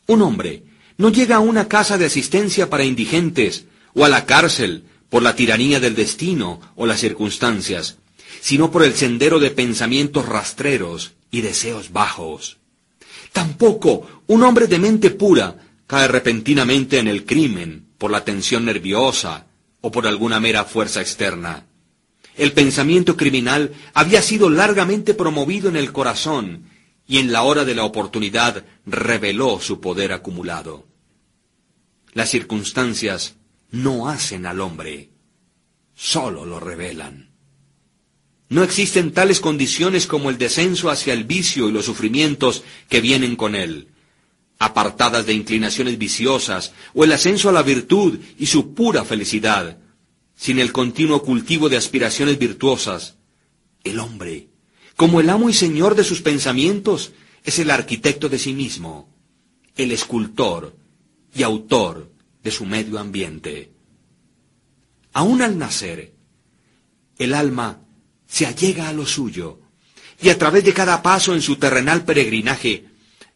Un 0.06 0.22
hombre 0.22 0.64
no 0.96 1.10
llega 1.10 1.36
a 1.36 1.40
una 1.40 1.68
casa 1.68 1.98
de 1.98 2.06
asistencia 2.06 2.70
para 2.70 2.84
indigentes 2.84 3.66
o 3.94 4.04
a 4.04 4.08
la 4.08 4.24
cárcel 4.26 4.84
por 5.08 5.22
la 5.22 5.34
tiranía 5.34 5.80
del 5.80 5.94
destino 5.94 6.60
o 6.76 6.86
las 6.86 7.00
circunstancias, 7.00 7.98
sino 8.40 8.70
por 8.70 8.84
el 8.84 8.94
sendero 8.94 9.38
de 9.38 9.50
pensamientos 9.50 10.26
rastreros 10.26 11.12
y 11.30 11.42
deseos 11.42 11.92
bajos. 11.92 12.58
Tampoco 13.32 14.22
un 14.26 14.42
hombre 14.42 14.66
de 14.66 14.78
mente 14.78 15.10
pura 15.10 15.56
cae 15.86 16.08
repentinamente 16.08 16.98
en 16.98 17.08
el 17.08 17.24
crimen 17.24 17.88
por 17.98 18.10
la 18.10 18.24
tensión 18.24 18.64
nerviosa 18.64 19.46
o 19.80 19.90
por 19.90 20.06
alguna 20.06 20.40
mera 20.40 20.64
fuerza 20.64 21.00
externa. 21.00 21.66
El 22.36 22.52
pensamiento 22.52 23.16
criminal 23.16 23.72
había 23.92 24.22
sido 24.22 24.48
largamente 24.50 25.14
promovido 25.14 25.68
en 25.68 25.76
el 25.76 25.92
corazón 25.92 26.64
y 27.06 27.18
en 27.18 27.32
la 27.32 27.42
hora 27.42 27.64
de 27.64 27.74
la 27.74 27.84
oportunidad 27.84 28.64
reveló 28.86 29.60
su 29.60 29.80
poder 29.80 30.12
acumulado. 30.12 30.86
Las 32.12 32.30
circunstancias 32.30 33.36
no 33.70 34.08
hacen 34.08 34.46
al 34.46 34.60
hombre, 34.60 35.10
solo 35.94 36.44
lo 36.44 36.60
revelan. 36.60 37.29
No 38.50 38.64
existen 38.64 39.12
tales 39.12 39.38
condiciones 39.38 40.08
como 40.08 40.28
el 40.28 40.36
descenso 40.36 40.90
hacia 40.90 41.14
el 41.14 41.22
vicio 41.22 41.68
y 41.68 41.72
los 41.72 41.84
sufrimientos 41.84 42.64
que 42.88 43.00
vienen 43.00 43.36
con 43.36 43.54
él, 43.54 43.86
apartadas 44.58 45.24
de 45.24 45.34
inclinaciones 45.34 45.96
viciosas, 45.98 46.72
o 46.92 47.04
el 47.04 47.12
ascenso 47.12 47.48
a 47.48 47.52
la 47.52 47.62
virtud 47.62 48.18
y 48.38 48.46
su 48.46 48.74
pura 48.74 49.04
felicidad, 49.04 49.78
sin 50.34 50.58
el 50.58 50.72
continuo 50.72 51.22
cultivo 51.22 51.68
de 51.68 51.76
aspiraciones 51.76 52.40
virtuosas, 52.40 53.18
el 53.84 54.00
hombre, 54.00 54.48
como 54.96 55.20
el 55.20 55.30
amo 55.30 55.48
y 55.48 55.54
señor 55.54 55.94
de 55.94 56.02
sus 56.02 56.20
pensamientos, 56.20 57.12
es 57.44 57.60
el 57.60 57.70
arquitecto 57.70 58.28
de 58.28 58.40
sí 58.40 58.52
mismo, 58.52 59.08
el 59.76 59.92
escultor 59.92 60.76
y 61.32 61.44
autor 61.44 62.10
de 62.42 62.50
su 62.50 62.66
medio 62.66 62.98
ambiente. 62.98 63.70
Aún 65.12 65.40
al 65.40 65.56
nacer, 65.56 66.14
el 67.16 67.32
alma 67.32 67.80
se 68.30 68.46
allega 68.46 68.88
a 68.88 68.92
lo 68.92 69.04
suyo 69.06 69.58
y 70.22 70.28
a 70.28 70.38
través 70.38 70.64
de 70.64 70.72
cada 70.72 71.02
paso 71.02 71.34
en 71.34 71.42
su 71.42 71.56
terrenal 71.56 72.04
peregrinaje 72.04 72.86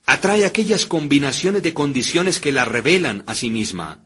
atrae 0.06 0.44
aquellas 0.44 0.86
combinaciones 0.86 1.62
de 1.62 1.74
condiciones 1.74 2.38
que 2.38 2.52
la 2.52 2.64
revelan 2.64 3.24
a 3.26 3.34
sí 3.34 3.50
misma, 3.50 4.04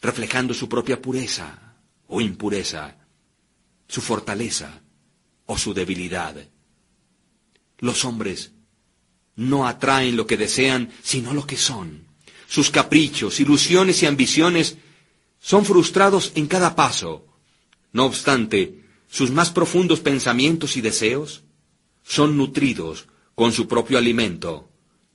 reflejando 0.00 0.54
su 0.54 0.68
propia 0.68 1.02
pureza, 1.02 1.74
o 2.06 2.20
impureza, 2.20 2.96
su 3.88 4.00
fortaleza 4.00 4.82
o 5.46 5.58
su 5.58 5.74
debilidad. 5.74 6.34
Los 7.78 8.04
hombres 8.04 8.52
no 9.36 9.66
atraen 9.66 10.16
lo 10.16 10.26
que 10.26 10.36
desean, 10.36 10.90
sino 11.02 11.34
lo 11.34 11.46
que 11.46 11.56
son. 11.56 12.06
Sus 12.48 12.70
caprichos, 12.70 13.40
ilusiones 13.40 14.02
y 14.02 14.06
ambiciones 14.06 14.76
son 15.40 15.64
frustrados 15.64 16.32
en 16.36 16.46
cada 16.46 16.74
paso, 16.74 17.26
No 17.92 18.06
obstante, 18.06 18.83
sus 19.14 19.30
más 19.30 19.50
profundos 19.50 20.00
pensamientos 20.00 20.76
y 20.76 20.80
deseos 20.80 21.44
son 22.02 22.36
nutridos 22.36 23.06
con 23.36 23.52
su 23.52 23.68
propio 23.68 23.96
alimento, 23.96 24.68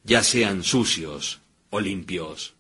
ya 0.06 0.24
sean 0.24 0.64
sucios 0.64 1.42
o 1.70 1.82
limpios. 1.82 2.54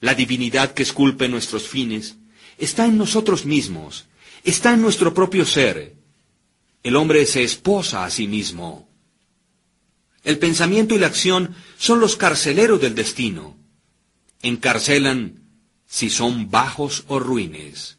La 0.00 0.12
divinidad 0.12 0.74
que 0.74 0.82
esculpe 0.82 1.26
nuestros 1.26 1.66
fines 1.66 2.16
está 2.58 2.84
en 2.84 2.98
nosotros 2.98 3.46
mismos, 3.46 4.08
está 4.44 4.74
en 4.74 4.82
nuestro 4.82 5.14
propio 5.14 5.46
ser. 5.46 5.96
El 6.82 6.96
hombre 6.96 7.24
se 7.24 7.42
esposa 7.42 8.04
a 8.04 8.10
sí 8.10 8.26
mismo. 8.28 8.90
El 10.22 10.38
pensamiento 10.38 10.94
y 10.94 10.98
la 10.98 11.06
acción 11.06 11.54
son 11.78 11.98
los 11.98 12.14
carceleros 12.16 12.78
del 12.78 12.94
destino. 12.94 13.56
Encarcelan 14.42 15.44
si 15.86 16.10
son 16.10 16.50
bajos 16.50 17.04
o 17.08 17.18
ruines. 17.18 17.96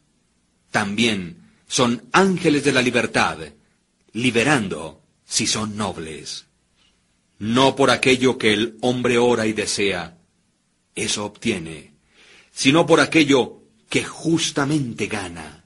También 0.70 1.39
son 1.70 2.10
ángeles 2.14 2.64
de 2.64 2.72
la 2.72 2.82
libertad, 2.82 3.38
liberando 4.14 5.04
si 5.24 5.46
son 5.46 5.78
nobles. 5.78 6.48
No 7.38 7.76
por 7.76 7.92
aquello 7.92 8.40
que 8.40 8.54
el 8.54 8.78
hombre 8.82 9.20
ora 9.20 9.46
y 9.46 9.54
desea, 9.54 10.18
eso 10.96 11.26
obtiene, 11.26 11.94
sino 12.52 12.88
por 12.88 13.00
aquello 13.00 13.62
que 13.88 14.04
justamente 14.04 15.06
gana. 15.06 15.64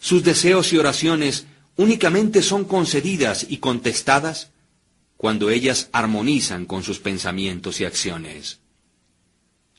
Sus 0.00 0.24
deseos 0.24 0.72
y 0.72 0.78
oraciones 0.78 1.46
únicamente 1.76 2.42
son 2.42 2.64
concedidas 2.64 3.46
y 3.48 3.58
contestadas 3.58 4.50
cuando 5.16 5.48
ellas 5.48 5.90
armonizan 5.92 6.66
con 6.66 6.82
sus 6.82 6.98
pensamientos 6.98 7.80
y 7.80 7.84
acciones. 7.84 8.58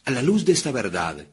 A 0.05 0.11
la 0.11 0.21
luz 0.21 0.45
de 0.45 0.53
esta 0.53 0.71
verdad, 0.71 1.27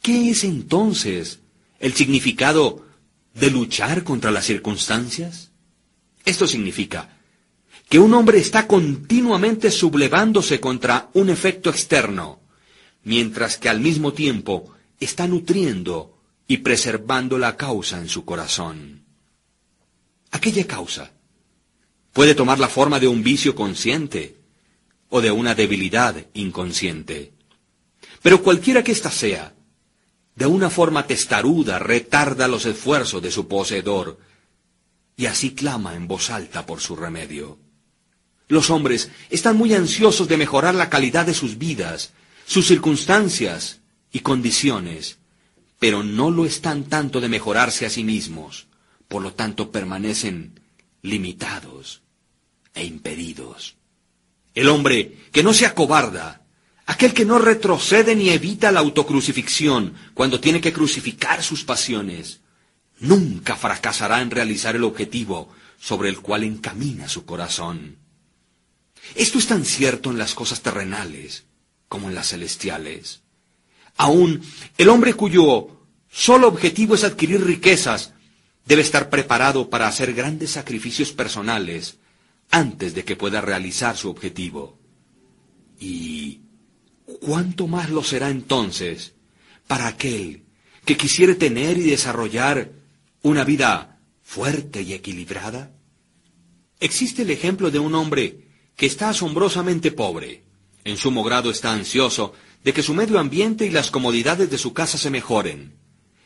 ¿qué 0.00 0.30
es 0.30 0.44
entonces 0.44 1.40
el 1.80 1.94
significado 1.94 2.86
de 3.34 3.50
luchar 3.50 4.04
contra 4.04 4.30
las 4.30 4.44
circunstancias? 4.44 5.50
Esto 6.24 6.46
significa 6.46 7.16
que 7.88 7.98
un 7.98 8.14
hombre 8.14 8.38
está 8.38 8.68
continuamente 8.68 9.72
sublevándose 9.72 10.60
contra 10.60 11.10
un 11.14 11.28
efecto 11.28 11.70
externo, 11.70 12.40
mientras 13.02 13.58
que 13.58 13.68
al 13.68 13.80
mismo 13.80 14.12
tiempo 14.12 14.72
está 15.00 15.26
nutriendo 15.26 16.16
y 16.46 16.58
preservando 16.58 17.38
la 17.38 17.56
causa 17.56 17.98
en 17.98 18.08
su 18.08 18.24
corazón. 18.24 19.04
Aquella 20.30 20.66
causa 20.66 21.12
puede 22.12 22.34
tomar 22.34 22.58
la 22.60 22.68
forma 22.68 23.00
de 23.00 23.08
un 23.08 23.22
vicio 23.22 23.54
consciente 23.54 24.36
o 25.08 25.20
de 25.20 25.30
una 25.30 25.54
debilidad 25.54 26.26
inconsciente. 26.34 27.32
Pero 28.22 28.42
cualquiera 28.42 28.84
que 28.84 28.92
ésta 28.92 29.10
sea, 29.10 29.54
de 30.40 30.46
una 30.46 30.70
forma 30.70 31.06
testaruda 31.06 31.78
retarda 31.78 32.48
los 32.48 32.64
esfuerzos 32.64 33.20
de 33.20 33.30
su 33.30 33.46
poseedor 33.46 34.18
y 35.14 35.26
así 35.26 35.50
clama 35.54 35.94
en 35.94 36.08
voz 36.08 36.30
alta 36.30 36.64
por 36.64 36.80
su 36.80 36.96
remedio. 36.96 37.58
Los 38.48 38.70
hombres 38.70 39.10
están 39.28 39.58
muy 39.58 39.74
ansiosos 39.74 40.28
de 40.28 40.38
mejorar 40.38 40.74
la 40.74 40.88
calidad 40.88 41.26
de 41.26 41.34
sus 41.34 41.58
vidas, 41.58 42.14
sus 42.46 42.66
circunstancias 42.66 43.80
y 44.12 44.20
condiciones, 44.20 45.18
pero 45.78 46.02
no 46.02 46.30
lo 46.30 46.46
están 46.46 46.84
tanto 46.84 47.20
de 47.20 47.28
mejorarse 47.28 47.84
a 47.84 47.90
sí 47.90 48.02
mismos, 48.02 48.66
por 49.08 49.20
lo 49.20 49.34
tanto 49.34 49.70
permanecen 49.70 50.58
limitados 51.02 52.00
e 52.72 52.86
impedidos. 52.86 53.76
El 54.54 54.70
hombre 54.70 55.18
que 55.32 55.42
no 55.42 55.52
se 55.52 55.66
acobarda, 55.66 56.39
Aquel 56.90 57.14
que 57.14 57.24
no 57.24 57.38
retrocede 57.38 58.16
ni 58.16 58.30
evita 58.30 58.72
la 58.72 58.80
autocrucifixión 58.80 59.94
cuando 60.12 60.40
tiene 60.40 60.60
que 60.60 60.72
crucificar 60.72 61.40
sus 61.40 61.62
pasiones, 61.62 62.40
nunca 62.98 63.54
fracasará 63.54 64.20
en 64.20 64.32
realizar 64.32 64.74
el 64.74 64.82
objetivo 64.82 65.50
sobre 65.78 66.08
el 66.08 66.18
cual 66.18 66.42
encamina 66.42 67.08
su 67.08 67.24
corazón. 67.24 67.98
Esto 69.14 69.38
es 69.38 69.46
tan 69.46 69.64
cierto 69.64 70.10
en 70.10 70.18
las 70.18 70.34
cosas 70.34 70.62
terrenales 70.62 71.44
como 71.86 72.08
en 72.08 72.16
las 72.16 72.30
celestiales. 72.30 73.22
Aún 73.96 74.42
el 74.76 74.88
hombre 74.88 75.14
cuyo 75.14 75.86
solo 76.10 76.48
objetivo 76.48 76.96
es 76.96 77.04
adquirir 77.04 77.44
riquezas 77.44 78.14
debe 78.64 78.82
estar 78.82 79.10
preparado 79.10 79.70
para 79.70 79.86
hacer 79.86 80.12
grandes 80.12 80.50
sacrificios 80.50 81.12
personales 81.12 81.98
antes 82.50 82.96
de 82.96 83.04
que 83.04 83.14
pueda 83.14 83.40
realizar 83.40 83.96
su 83.96 84.10
objetivo. 84.10 84.76
Y 85.78 86.49
¿cuánto 87.20 87.66
más 87.66 87.90
lo 87.90 88.02
será 88.02 88.30
entonces 88.30 89.14
para 89.66 89.86
aquel 89.86 90.44
que 90.84 90.96
quisiere 90.96 91.34
tener 91.34 91.78
y 91.78 91.82
desarrollar 91.82 92.72
una 93.22 93.44
vida 93.44 93.98
fuerte 94.22 94.82
y 94.82 94.92
equilibrada? 94.92 95.72
Existe 96.78 97.22
el 97.22 97.30
ejemplo 97.30 97.70
de 97.70 97.78
un 97.78 97.94
hombre 97.94 98.48
que 98.76 98.86
está 98.86 99.10
asombrosamente 99.10 99.92
pobre. 99.92 100.44
En 100.84 100.96
sumo 100.96 101.22
grado 101.22 101.50
está 101.50 101.72
ansioso 101.72 102.32
de 102.64 102.72
que 102.72 102.82
su 102.82 102.94
medio 102.94 103.18
ambiente 103.18 103.66
y 103.66 103.70
las 103.70 103.90
comodidades 103.90 104.50
de 104.50 104.58
su 104.58 104.72
casa 104.72 104.96
se 104.98 105.10
mejoren. 105.10 105.76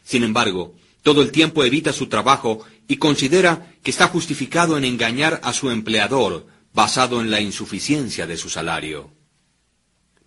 Sin 0.04 0.22
embargo, 0.22 0.74
todo 1.02 1.22
el 1.22 1.32
tiempo 1.32 1.64
evita 1.64 1.92
su 1.92 2.06
trabajo 2.06 2.60
y 2.88 2.96
considera 2.96 3.74
que 3.82 3.90
está 3.90 4.08
justificado 4.08 4.76
en 4.78 4.84
engañar 4.84 5.40
a 5.42 5.52
su 5.52 5.70
empleador 5.70 6.46
basado 6.72 7.20
en 7.20 7.30
la 7.30 7.40
insuficiencia 7.40 8.26
de 8.26 8.36
su 8.36 8.48
salario. 8.48 9.13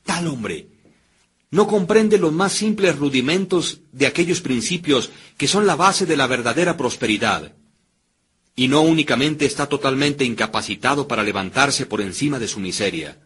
Tal 0.07 0.25
hombre 0.27 0.69
no 1.51 1.67
comprende 1.67 2.17
los 2.17 2.33
más 2.33 2.53
simples 2.53 2.97
rudimentos 2.97 3.81
de 3.91 4.07
aquellos 4.07 4.41
principios 4.41 5.11
que 5.37 5.47
son 5.47 5.67
la 5.67 5.75
base 5.75 6.05
de 6.05 6.17
la 6.17 6.27
verdadera 6.27 6.75
prosperidad, 6.75 7.55
y 8.55 8.67
no 8.67 8.81
únicamente 8.81 9.45
está 9.45 9.67
totalmente 9.67 10.25
incapacitado 10.25 11.07
para 11.07 11.23
levantarse 11.23 11.85
por 11.85 12.01
encima 12.01 12.39
de 12.39 12.47
su 12.47 12.59
miseria, 12.59 13.19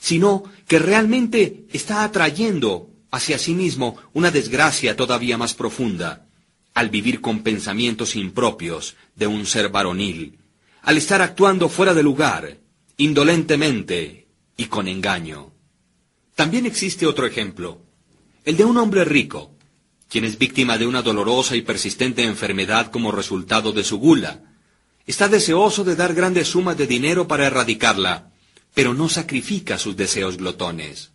sino 0.00 0.44
que 0.66 0.78
realmente 0.78 1.66
está 1.72 2.02
atrayendo 2.04 2.90
hacia 3.10 3.38
sí 3.38 3.54
mismo 3.54 3.96
una 4.12 4.30
desgracia 4.30 4.96
todavía 4.96 5.36
más 5.36 5.54
profunda, 5.54 6.26
al 6.74 6.88
vivir 6.88 7.20
con 7.20 7.40
pensamientos 7.42 8.16
impropios 8.16 8.96
de 9.14 9.26
un 9.26 9.44
ser 9.46 9.68
varonil, 9.70 10.38
al 10.82 10.96
estar 10.98 11.20
actuando 11.20 11.68
fuera 11.68 11.94
de 11.94 12.02
lugar, 12.02 12.58
indolentemente 12.96 14.26
y 14.56 14.66
con 14.66 14.88
engaño. 14.88 15.55
También 16.36 16.66
existe 16.66 17.06
otro 17.06 17.24
ejemplo, 17.26 17.80
el 18.44 18.58
de 18.58 18.64
un 18.66 18.76
hombre 18.76 19.06
rico, 19.06 19.56
quien 20.06 20.24
es 20.24 20.36
víctima 20.38 20.76
de 20.76 20.86
una 20.86 21.00
dolorosa 21.00 21.56
y 21.56 21.62
persistente 21.62 22.22
enfermedad 22.24 22.90
como 22.90 23.10
resultado 23.10 23.72
de 23.72 23.82
su 23.82 23.98
gula. 23.98 24.42
Está 25.06 25.28
deseoso 25.28 25.82
de 25.82 25.96
dar 25.96 26.12
grandes 26.12 26.48
sumas 26.48 26.76
de 26.76 26.86
dinero 26.86 27.26
para 27.26 27.46
erradicarla, 27.46 28.32
pero 28.74 28.92
no 28.92 29.08
sacrifica 29.08 29.78
sus 29.78 29.96
deseos 29.96 30.36
glotones. 30.36 31.10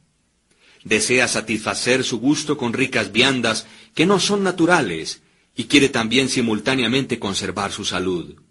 Desea 0.84 1.28
satisfacer 1.28 2.04
su 2.04 2.20
gusto 2.20 2.58
con 2.58 2.74
ricas 2.74 3.12
viandas 3.12 3.68
que 3.94 4.08
no 4.08 4.20
son 4.20 4.42
naturales 4.42 5.22
y 5.56 5.66
quiere 5.66 5.90
también 5.90 6.30
simultáneamente 6.30 7.20
conservar 7.20 7.72
su 7.72 7.86
salud. 7.86 8.42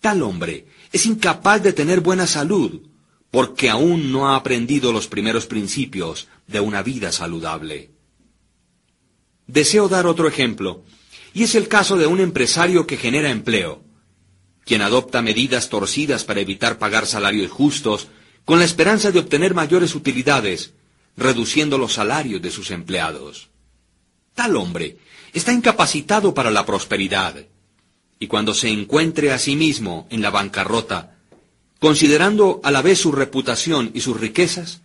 Tal 0.00 0.22
hombre 0.22 0.64
es 0.92 1.04
incapaz 1.04 1.62
de 1.62 1.74
tener 1.74 2.00
buena 2.00 2.26
salud, 2.26 2.80
porque 3.30 3.70
aún 3.70 4.10
no 4.10 4.28
ha 4.28 4.36
aprendido 4.36 4.92
los 4.92 5.06
primeros 5.06 5.46
principios 5.46 6.28
de 6.46 6.60
una 6.60 6.82
vida 6.82 7.12
saludable. 7.12 7.90
Deseo 9.46 9.88
dar 9.88 10.06
otro 10.06 10.28
ejemplo, 10.28 10.84
y 11.32 11.44
es 11.44 11.54
el 11.54 11.68
caso 11.68 11.96
de 11.96 12.06
un 12.06 12.20
empresario 12.20 12.86
que 12.86 12.96
genera 12.96 13.30
empleo, 13.30 13.84
quien 14.64 14.82
adopta 14.82 15.22
medidas 15.22 15.68
torcidas 15.68 16.24
para 16.24 16.40
evitar 16.40 16.78
pagar 16.78 17.06
salarios 17.06 17.50
justos 17.50 18.08
con 18.44 18.58
la 18.58 18.64
esperanza 18.64 19.10
de 19.10 19.20
obtener 19.20 19.54
mayores 19.54 19.94
utilidades, 19.94 20.74
reduciendo 21.16 21.78
los 21.78 21.94
salarios 21.94 22.42
de 22.42 22.50
sus 22.50 22.70
empleados. 22.70 23.50
Tal 24.34 24.56
hombre 24.56 24.98
está 25.32 25.52
incapacitado 25.52 26.34
para 26.34 26.50
la 26.50 26.66
prosperidad, 26.66 27.46
y 28.18 28.26
cuando 28.26 28.54
se 28.54 28.68
encuentre 28.68 29.32
a 29.32 29.38
sí 29.38 29.56
mismo 29.56 30.06
en 30.10 30.22
la 30.22 30.30
bancarrota, 30.30 31.19
considerando 31.80 32.60
a 32.62 32.70
la 32.70 32.82
vez 32.82 33.00
su 33.00 33.10
reputación 33.10 33.90
y 33.94 34.00
sus 34.02 34.20
riquezas, 34.20 34.82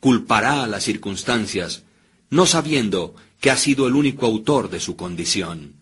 culpará 0.00 0.64
a 0.64 0.66
las 0.66 0.84
circunstancias, 0.84 1.84
no 2.28 2.44
sabiendo 2.44 3.14
que 3.40 3.50
ha 3.50 3.56
sido 3.56 3.86
el 3.86 3.94
único 3.94 4.26
autor 4.26 4.68
de 4.68 4.80
su 4.80 4.96
condición. 4.96 5.74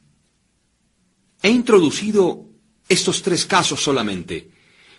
He 1.42 1.48
introducido 1.48 2.44
estos 2.88 3.22
tres 3.22 3.46
casos 3.46 3.82
solamente 3.82 4.50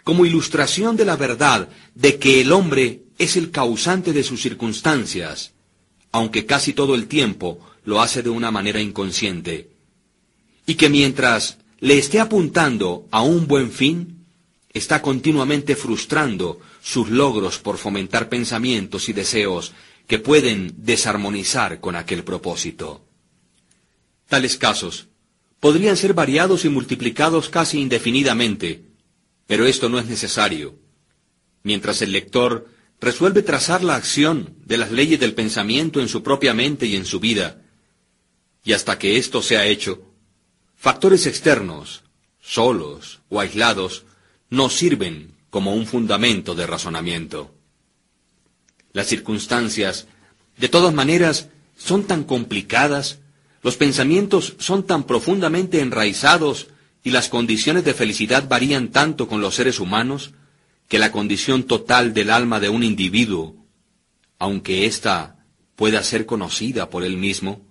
como 0.03 0.25
ilustración 0.25 0.97
de 0.97 1.05
la 1.05 1.15
verdad 1.15 1.69
de 1.93 2.17
que 2.17 2.41
el 2.41 2.51
hombre 2.51 3.03
es 3.17 3.35
el 3.37 3.51
causante 3.51 4.13
de 4.13 4.23
sus 4.23 4.41
circunstancias, 4.41 5.51
aunque 6.11 6.45
casi 6.45 6.73
todo 6.73 6.95
el 6.95 7.07
tiempo 7.07 7.59
lo 7.85 8.01
hace 8.01 8.23
de 8.23 8.29
una 8.29 8.49
manera 8.49 8.81
inconsciente, 8.81 9.69
y 10.65 10.75
que 10.75 10.89
mientras 10.89 11.59
le 11.79 11.97
esté 11.99 12.19
apuntando 12.19 13.07
a 13.11 13.21
un 13.21 13.47
buen 13.47 13.71
fin, 13.71 14.20
está 14.73 15.01
continuamente 15.01 15.75
frustrando 15.75 16.59
sus 16.81 17.09
logros 17.09 17.59
por 17.59 17.77
fomentar 17.77 18.29
pensamientos 18.29 19.09
y 19.09 19.13
deseos 19.13 19.73
que 20.07 20.19
pueden 20.19 20.73
desarmonizar 20.77 21.79
con 21.79 21.95
aquel 21.95 22.23
propósito. 22.23 23.05
Tales 24.27 24.57
casos 24.57 25.07
podrían 25.59 25.97
ser 25.97 26.13
variados 26.13 26.65
y 26.65 26.69
multiplicados 26.69 27.49
casi 27.49 27.79
indefinidamente, 27.79 28.85
pero 29.45 29.65
esto 29.65 29.89
no 29.89 29.99
es 29.99 30.05
necesario. 30.05 30.75
Mientras 31.63 32.01
el 32.01 32.11
lector 32.11 32.67
resuelve 32.99 33.43
trazar 33.43 33.83
la 33.83 33.95
acción 33.95 34.55
de 34.65 34.77
las 34.77 34.91
leyes 34.91 35.19
del 35.19 35.33
pensamiento 35.33 35.99
en 35.99 36.07
su 36.07 36.23
propia 36.23 36.53
mente 36.53 36.85
y 36.85 36.95
en 36.95 37.05
su 37.05 37.19
vida, 37.19 37.61
y 38.63 38.73
hasta 38.73 38.97
que 38.97 39.17
esto 39.17 39.41
sea 39.41 39.65
hecho, 39.65 40.01
factores 40.75 41.25
externos, 41.25 42.03
solos 42.39 43.19
o 43.29 43.39
aislados, 43.39 44.05
no 44.51 44.69
sirven 44.69 45.33
como 45.49 45.73
un 45.73 45.87
fundamento 45.87 46.53
de 46.53 46.67
razonamiento. 46.67 47.55
Las 48.93 49.07
circunstancias, 49.07 50.07
de 50.57 50.69
todas 50.69 50.93
maneras, 50.93 51.47
son 51.77 52.03
tan 52.03 52.25
complicadas, 52.25 53.19
los 53.63 53.77
pensamientos 53.77 54.55
son 54.59 54.85
tan 54.85 55.05
profundamente 55.05 55.79
enraizados 55.79 56.67
y 57.03 57.11
las 57.11 57.29
condiciones 57.29 57.85
de 57.85 57.93
felicidad 57.93 58.47
varían 58.47 58.89
tanto 58.89 59.27
con 59.27 59.41
los 59.41 59.55
seres 59.55 59.79
humanos, 59.79 60.33
que 60.87 60.99
la 60.99 61.11
condición 61.11 61.63
total 61.63 62.13
del 62.13 62.29
alma 62.29 62.59
de 62.59 62.67
un 62.67 62.83
individuo, 62.83 63.55
aunque 64.37 64.85
ésta 64.85 65.45
pueda 65.77 66.03
ser 66.03 66.25
conocida 66.25 66.89
por 66.89 67.05
él 67.05 67.15
mismo, 67.17 67.61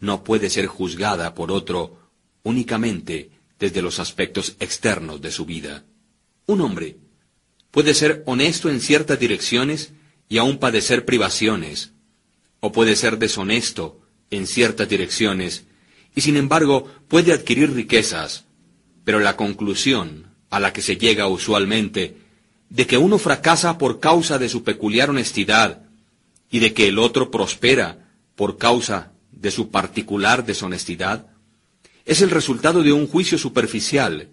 no 0.00 0.22
puede 0.22 0.50
ser 0.50 0.66
juzgada 0.66 1.34
por 1.34 1.50
otro 1.50 1.98
únicamente 2.42 3.30
desde 3.58 3.80
los 3.80 3.98
aspectos 3.98 4.56
externos 4.60 5.22
de 5.22 5.30
su 5.30 5.46
vida. 5.46 5.84
Un 6.46 6.60
hombre 6.60 6.96
puede 7.70 7.94
ser 7.94 8.22
honesto 8.26 8.70
en 8.70 8.80
ciertas 8.80 9.18
direcciones 9.18 9.92
y 10.28 10.38
aún 10.38 10.58
padecer 10.58 11.04
privaciones, 11.04 11.92
o 12.60 12.72
puede 12.72 12.96
ser 12.96 13.18
deshonesto 13.18 14.00
en 14.30 14.46
ciertas 14.46 14.88
direcciones 14.88 15.64
y 16.14 16.20
sin 16.20 16.36
embargo 16.36 16.88
puede 17.08 17.32
adquirir 17.32 17.72
riquezas, 17.72 18.44
pero 19.04 19.20
la 19.20 19.36
conclusión 19.36 20.26
a 20.50 20.60
la 20.60 20.72
que 20.72 20.82
se 20.82 20.96
llega 20.96 21.26
usualmente 21.26 22.16
de 22.70 22.86
que 22.86 22.98
uno 22.98 23.18
fracasa 23.18 23.78
por 23.78 24.00
causa 24.00 24.38
de 24.38 24.48
su 24.48 24.64
peculiar 24.64 25.10
honestidad 25.10 25.82
y 26.50 26.60
de 26.60 26.72
que 26.72 26.88
el 26.88 26.98
otro 26.98 27.30
prospera 27.30 28.08
por 28.36 28.58
causa 28.58 29.12
de 29.32 29.50
su 29.50 29.70
particular 29.70 30.44
deshonestidad, 30.44 31.26
es 32.04 32.20
el 32.22 32.30
resultado 32.30 32.82
de 32.82 32.92
un 32.92 33.06
juicio 33.06 33.38
superficial, 33.38 34.28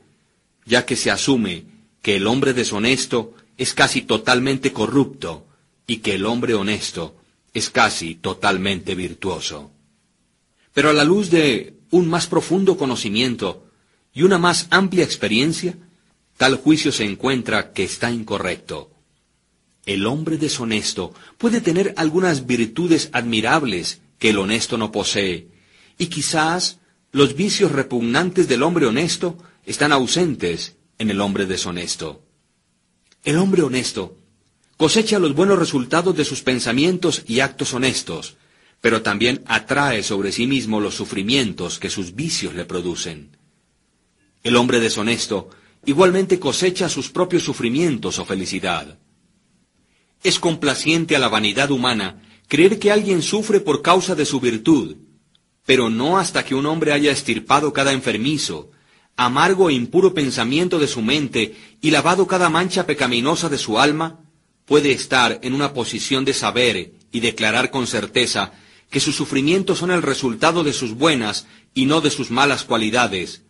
ya 0.66 0.86
que 0.86 0.96
se 0.96 1.12
asume 1.12 1.66
que 2.02 2.16
el 2.16 2.28
hombre 2.28 2.54
deshonesto 2.54 3.34
es 3.58 3.74
casi 3.74 4.02
totalmente 4.02 4.74
corrupto 4.74 5.46
y 5.86 5.98
que 5.98 6.16
el 6.16 6.26
hombre 6.26 6.54
honesto 6.54 7.16
es 7.54 7.70
casi 7.70 8.16
totalmente 8.16 8.96
virtuoso. 8.96 9.72
Pero 10.74 10.90
a 10.90 10.94
la 10.94 11.04
luz 11.04 11.30
de 11.30 11.76
un 11.92 12.10
más 12.10 12.28
profundo 12.28 12.78
conocimiento 12.78 13.68
y 14.14 14.24
una 14.24 14.38
más 14.38 14.68
amplia 14.72 15.04
experiencia, 15.04 15.78
tal 16.38 16.56
juicio 16.56 16.92
se 16.92 17.04
encuentra 17.04 17.74
que 17.74 17.84
está 17.84 18.10
incorrecto. 18.12 18.90
El 19.86 20.06
hombre 20.06 20.38
deshonesto 20.38 21.14
puede 21.38 21.62
tener 21.62 21.94
algunas 21.98 22.46
virtudes 22.46 23.10
admirables 23.14 24.02
que 24.18 24.30
el 24.30 24.38
honesto 24.38 24.78
no 24.78 24.92
posee, 24.92 25.50
y 25.98 26.08
quizás 26.08 26.80
los 27.12 27.36
vicios 27.36 27.72
repugnantes 27.72 28.48
del 28.48 28.64
hombre 28.64 28.86
honesto 28.86 29.38
están 29.66 29.92
ausentes 29.92 30.78
en 31.02 31.10
el 31.10 31.20
hombre 31.20 31.48
deshonesto. 31.48 32.22
El 33.24 33.38
hombre 33.38 33.64
honesto 33.64 34.18
cosecha 34.78 35.18
los 35.18 35.34
buenos 35.34 35.58
resultados 35.58 36.16
de 36.16 36.24
sus 36.24 36.44
pensamientos 36.44 37.24
y 37.28 37.40
actos 37.40 37.74
honestos, 37.74 38.38
pero 38.82 39.02
también 39.02 39.44
atrae 39.48 40.04
sobre 40.04 40.32
sí 40.32 40.46
mismo 40.46 40.80
los 40.80 40.94
sufrimientos 40.94 41.80
que 41.80 41.90
sus 41.90 42.14
vicios 42.14 42.54
le 42.54 42.66
producen. 42.66 43.36
El 44.44 44.56
hombre 44.56 44.80
deshonesto 44.80 45.50
igualmente 45.86 46.40
cosecha 46.40 46.88
sus 46.88 47.10
propios 47.10 47.44
sufrimientos 47.44 48.20
o 48.20 48.26
felicidad. 48.26 49.00
Es 50.24 50.38
complaciente 50.38 51.16
a 51.16 51.20
la 51.20 51.30
vanidad 51.30 51.72
humana 51.72 52.22
creer 52.48 52.78
que 52.78 52.92
alguien 52.92 53.24
sufre 53.24 53.60
por 53.60 53.82
causa 53.82 54.14
de 54.14 54.26
su 54.26 54.40
virtud, 54.40 54.98
pero 55.66 55.90
no 55.90 56.20
hasta 56.20 56.46
que 56.46 56.54
un 56.54 56.68
hombre 56.68 56.92
haya 56.92 57.12
estirpado 57.12 57.74
cada 57.74 57.92
enfermizo, 57.92 58.70
amargo 59.26 59.70
e 59.70 59.74
impuro 59.74 60.14
pensamiento 60.14 60.80
de 60.80 60.88
su 60.88 61.02
mente 61.02 61.56
y 61.80 61.92
lavado 61.92 62.26
cada 62.26 62.50
mancha 62.50 62.88
pecaminosa 62.88 63.50
de 63.50 63.58
su 63.58 63.80
alma, 63.80 64.20
puede 64.66 64.92
estar 64.92 65.40
en 65.44 65.54
una 65.54 65.74
posición 65.74 66.26
de 66.26 66.34
saber 66.34 66.94
y 67.12 67.20
declarar 67.20 67.70
con 67.70 67.86
certeza 67.86 68.54
que 68.90 69.00
sus 69.00 69.16
sufrimientos 69.16 69.78
son 69.78 69.92
el 69.92 70.02
resultado 70.02 70.64
de 70.64 70.74
sus 70.74 70.96
buenas 70.96 71.46
y 71.74 71.86
no 71.86 72.02
de 72.02 72.10
sus 72.10 72.32
malas 72.32 72.64
cualidades, 72.64 73.44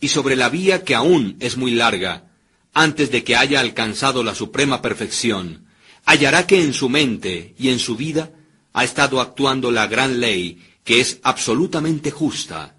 y 0.00 0.08
sobre 0.08 0.34
la 0.34 0.48
vía 0.48 0.82
que 0.82 0.94
aún 0.94 1.36
es 1.40 1.56
muy 1.56 1.72
larga, 1.72 2.30
antes 2.72 3.10
de 3.10 3.22
que 3.22 3.36
haya 3.36 3.60
alcanzado 3.60 4.24
la 4.24 4.34
suprema 4.34 4.80
perfección, 4.80 5.66
hallará 6.06 6.46
que 6.46 6.62
en 6.62 6.72
su 6.72 6.88
mente 6.88 7.54
y 7.58 7.68
en 7.68 7.78
su 7.78 7.96
vida 7.96 8.32
ha 8.72 8.82
estado 8.82 9.20
actuando 9.20 9.70
la 9.70 9.86
gran 9.86 10.20
ley 10.20 10.62
que 10.84 11.00
es 11.00 11.20
absolutamente 11.22 12.10
justa, 12.10 12.74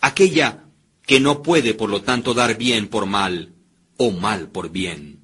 aquella 0.00 0.67
que 1.08 1.20
no 1.20 1.42
puede 1.42 1.72
por 1.72 1.88
lo 1.88 2.02
tanto 2.02 2.34
dar 2.34 2.58
bien 2.58 2.86
por 2.86 3.06
mal 3.06 3.54
o 3.96 4.10
mal 4.10 4.50
por 4.50 4.70
bien. 4.70 5.20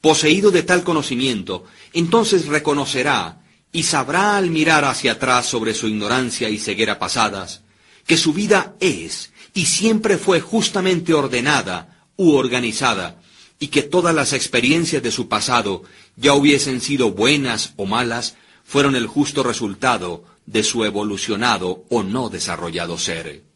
Poseído 0.00 0.50
de 0.50 0.64
tal 0.64 0.82
conocimiento, 0.82 1.64
entonces 1.92 2.46
reconocerá 2.46 3.40
y 3.70 3.84
sabrá 3.84 4.36
al 4.36 4.50
mirar 4.50 4.84
hacia 4.84 5.12
atrás 5.12 5.46
sobre 5.46 5.74
su 5.74 5.86
ignorancia 5.86 6.50
y 6.50 6.58
ceguera 6.58 6.98
pasadas, 6.98 7.62
que 8.04 8.16
su 8.16 8.32
vida 8.32 8.74
es 8.80 9.32
y 9.54 9.66
siempre 9.66 10.18
fue 10.18 10.40
justamente 10.40 11.14
ordenada 11.14 12.08
u 12.16 12.32
organizada, 12.32 13.22
y 13.60 13.68
que 13.68 13.82
todas 13.82 14.16
las 14.16 14.32
experiencias 14.32 15.04
de 15.04 15.12
su 15.12 15.28
pasado, 15.28 15.84
ya 16.16 16.34
hubiesen 16.34 16.80
sido 16.80 17.12
buenas 17.12 17.74
o 17.76 17.86
malas, 17.86 18.34
fueron 18.64 18.96
el 18.96 19.06
justo 19.06 19.44
resultado 19.44 20.24
de 20.46 20.64
su 20.64 20.84
evolucionado 20.84 21.84
o 21.90 22.02
no 22.02 22.28
desarrollado 22.28 22.98
ser. 22.98 23.51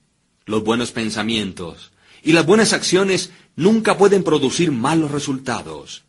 Los 0.46 0.64
buenos 0.64 0.92
pensamientos 0.92 1.92
y 2.22 2.32
las 2.32 2.46
buenas 2.46 2.72
acciones 2.72 3.30
nunca 3.56 3.98
pueden 3.98 4.24
producir 4.24 4.72
malos 4.72 5.10
resultados. 5.10 6.04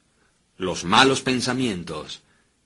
Los 0.58 0.84
malos 0.84 1.22
pensamientos 1.22 2.22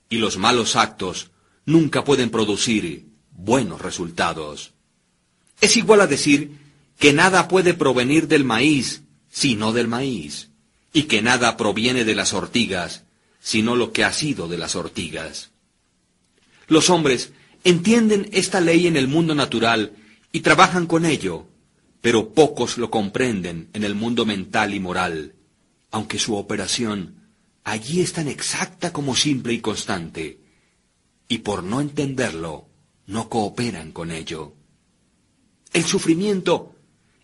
y 0.08 0.18
los 0.18 0.36
malos 0.38 0.76
actos 0.76 1.30
nunca 1.66 2.04
pueden 2.04 2.30
producir 2.30 3.06
buenos 3.32 3.80
resultados. 3.80 4.72
Es 5.60 5.76
igual 5.76 6.00
a 6.02 6.06
decir 6.06 6.58
que 6.98 7.12
nada 7.12 7.48
puede 7.48 7.74
provenir 7.74 8.28
del 8.28 8.44
maíz 8.44 9.02
sino 9.30 9.72
del 9.72 9.88
maíz, 9.88 10.50
y 10.92 11.04
que 11.04 11.22
nada 11.22 11.56
proviene 11.56 12.04
de 12.04 12.14
las 12.14 12.34
ortigas 12.34 13.04
sino 13.40 13.74
lo 13.74 13.92
que 13.92 14.04
ha 14.04 14.12
sido 14.12 14.46
de 14.46 14.56
las 14.56 14.76
ortigas. 14.76 15.50
Los 16.68 16.90
hombres 16.90 17.32
entienden 17.64 18.28
esta 18.32 18.60
ley 18.60 18.86
en 18.86 18.96
el 18.96 19.08
mundo 19.08 19.34
natural 19.34 19.94
y 20.30 20.40
trabajan 20.40 20.86
con 20.86 21.04
ello, 21.04 21.46
pero 22.02 22.34
pocos 22.34 22.76
lo 22.78 22.90
comprenden 22.90 23.70
en 23.72 23.84
el 23.84 23.94
mundo 23.94 24.26
mental 24.26 24.74
y 24.74 24.80
moral, 24.80 25.36
aunque 25.92 26.18
su 26.18 26.34
operación 26.34 27.28
allí 27.64 28.00
es 28.00 28.12
tan 28.12 28.26
exacta 28.26 28.92
como 28.92 29.14
simple 29.14 29.52
y 29.54 29.60
constante, 29.60 30.40
y 31.28 31.38
por 31.38 31.62
no 31.62 31.80
entenderlo, 31.80 32.68
no 33.06 33.28
cooperan 33.28 33.92
con 33.92 34.10
ello. 34.10 34.54
El 35.72 35.84
sufrimiento 35.84 36.74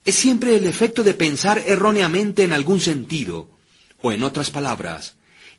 es 0.05 0.15
siempre 0.15 0.57
el 0.57 0.65
efecto 0.65 1.03
de 1.03 1.13
pensar 1.13 1.61
erróneamente 1.67 2.45
en 2.45 2.53
algún 2.53 2.81
sentido, 2.81 3.51
o 4.01 4.13
en 4.13 4.23
otras 4.23 4.53
palabras, 4.53 5.17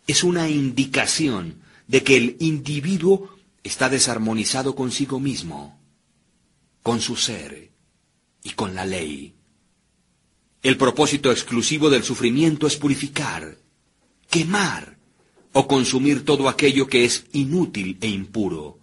es 0.07 0.23
una 0.23 0.49
indicación 0.49 1.61
de 1.87 2.03
que 2.03 2.15
el 2.15 2.37
individuo 2.39 3.35
está 3.63 3.89
desarmonizado 3.89 4.75
consigo 4.75 5.19
mismo, 5.19 5.77
con 6.81 7.01
su 7.01 7.17
ser 7.17 7.68
y 8.43 8.51
con 8.51 8.75
la 8.75 8.85
ley. 8.85 9.33
El 10.61 10.77
propósito 10.77 11.31
exclusivo 11.31 11.89
del 11.89 12.03
sufrimiento 12.03 12.67
es 12.67 12.75
purificar, 12.75 13.57
quemar 14.29 14.97
o 15.53 15.67
consumir 15.67 16.25
todo 16.25 16.49
aquello 16.49 16.87
que 16.87 17.05
es 17.05 17.25
inútil 17.31 17.97
e 18.01 18.07
impuro. 18.07 18.79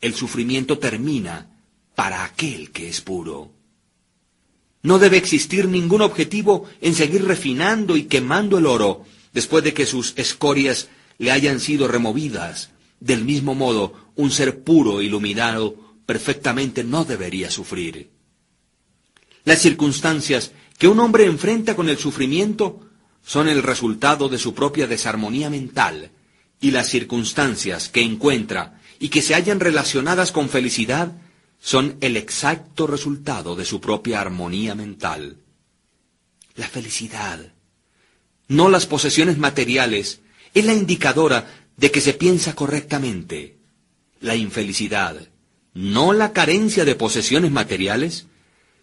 El 0.00 0.14
sufrimiento 0.14 0.78
termina 0.78 1.50
para 1.94 2.24
aquel 2.24 2.70
que 2.70 2.88
es 2.88 3.00
puro. 3.00 3.52
No 4.82 4.98
debe 4.98 5.16
existir 5.16 5.68
ningún 5.68 6.02
objetivo 6.02 6.68
en 6.80 6.94
seguir 6.94 7.24
refinando 7.24 7.96
y 7.96 8.04
quemando 8.04 8.58
el 8.58 8.66
oro 8.66 9.04
después 9.32 9.62
de 9.64 9.72
que 9.72 9.86
sus 9.86 10.12
escorias 10.16 10.88
le 11.18 11.30
hayan 11.30 11.60
sido 11.60 11.88
removidas 11.88 12.70
del 13.02 13.24
mismo 13.24 13.56
modo, 13.56 13.94
un 14.14 14.30
ser 14.30 14.62
puro, 14.62 15.02
iluminado, 15.02 15.74
perfectamente 16.06 16.84
no 16.84 17.04
debería 17.04 17.50
sufrir. 17.50 18.10
Las 19.44 19.60
circunstancias 19.60 20.52
que 20.78 20.88
un 20.88 21.00
hombre 21.00 21.26
enfrenta 21.26 21.74
con 21.76 21.88
el 21.88 21.98
sufrimiento 21.98 22.80
son 23.24 23.48
el 23.48 23.62
resultado 23.62 24.28
de 24.28 24.38
su 24.38 24.54
propia 24.54 24.86
desarmonía 24.86 25.50
mental, 25.50 26.10
y 26.60 26.70
las 26.70 26.88
circunstancias 26.88 27.88
que 27.88 28.02
encuentra 28.02 28.80
y 28.98 29.08
que 29.08 29.22
se 29.22 29.34
hallan 29.34 29.60
relacionadas 29.60 30.30
con 30.30 30.48
felicidad 30.48 31.12
son 31.60 31.96
el 32.00 32.16
exacto 32.16 32.86
resultado 32.86 33.56
de 33.56 33.64
su 33.64 33.80
propia 33.80 34.20
armonía 34.20 34.74
mental. 34.74 35.36
La 36.54 36.68
felicidad, 36.68 37.52
no 38.48 38.68
las 38.68 38.86
posesiones 38.86 39.38
materiales, 39.38 40.20
es 40.54 40.64
la 40.64 40.72
indicadora 40.74 41.48
de 41.76 41.90
que 41.90 42.00
se 42.00 42.14
piensa 42.14 42.54
correctamente. 42.54 43.58
La 44.20 44.36
infelicidad, 44.36 45.16
no 45.74 46.12
la 46.12 46.32
carencia 46.32 46.84
de 46.84 46.94
posesiones 46.94 47.50
materiales, 47.50 48.26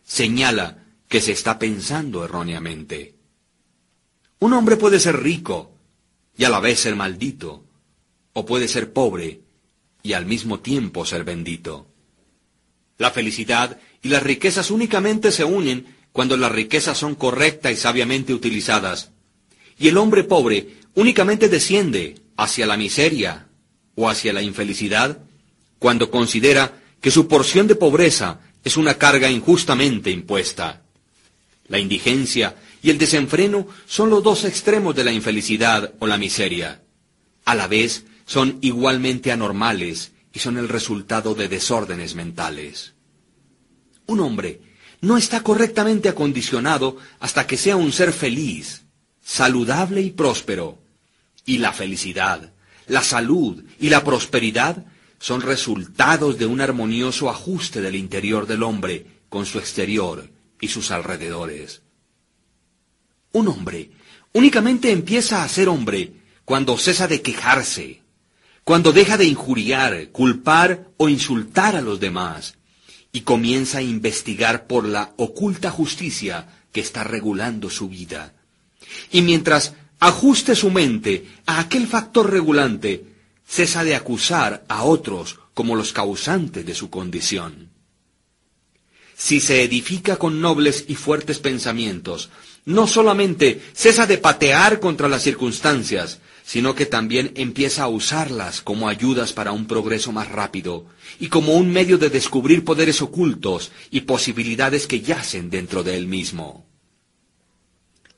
señala 0.09 0.83
que 1.07 1.21
se 1.21 1.31
está 1.31 1.59
pensando 1.59 2.25
erróneamente. 2.25 3.13
Un 4.39 4.53
hombre 4.53 4.75
puede 4.75 4.99
ser 4.99 5.21
rico 5.21 5.71
y 6.35 6.45
a 6.45 6.49
la 6.49 6.59
vez 6.59 6.79
ser 6.79 6.95
maldito, 6.95 7.63
o 8.33 8.45
puede 8.45 8.67
ser 8.67 8.91
pobre 8.91 9.41
y 10.01 10.13
al 10.13 10.25
mismo 10.25 10.61
tiempo 10.61 11.05
ser 11.05 11.23
bendito. 11.23 11.87
La 12.97 13.11
felicidad 13.11 13.79
y 14.01 14.09
las 14.09 14.23
riquezas 14.23 14.71
únicamente 14.71 15.31
se 15.31 15.43
unen 15.43 15.95
cuando 16.11 16.37
las 16.37 16.51
riquezas 16.51 16.97
son 16.97 17.13
correctas 17.13 17.71
y 17.71 17.75
sabiamente 17.75 18.33
utilizadas, 18.33 19.11
y 19.77 19.89
el 19.89 19.97
hombre 19.97 20.23
pobre 20.23 20.77
únicamente 20.95 21.49
desciende 21.49 22.15
hacia 22.35 22.65
la 22.65 22.77
miseria 22.77 23.47
o 23.95 24.09
hacia 24.09 24.33
la 24.33 24.41
infelicidad 24.41 25.19
cuando 25.77 26.09
considera 26.09 26.81
que 26.99 27.11
su 27.11 27.27
porción 27.27 27.67
de 27.67 27.75
pobreza 27.75 28.39
es 28.63 28.77
una 28.77 28.95
carga 28.95 29.29
injustamente 29.29 30.11
impuesta. 30.11 30.81
La 31.67 31.79
indigencia 31.79 32.55
y 32.81 32.89
el 32.89 32.97
desenfreno 32.97 33.67
son 33.85 34.09
los 34.09 34.23
dos 34.23 34.45
extremos 34.45 34.95
de 34.95 35.03
la 35.03 35.11
infelicidad 35.11 35.93
o 35.99 36.07
la 36.07 36.17
miseria. 36.17 36.81
A 37.45 37.55
la 37.55 37.67
vez 37.67 38.05
son 38.25 38.57
igualmente 38.61 39.31
anormales 39.31 40.11
y 40.33 40.39
son 40.39 40.57
el 40.57 40.69
resultado 40.69 41.35
de 41.35 41.47
desórdenes 41.47 42.15
mentales. 42.15 42.93
Un 44.05 44.19
hombre 44.19 44.61
no 45.01 45.17
está 45.17 45.41
correctamente 45.41 46.09
acondicionado 46.09 46.97
hasta 47.19 47.47
que 47.47 47.57
sea 47.57 47.75
un 47.75 47.91
ser 47.91 48.11
feliz, 48.13 48.83
saludable 49.23 50.01
y 50.01 50.11
próspero. 50.11 50.77
Y 51.45 51.59
la 51.59 51.73
felicidad, 51.73 52.53
la 52.87 53.03
salud 53.03 53.63
y 53.79 53.89
la 53.89 54.03
prosperidad 54.03 54.85
son 55.19 55.41
resultados 55.41 56.37
de 56.37 56.45
un 56.45 56.61
armonioso 56.61 57.29
ajuste 57.29 57.81
del 57.81 57.95
interior 57.95 58.47
del 58.47 58.63
hombre 58.63 59.05
con 59.27 59.45
su 59.45 59.59
exterior 59.59 60.29
y 60.59 60.69
sus 60.69 60.91
alrededores. 60.91 61.81
Un 63.31 63.49
hombre 63.49 63.91
únicamente 64.33 64.91
empieza 64.91 65.43
a 65.43 65.49
ser 65.49 65.69
hombre 65.69 66.13
cuando 66.45 66.77
cesa 66.77 67.07
de 67.07 67.21
quejarse, 67.21 68.01
cuando 68.63 68.91
deja 68.91 69.17
de 69.17 69.25
injuriar, 69.25 70.09
culpar 70.09 70.87
o 70.97 71.09
insultar 71.09 71.75
a 71.75 71.81
los 71.81 71.99
demás, 71.99 72.55
y 73.11 73.21
comienza 73.21 73.79
a 73.79 73.81
investigar 73.81 74.67
por 74.67 74.87
la 74.87 75.13
oculta 75.17 75.71
justicia 75.71 76.47
que 76.71 76.81
está 76.81 77.03
regulando 77.03 77.69
su 77.69 77.89
vida. 77.89 78.33
Y 79.11 79.21
mientras 79.21 79.73
ajuste 79.99 80.55
su 80.55 80.69
mente 80.69 81.27
a 81.45 81.59
aquel 81.59 81.87
factor 81.87 82.31
regulante, 82.31 83.05
cesa 83.49 83.83
de 83.83 83.95
acusar 83.95 84.63
a 84.67 84.83
otros 84.83 85.39
como 85.55 85.75
los 85.75 85.91
causantes 85.91 86.65
de 86.65 86.75
su 86.75 86.91
condición. 86.91 87.71
Si 89.17 89.41
se 89.41 89.63
edifica 89.63 90.17
con 90.17 90.39
nobles 90.39 90.85
y 90.87 90.95
fuertes 90.95 91.39
pensamientos, 91.39 92.29
no 92.65 92.87
solamente 92.87 93.61
cesa 93.73 94.05
de 94.05 94.19
patear 94.19 94.79
contra 94.79 95.09
las 95.09 95.23
circunstancias, 95.23 96.19
sino 96.45 96.75
que 96.75 96.85
también 96.85 97.33
empieza 97.35 97.83
a 97.83 97.87
usarlas 97.89 98.61
como 98.61 98.87
ayudas 98.87 99.33
para 99.33 99.51
un 99.51 99.65
progreso 99.65 100.11
más 100.11 100.29
rápido 100.29 100.85
y 101.19 101.27
como 101.27 101.55
un 101.55 101.71
medio 101.71 101.97
de 101.97 102.09
descubrir 102.09 102.63
poderes 102.63 103.01
ocultos 103.01 103.71
y 103.89 104.01
posibilidades 104.01 104.87
que 104.87 105.01
yacen 105.01 105.49
dentro 105.49 105.83
de 105.83 105.97
él 105.97 106.07
mismo. 106.07 106.65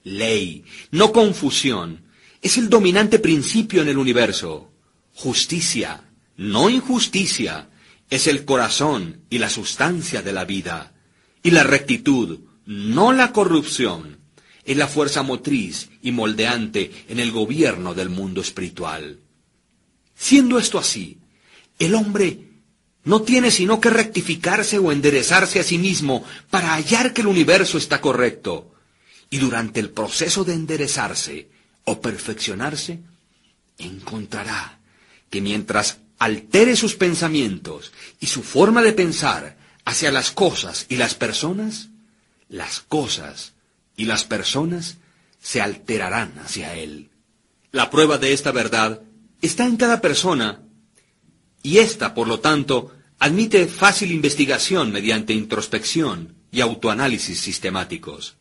Ley, 0.03 0.65
no 0.91 1.11
confusión, 1.11 2.03
es 2.41 2.57
el 2.57 2.69
dominante 2.69 3.17
principio 3.19 3.81
en 3.81 3.89
el 3.89 3.97
universo. 3.97 4.71
Justicia, 5.13 6.03
no 6.37 6.69
injusticia, 6.69 7.69
es 8.09 8.27
el 8.27 8.45
corazón 8.45 9.21
y 9.29 9.37
la 9.37 9.49
sustancia 9.49 10.21
de 10.21 10.33
la 10.33 10.45
vida. 10.45 10.93
Y 11.43 11.51
la 11.51 11.63
rectitud, 11.63 12.39
no 12.65 13.13
la 13.13 13.31
corrupción, 13.31 14.19
es 14.65 14.77
la 14.77 14.87
fuerza 14.87 15.23
motriz 15.23 15.89
y 16.01 16.11
moldeante 16.11 16.91
en 17.07 17.19
el 17.19 17.31
gobierno 17.31 17.93
del 17.93 18.09
mundo 18.09 18.41
espiritual. 18.41 19.19
Siendo 20.15 20.59
esto 20.59 20.77
así, 20.77 21.19
el 21.79 21.95
hombre 21.95 22.51
no 23.03 23.23
tiene 23.23 23.49
sino 23.49 23.79
que 23.79 23.89
rectificarse 23.89 24.77
o 24.77 24.91
enderezarse 24.91 25.59
a 25.59 25.63
sí 25.63 25.77
mismo 25.77 26.23
para 26.49 26.73
hallar 26.75 27.13
que 27.13 27.21
el 27.21 27.27
universo 27.27 27.77
está 27.77 28.01
correcto. 28.01 28.73
Y 29.29 29.37
durante 29.37 29.79
el 29.79 29.89
proceso 29.89 30.43
de 30.43 30.53
enderezarse 30.53 31.49
o 31.85 32.01
perfeccionarse, 32.01 32.99
encontrará 33.77 34.80
que 35.31 35.41
mientras 35.41 35.97
altere 36.19 36.75
sus 36.75 36.93
pensamientos 36.93 37.91
y 38.19 38.27
su 38.27 38.43
forma 38.43 38.83
de 38.83 38.93
pensar 38.93 39.57
hacia 39.85 40.11
las 40.11 40.29
cosas 40.29 40.85
y 40.89 40.97
las 40.97 41.15
personas, 41.15 41.87
las 42.47 42.81
cosas 42.81 43.53
y 43.97 44.05
las 44.05 44.25
personas 44.25 44.97
se 45.41 45.61
alterarán 45.61 46.37
hacia 46.37 46.75
él. 46.75 47.09
La 47.71 47.89
prueba 47.89 48.19
de 48.19 48.33
esta 48.33 48.51
verdad 48.51 49.01
está 49.41 49.65
en 49.65 49.77
cada 49.77 50.01
persona 50.01 50.61
y 51.63 51.79
ésta, 51.79 52.13
por 52.13 52.27
lo 52.27 52.39
tanto, 52.39 52.93
admite 53.17 53.65
fácil 53.67 54.11
investigación 54.11 54.91
mediante 54.91 55.33
introspección 55.33 56.35
y 56.51 56.61
autoanálisis 56.61 57.39
sistemáticos. 57.39 58.35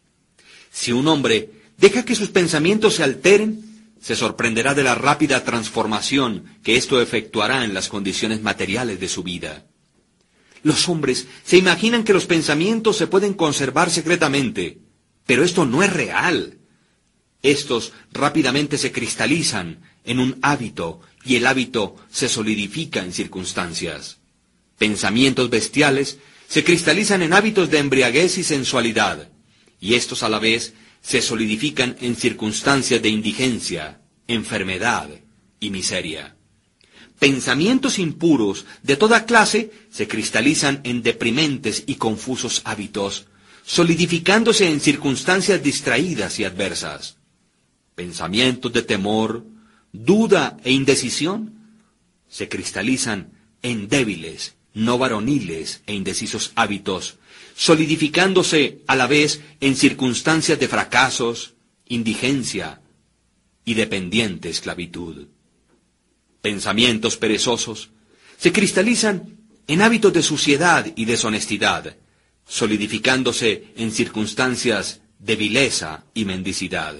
Si 0.72 0.92
un 0.92 1.06
hombre 1.06 1.50
deja 1.78 2.04
que 2.04 2.16
sus 2.16 2.28
pensamientos 2.30 2.96
se 2.96 3.04
alteren, 3.04 3.69
se 4.00 4.16
sorprenderá 4.16 4.74
de 4.74 4.82
la 4.82 4.94
rápida 4.94 5.44
transformación 5.44 6.58
que 6.62 6.76
esto 6.76 7.00
efectuará 7.00 7.64
en 7.64 7.74
las 7.74 7.88
condiciones 7.88 8.42
materiales 8.42 8.98
de 8.98 9.08
su 9.08 9.22
vida. 9.22 9.66
Los 10.62 10.88
hombres 10.88 11.26
se 11.44 11.58
imaginan 11.58 12.04
que 12.04 12.12
los 12.12 12.26
pensamientos 12.26 12.96
se 12.96 13.06
pueden 13.06 13.34
conservar 13.34 13.90
secretamente, 13.90 14.78
pero 15.26 15.44
esto 15.44 15.64
no 15.64 15.82
es 15.82 15.92
real. 15.92 16.58
Estos 17.42 17.92
rápidamente 18.12 18.76
se 18.78 18.92
cristalizan 18.92 19.80
en 20.04 20.18
un 20.18 20.38
hábito 20.42 21.00
y 21.24 21.36
el 21.36 21.46
hábito 21.46 21.96
se 22.10 22.28
solidifica 22.28 23.00
en 23.02 23.12
circunstancias. 23.12 24.18
Pensamientos 24.78 25.50
bestiales 25.50 26.18
se 26.48 26.64
cristalizan 26.64 27.22
en 27.22 27.32
hábitos 27.32 27.70
de 27.70 27.78
embriaguez 27.78 28.38
y 28.38 28.44
sensualidad, 28.44 29.28
y 29.78 29.94
estos 29.94 30.22
a 30.22 30.28
la 30.28 30.38
vez 30.38 30.74
se 31.02 31.22
solidifican 31.22 31.96
en 32.00 32.16
circunstancias 32.16 33.00
de 33.02 33.08
indigencia, 33.08 34.00
enfermedad 34.26 35.08
y 35.58 35.70
miseria. 35.70 36.36
Pensamientos 37.18 37.98
impuros 37.98 38.64
de 38.82 38.96
toda 38.96 39.26
clase 39.26 39.70
se 39.90 40.08
cristalizan 40.08 40.80
en 40.84 41.02
deprimentes 41.02 41.84
y 41.86 41.96
confusos 41.96 42.62
hábitos, 42.64 43.26
solidificándose 43.64 44.68
en 44.70 44.80
circunstancias 44.80 45.62
distraídas 45.62 46.40
y 46.40 46.44
adversas. 46.44 47.16
Pensamientos 47.94 48.72
de 48.72 48.82
temor, 48.82 49.44
duda 49.92 50.56
e 50.64 50.72
indecisión 50.72 51.60
se 52.28 52.48
cristalizan 52.48 53.32
en 53.62 53.88
débiles, 53.88 54.54
no 54.72 54.96
varoniles 54.96 55.82
e 55.86 55.94
indecisos 55.94 56.52
hábitos, 56.54 57.18
solidificándose 57.60 58.80
a 58.86 58.96
la 58.96 59.06
vez 59.06 59.42
en 59.60 59.76
circunstancias 59.76 60.58
de 60.58 60.66
fracasos, 60.66 61.52
indigencia 61.88 62.80
y 63.66 63.74
dependiente 63.74 64.48
esclavitud. 64.48 65.26
Pensamientos 66.40 67.18
perezosos 67.18 67.90
se 68.38 68.50
cristalizan 68.50 69.36
en 69.66 69.82
hábitos 69.82 70.10
de 70.14 70.22
suciedad 70.22 70.90
y 70.96 71.04
deshonestidad, 71.04 71.98
solidificándose 72.48 73.66
en 73.76 73.92
circunstancias 73.92 75.02
de 75.18 75.36
vileza 75.36 76.06
y 76.14 76.24
mendicidad. 76.24 76.96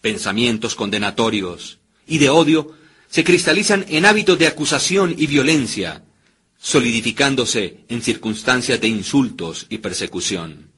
Pensamientos 0.00 0.74
condenatorios 0.74 1.78
y 2.08 2.18
de 2.18 2.28
odio 2.28 2.72
se 3.08 3.22
cristalizan 3.22 3.86
en 3.88 4.04
hábitos 4.04 4.36
de 4.36 4.48
acusación 4.48 5.14
y 5.16 5.28
violencia, 5.28 6.02
solidificándose 6.60 7.84
en 7.88 8.02
circunstancias 8.02 8.80
de 8.80 8.88
insultos 8.88 9.66
y 9.70 9.78
persecución. 9.78 10.70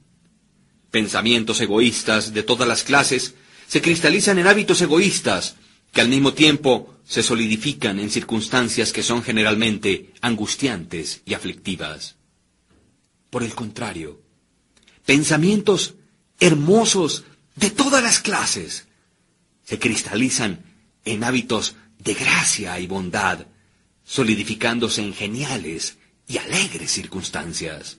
Pensamientos 0.89 1.59
egoístas 1.59 2.33
de 2.33 2.41
todas 2.43 2.67
las 2.67 2.83
clases 2.83 3.35
se 3.67 3.81
cristalizan 3.81 4.39
en 4.39 4.47
hábitos 4.47 4.81
egoístas 4.81 5.55
que 5.91 6.01
al 6.01 6.07
mismo 6.07 6.33
tiempo 6.33 6.95
se 7.05 7.21
solidifican 7.21 7.99
en 7.99 8.09
circunstancias 8.09 8.93
que 8.93 9.03
son 9.03 9.23
generalmente 9.23 10.13
angustiantes 10.21 11.21
y 11.25 11.33
aflictivas. 11.33 12.15
Por 13.29 13.43
el 13.43 13.53
contrario, 13.53 14.21
pensamientos 15.05 15.95
hermosos 16.39 17.25
de 17.55 17.69
todas 17.71 18.01
las 18.01 18.19
clases 18.19 18.87
se 19.65 19.79
cristalizan 19.79 20.63
en 21.03 21.23
hábitos 21.23 21.75
de 21.99 22.13
gracia 22.13 22.79
y 22.79 22.87
bondad, 22.87 23.47
solidificándose 24.13 25.01
en 25.01 25.11
geniales 25.11 25.97
y 26.27 26.37
alegres 26.37 26.91
circunstancias. 26.91 27.97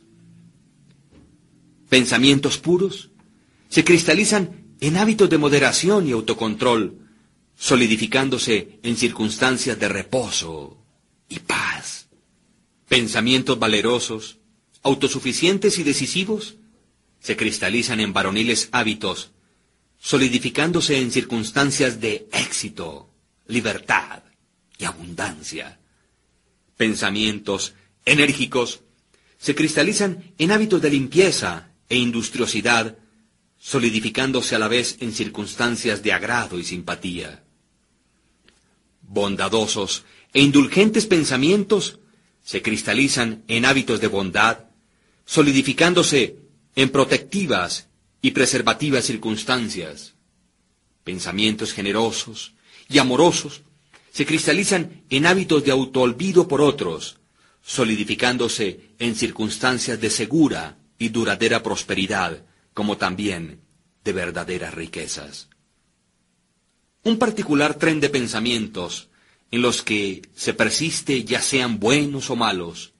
Pensamientos 1.88 2.56
puros 2.58 3.10
se 3.68 3.82
cristalizan 3.82 4.76
en 4.78 4.96
hábitos 4.96 5.28
de 5.28 5.38
moderación 5.38 6.06
y 6.06 6.12
autocontrol, 6.12 7.00
solidificándose 7.56 8.78
en 8.84 8.96
circunstancias 8.96 9.76
de 9.80 9.88
reposo 9.88 10.78
y 11.28 11.40
paz. 11.40 12.06
Pensamientos 12.86 13.58
valerosos, 13.58 14.38
autosuficientes 14.84 15.80
y 15.80 15.82
decisivos 15.82 16.58
se 17.18 17.36
cristalizan 17.36 17.98
en 17.98 18.12
varoniles 18.12 18.68
hábitos, 18.70 19.32
solidificándose 19.98 21.00
en 21.00 21.10
circunstancias 21.10 22.00
de 22.00 22.28
éxito, 22.30 23.10
libertad 23.48 24.22
y 24.78 24.84
abundancia. 24.84 25.80
Pensamientos 26.76 27.74
enérgicos 28.04 28.80
se 29.38 29.54
cristalizan 29.54 30.32
en 30.38 30.52
hábitos 30.52 30.80
de 30.82 30.90
limpieza 30.90 31.70
e 31.88 31.96
industriosidad, 31.96 32.96
solidificándose 33.58 34.54
a 34.54 34.58
la 34.58 34.68
vez 34.68 34.96
en 35.00 35.12
circunstancias 35.12 36.02
de 36.02 36.12
agrado 36.12 36.58
y 36.58 36.64
simpatía. 36.64 37.42
Bondadosos 39.02 40.04
e 40.32 40.40
indulgentes 40.40 41.06
pensamientos 41.06 41.98
se 42.42 42.62
cristalizan 42.62 43.44
en 43.48 43.64
hábitos 43.64 44.00
de 44.00 44.08
bondad, 44.08 44.64
solidificándose 45.24 46.36
en 46.76 46.90
protectivas 46.90 47.88
y 48.20 48.32
preservativas 48.32 49.04
circunstancias. 49.04 50.14
Pensamientos 51.04 51.72
generosos 51.72 52.54
y 52.88 52.98
amorosos 52.98 53.62
se 54.14 54.24
cristalizan 54.24 55.02
en 55.10 55.26
hábitos 55.26 55.64
de 55.64 55.72
autoolvido 55.72 56.46
por 56.46 56.60
otros, 56.60 57.18
solidificándose 57.62 58.92
en 59.00 59.16
circunstancias 59.16 60.00
de 60.00 60.08
segura 60.08 60.78
y 61.00 61.08
duradera 61.08 61.64
prosperidad, 61.64 62.44
como 62.74 62.96
también 62.96 63.62
de 64.04 64.12
verdaderas 64.12 64.72
riquezas. 64.72 65.48
Un 67.02 67.18
particular 67.18 67.74
tren 67.74 67.98
de 67.98 68.08
pensamientos 68.08 69.08
en 69.50 69.62
los 69.62 69.82
que 69.82 70.22
se 70.32 70.54
persiste 70.54 71.24
ya 71.24 71.42
sean 71.42 71.80
buenos 71.80 72.30
o 72.30 72.36
malos, 72.36 72.92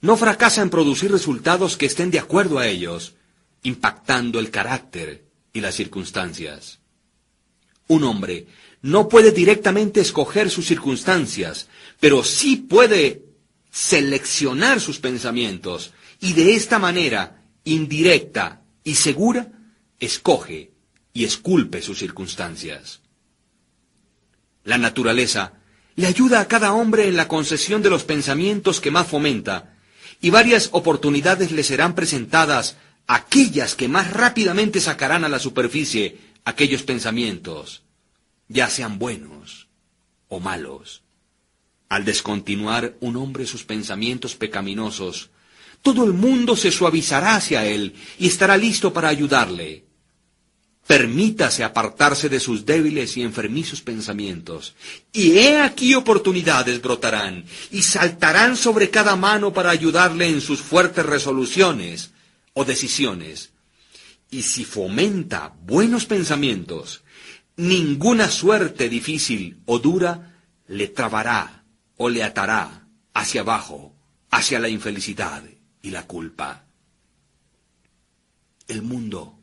no 0.00 0.16
fracasa 0.16 0.62
en 0.62 0.70
producir 0.70 1.12
resultados 1.12 1.76
que 1.76 1.86
estén 1.86 2.10
de 2.10 2.18
acuerdo 2.18 2.58
a 2.58 2.66
ellos, 2.66 3.14
impactando 3.62 4.40
el 4.40 4.50
carácter 4.50 5.26
y 5.52 5.60
las 5.60 5.76
circunstancias. 5.76 6.80
Un 7.86 8.02
hombre 8.02 8.48
no 8.84 9.08
puede 9.08 9.32
directamente 9.32 10.02
escoger 10.02 10.50
sus 10.50 10.66
circunstancias, 10.66 11.68
pero 12.00 12.22
sí 12.22 12.56
puede 12.56 13.22
seleccionar 13.70 14.78
sus 14.78 14.98
pensamientos 14.98 15.94
y 16.20 16.34
de 16.34 16.54
esta 16.54 16.78
manera, 16.78 17.42
indirecta 17.64 18.60
y 18.84 18.96
segura, 18.96 19.50
escoge 19.98 20.72
y 21.14 21.24
esculpe 21.24 21.80
sus 21.80 21.98
circunstancias. 21.98 23.00
La 24.64 24.76
naturaleza 24.76 25.54
le 25.96 26.06
ayuda 26.06 26.40
a 26.40 26.48
cada 26.48 26.74
hombre 26.74 27.08
en 27.08 27.16
la 27.16 27.26
concesión 27.26 27.80
de 27.80 27.88
los 27.88 28.04
pensamientos 28.04 28.82
que 28.82 28.90
más 28.90 29.06
fomenta 29.06 29.78
y 30.20 30.28
varias 30.28 30.68
oportunidades 30.72 31.52
le 31.52 31.62
serán 31.62 31.94
presentadas, 31.94 32.76
aquellas 33.06 33.76
que 33.76 33.88
más 33.88 34.12
rápidamente 34.12 34.78
sacarán 34.78 35.24
a 35.24 35.30
la 35.30 35.38
superficie 35.38 36.18
aquellos 36.44 36.82
pensamientos, 36.82 37.83
ya 38.48 38.68
sean 38.70 38.98
buenos 38.98 39.68
o 40.28 40.40
malos. 40.40 41.02
Al 41.88 42.04
descontinuar 42.04 42.96
un 43.00 43.16
hombre 43.16 43.46
sus 43.46 43.64
pensamientos 43.64 44.34
pecaminosos, 44.34 45.30
todo 45.82 46.04
el 46.04 46.12
mundo 46.12 46.56
se 46.56 46.72
suavizará 46.72 47.36
hacia 47.36 47.66
él 47.66 47.94
y 48.18 48.26
estará 48.26 48.56
listo 48.56 48.92
para 48.92 49.08
ayudarle. 49.08 49.84
Permítase 50.86 51.64
apartarse 51.64 52.28
de 52.28 52.40
sus 52.40 52.66
débiles 52.66 53.16
y 53.16 53.22
enfermizos 53.22 53.80
pensamientos, 53.80 54.74
y 55.12 55.38
he 55.38 55.60
aquí 55.60 55.94
oportunidades 55.94 56.82
brotarán, 56.82 57.46
y 57.70 57.82
saltarán 57.82 58.54
sobre 58.56 58.90
cada 58.90 59.16
mano 59.16 59.52
para 59.52 59.70
ayudarle 59.70 60.28
en 60.28 60.42
sus 60.42 60.60
fuertes 60.60 61.06
resoluciones 61.06 62.10
o 62.52 62.66
decisiones. 62.66 63.50
Y 64.30 64.42
si 64.42 64.64
fomenta 64.64 65.54
buenos 65.62 66.04
pensamientos, 66.04 67.03
ninguna 67.56 68.28
suerte 68.28 68.88
difícil 68.88 69.62
o 69.66 69.78
dura 69.78 70.34
le 70.66 70.88
trabará 70.88 71.64
o 71.96 72.08
le 72.08 72.22
atará 72.22 72.88
hacia 73.12 73.42
abajo, 73.42 73.94
hacia 74.30 74.58
la 74.58 74.68
infelicidad 74.68 75.44
y 75.82 75.90
la 75.90 76.06
culpa. 76.06 76.64
El 78.66 78.82
mundo 78.82 79.38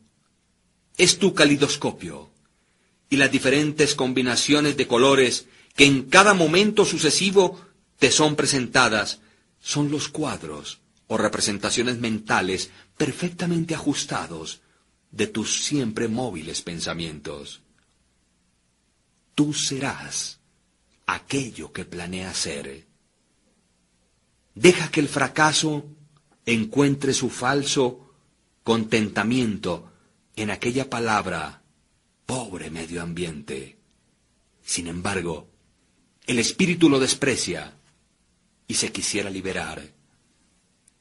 es 0.96 1.18
tu 1.18 1.32
calidoscopio 1.32 2.30
y 3.08 3.16
las 3.16 3.30
diferentes 3.30 3.94
combinaciones 3.94 4.76
de 4.76 4.86
colores 4.86 5.46
que 5.74 5.86
en 5.86 6.02
cada 6.02 6.34
momento 6.34 6.84
sucesivo 6.84 7.60
te 7.98 8.10
son 8.10 8.36
presentadas 8.36 9.20
son 9.60 9.90
los 9.90 10.08
cuadros 10.08 10.80
o 11.06 11.16
representaciones 11.16 11.98
mentales 11.98 12.70
perfectamente 12.96 13.74
ajustados 13.74 14.60
de 15.10 15.26
tus 15.26 15.64
siempre 15.64 16.08
móviles 16.08 16.62
pensamientos. 16.62 17.61
Tú 19.34 19.54
serás 19.54 20.40
aquello 21.06 21.72
que 21.72 21.84
planeas 21.84 22.36
ser. 22.36 22.86
Deja 24.54 24.90
que 24.90 25.00
el 25.00 25.08
fracaso 25.08 25.84
encuentre 26.44 27.14
su 27.14 27.30
falso 27.30 28.14
contentamiento 28.62 29.90
en 30.36 30.50
aquella 30.50 30.88
palabra, 30.88 31.62
pobre 32.26 32.70
medio 32.70 33.02
ambiente. 33.02 33.78
Sin 34.62 34.86
embargo, 34.86 35.48
el 36.26 36.38
espíritu 36.38 36.88
lo 36.88 37.00
desprecia 37.00 37.76
y 38.66 38.74
se 38.74 38.92
quisiera 38.92 39.30
liberar. 39.30 39.92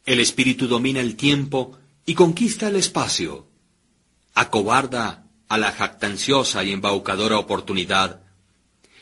El 0.05 0.19
espíritu 0.19 0.67
domina 0.67 0.99
el 0.99 1.15
tiempo 1.15 1.77
y 2.05 2.15
conquista 2.15 2.69
el 2.69 2.75
espacio. 2.75 3.47
Acobarda 4.33 5.20
a 5.51 5.57
la 5.57 5.73
jactanciosa 5.73 6.63
y 6.63 6.71
embaucadora 6.71 7.37
oportunidad, 7.37 8.21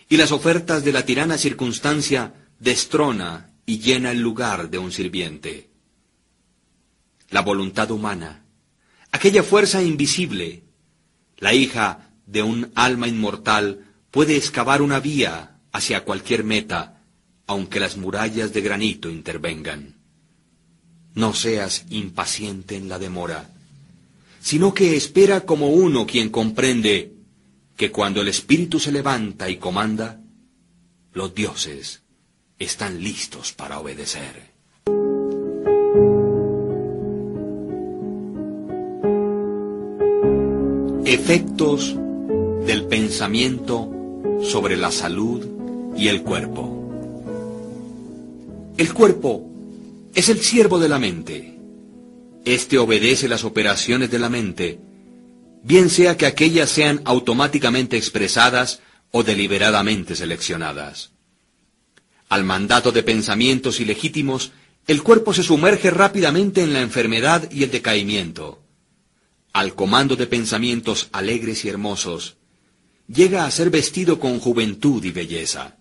y 0.10 0.18
las 0.18 0.32
ofertas 0.32 0.84
de 0.84 0.92
la 0.92 1.06
tirana 1.06 1.38
circunstancia 1.38 2.34
destrona 2.58 3.52
y 3.68 3.78
llena 3.78 4.10
el 4.10 4.20
lugar 4.22 4.72
de 4.72 4.80
un 4.80 4.92
sirviente. 4.92 5.70
La 7.30 7.42
voluntad 7.44 7.92
humana, 7.92 8.46
aquella 9.12 9.44
fuerza 9.44 9.84
invisible, 9.84 10.64
la 11.38 11.54
hija 11.54 12.10
de 12.26 12.42
un 12.42 12.72
alma 12.74 13.08
inmortal, 13.08 13.86
puede 14.10 14.36
excavar 14.36 14.82
una 14.82 15.00
vía 15.00 15.60
hacia 15.72 16.04
cualquier 16.04 16.44
meta, 16.44 17.04
aunque 17.46 17.80
las 17.80 17.96
murallas 17.96 18.54
de 18.54 18.62
granito 18.62 19.12
intervengan. 19.12 19.98
No 21.14 21.36
seas 21.36 21.86
impaciente 21.92 22.76
en 22.76 22.90
la 22.90 22.98
demora, 22.98 23.52
sino 24.40 24.74
que 24.74 24.96
espera 24.96 25.42
como 25.42 25.70
uno 25.70 26.06
quien 26.06 26.30
comprende 26.30 27.14
que 27.76 27.92
cuando 27.92 28.22
el 28.22 28.28
espíritu 28.28 28.80
se 28.80 28.92
levanta 28.92 29.50
y 29.50 29.58
comanda, 29.58 30.22
los 31.14 31.34
dioses 31.34 32.04
están 32.58 33.02
listos 33.02 33.54
para 33.54 33.80
obedecer. 33.80 34.50
Efectos 41.06 41.96
del 42.66 42.86
pensamiento 42.86 43.90
sobre 44.44 44.78
la 44.78 44.92
salud 44.92 45.94
y 45.98 46.08
el 46.08 46.22
cuerpo. 46.22 46.76
El 48.78 48.94
cuerpo 48.94 49.50
es 50.14 50.30
el 50.30 50.40
siervo 50.40 50.80
de 50.80 50.90
la 50.90 51.00
mente. 51.00 51.59
Este 52.46 52.78
obedece 52.78 53.28
las 53.28 53.44
operaciones 53.44 54.10
de 54.12 54.20
la 54.20 54.30
mente, 54.30 54.80
bien 55.64 55.90
sea 55.90 56.18
que 56.18 56.26
aquellas 56.26 56.70
sean 56.70 57.02
automáticamente 57.06 57.98
expresadas 57.98 58.82
o 59.12 59.24
deliberadamente 59.24 60.16
seleccionadas. 60.16 61.12
Al 62.30 62.44
mandato 62.44 62.92
de 62.92 63.04
pensamientos 63.04 63.80
ilegítimos, 63.80 64.52
el 64.88 65.04
cuerpo 65.04 65.34
se 65.34 65.44
sumerge 65.44 65.90
rápidamente 65.92 66.62
en 66.62 66.74
la 66.74 66.82
enfermedad 66.82 67.50
y 67.52 67.64
el 67.64 67.72
decaimiento 67.72 68.64
al 69.54 69.76
comando 69.76 70.16
de 70.16 70.28
pensamientos 70.28 71.10
alegres 71.12 71.66
y 71.66 71.70
hermosos, 71.70 72.38
llega 73.08 73.46
a 73.46 73.52
ser 73.52 73.70
vestido 73.70 74.20
con 74.20 74.40
juventud 74.40 75.04
y 75.04 75.12
belleza. 75.12 75.78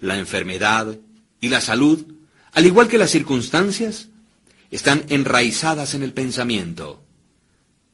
La 0.00 0.18
enfermedad 0.18 0.96
y 1.40 1.48
la 1.48 1.60
salud, 1.60 2.04
al 2.52 2.66
igual 2.66 2.88
que 2.88 2.98
las 2.98 3.10
circunstancias, 3.10 4.08
están 4.70 5.04
enraizadas 5.08 5.94
en 5.94 6.02
el 6.02 6.12
pensamiento. 6.12 7.02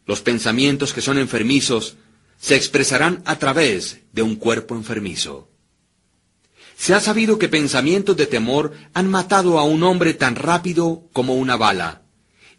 Los 0.07 0.21
pensamientos 0.21 0.93
que 0.93 1.01
son 1.01 1.19
enfermizos 1.19 1.97
se 2.39 2.57
expresarán 2.57 3.23
a 3.25 3.39
través 3.39 4.01
de 4.13 4.23
un 4.23 4.37
cuerpo 4.37 4.75
enfermizo. 4.75 5.49
Se 6.77 6.93
ha 6.93 7.01
sabido 7.01 7.39
que 7.39 7.49
pensamientos 7.49 8.17
de 8.17 8.27
temor 8.27 8.73
han 8.93 9.09
matado 9.09 9.59
a 9.59 9.65
un 9.65 9.83
hombre 9.83 10.15
tan 10.15 10.35
rápido 10.35 11.09
como 11.13 11.35
una 11.35 11.57
bala, 11.57 12.03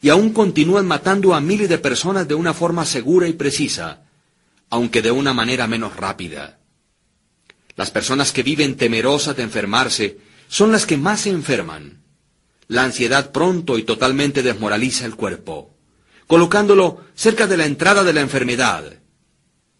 y 0.01 0.09
aún 0.09 0.31
continúan 0.33 0.87
matando 0.87 1.33
a 1.33 1.41
miles 1.41 1.69
de 1.69 1.77
personas 1.77 2.27
de 2.27 2.35
una 2.35 2.53
forma 2.53 2.85
segura 2.85 3.27
y 3.27 3.33
precisa, 3.33 4.05
aunque 4.69 5.01
de 5.01 5.11
una 5.11 5.33
manera 5.33 5.67
menos 5.67 5.95
rápida. 5.95 6.59
Las 7.75 7.91
personas 7.91 8.31
que 8.31 8.43
viven 8.43 8.77
temerosas 8.77 9.35
de 9.35 9.43
enfermarse 9.43 10.17
son 10.47 10.71
las 10.71 10.85
que 10.85 10.97
más 10.97 11.21
se 11.21 11.29
enferman. 11.29 12.04
La 12.67 12.83
ansiedad 12.83 13.31
pronto 13.31 13.77
y 13.77 13.83
totalmente 13.83 14.41
desmoraliza 14.41 15.05
el 15.05 15.15
cuerpo, 15.15 15.75
colocándolo 16.25 17.03
cerca 17.13 17.45
de 17.45 17.57
la 17.57 17.65
entrada 17.65 18.03
de 18.03 18.13
la 18.13 18.21
enfermedad. 18.21 19.01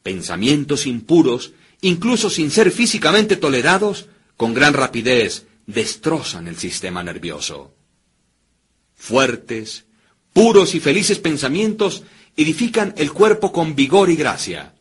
Pensamientos 0.03 0.85
impuros, 0.85 1.53
incluso 1.81 2.29
sin 2.29 2.51
ser 2.51 2.71
físicamente 2.71 3.37
tolerados, 3.37 4.07
con 4.37 4.53
gran 4.53 4.73
rapidez 4.73 5.47
destrozan 5.65 6.47
el 6.47 6.57
sistema 6.57 7.01
nervioso. 7.01 7.73
Fuertes, 8.95 9.85
puros 10.31 10.75
y 10.75 10.79
felices 10.79 11.17
pensamientos 11.17 12.03
edifican 12.37 12.93
el 12.97 13.11
cuerpo 13.11 13.51
con 13.51 13.75
vigor 13.75 14.11
y 14.11 14.15
gracia. 14.15 14.75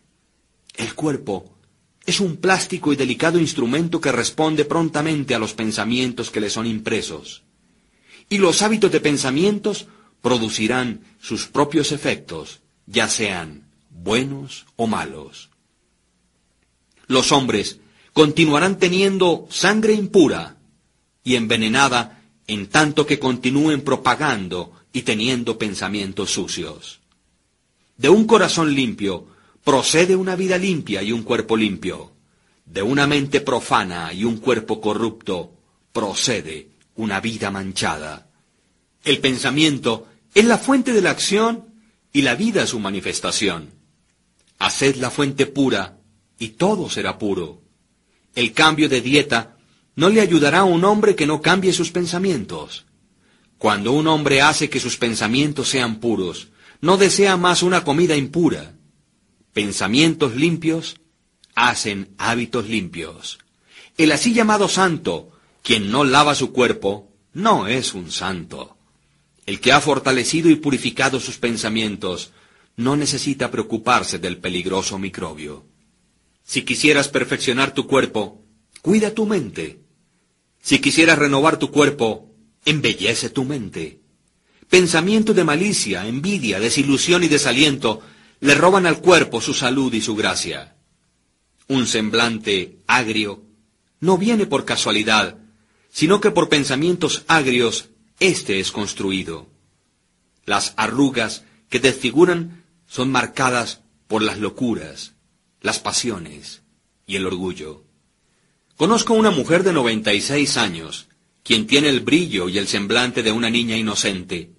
El 0.76 0.94
cuerpo 0.94 1.56
es 2.04 2.20
un 2.20 2.36
plástico 2.36 2.92
y 2.92 2.96
delicado 2.96 3.38
instrumento 3.38 3.98
que 3.98 4.12
responde 4.12 4.66
prontamente 4.66 5.34
a 5.34 5.38
los 5.38 5.54
pensamientos 5.54 6.30
que 6.30 6.40
le 6.40 6.50
son 6.50 6.66
impresos 6.66 7.44
y 8.28 8.38
los 8.38 8.62
hábitos 8.62 8.90
de 8.92 9.00
pensamientos 9.00 9.86
producirán 10.22 11.04
sus 11.20 11.46
propios 11.46 11.92
efectos, 11.92 12.60
ya 12.86 13.08
sean 13.08 13.64
buenos 13.90 14.66
o 14.76 14.86
malos. 14.86 15.50
Los 17.06 17.32
hombres 17.32 17.78
continuarán 18.12 18.78
teniendo 18.78 19.46
sangre 19.50 19.92
impura 19.92 20.56
y 21.22 21.36
envenenada 21.36 22.22
en 22.46 22.68
tanto 22.68 23.06
que 23.06 23.18
continúen 23.18 23.82
propagando 23.82 24.72
y 24.92 25.02
teniendo 25.02 25.58
pensamientos 25.58 26.30
sucios. 26.30 27.00
De 27.96 28.08
un 28.08 28.26
corazón 28.26 28.74
limpio 28.74 29.26
procede 29.62 30.16
una 30.16 30.36
vida 30.36 30.58
limpia 30.58 31.02
y 31.02 31.12
un 31.12 31.22
cuerpo 31.22 31.56
limpio. 31.56 32.12
De 32.66 32.82
una 32.82 33.06
mente 33.06 33.40
profana 33.40 34.12
y 34.12 34.24
un 34.24 34.38
cuerpo 34.38 34.80
corrupto 34.80 35.52
procede 35.92 36.73
una 36.96 37.20
vida 37.20 37.50
manchada. 37.50 38.30
El 39.04 39.18
pensamiento 39.18 40.08
es 40.34 40.44
la 40.44 40.58
fuente 40.58 40.92
de 40.92 41.02
la 41.02 41.10
acción 41.10 41.74
y 42.12 42.22
la 42.22 42.34
vida 42.34 42.66
su 42.66 42.78
manifestación. 42.80 43.70
Haced 44.58 44.96
la 44.96 45.10
fuente 45.10 45.46
pura 45.46 45.98
y 46.38 46.50
todo 46.50 46.88
será 46.88 47.18
puro. 47.18 47.62
El 48.34 48.52
cambio 48.52 48.88
de 48.88 49.00
dieta 49.00 49.56
no 49.96 50.08
le 50.08 50.20
ayudará 50.20 50.60
a 50.60 50.64
un 50.64 50.84
hombre 50.84 51.14
que 51.14 51.26
no 51.26 51.40
cambie 51.40 51.72
sus 51.72 51.90
pensamientos. 51.90 52.86
Cuando 53.58 53.92
un 53.92 54.06
hombre 54.08 54.42
hace 54.42 54.68
que 54.68 54.80
sus 54.80 54.96
pensamientos 54.96 55.68
sean 55.68 56.00
puros, 56.00 56.48
no 56.80 56.96
desea 56.96 57.36
más 57.36 57.62
una 57.62 57.84
comida 57.84 58.16
impura. 58.16 58.74
Pensamientos 59.52 60.34
limpios 60.34 60.96
hacen 61.54 62.14
hábitos 62.18 62.68
limpios. 62.68 63.38
El 63.96 64.12
así 64.12 64.34
llamado 64.34 64.68
santo 64.68 65.33
quien 65.64 65.90
no 65.90 66.04
lava 66.04 66.34
su 66.34 66.52
cuerpo 66.52 67.10
no 67.32 67.66
es 67.66 67.94
un 67.94 68.12
santo. 68.12 68.76
El 69.46 69.60
que 69.60 69.72
ha 69.72 69.80
fortalecido 69.80 70.50
y 70.50 70.56
purificado 70.56 71.18
sus 71.20 71.38
pensamientos 71.38 72.32
no 72.76 72.96
necesita 72.96 73.50
preocuparse 73.50 74.18
del 74.18 74.36
peligroso 74.36 74.98
microbio. 74.98 75.64
Si 76.44 76.62
quisieras 76.62 77.08
perfeccionar 77.08 77.72
tu 77.72 77.86
cuerpo, 77.86 78.42
cuida 78.82 79.14
tu 79.14 79.24
mente. 79.24 79.80
Si 80.60 80.80
quisieras 80.80 81.18
renovar 81.18 81.58
tu 81.58 81.70
cuerpo, 81.70 82.30
embellece 82.66 83.30
tu 83.30 83.44
mente. 83.44 84.00
Pensamiento 84.68 85.32
de 85.32 85.44
malicia, 85.44 86.06
envidia, 86.06 86.60
desilusión 86.60 87.24
y 87.24 87.28
desaliento 87.28 88.02
le 88.40 88.54
roban 88.54 88.84
al 88.84 89.00
cuerpo 89.00 89.40
su 89.40 89.54
salud 89.54 89.94
y 89.94 90.02
su 90.02 90.14
gracia. 90.14 90.76
Un 91.68 91.86
semblante 91.86 92.80
agrio 92.86 93.44
no 94.00 94.18
viene 94.18 94.44
por 94.44 94.66
casualidad, 94.66 95.38
sino 95.94 96.20
que 96.20 96.32
por 96.32 96.48
pensamientos 96.48 97.22
agrios 97.28 97.90
éste 98.18 98.58
es 98.58 98.72
construido. 98.72 99.46
Las 100.44 100.74
arrugas 100.76 101.44
que 101.68 101.78
desfiguran 101.78 102.64
son 102.84 103.12
marcadas 103.12 103.80
por 104.08 104.20
las 104.20 104.38
locuras, 104.38 105.14
las 105.60 105.78
pasiones 105.78 106.62
y 107.06 107.14
el 107.14 107.28
orgullo. 107.28 107.84
Conozco 108.76 109.14
una 109.14 109.30
mujer 109.30 109.62
de 109.62 109.72
96 109.72 110.56
años, 110.56 111.06
quien 111.44 111.68
tiene 111.68 111.90
el 111.90 112.00
brillo 112.00 112.48
y 112.48 112.58
el 112.58 112.66
semblante 112.66 113.22
de 113.22 113.30
una 113.30 113.48
niña 113.48 113.76
inocente. 113.76 114.50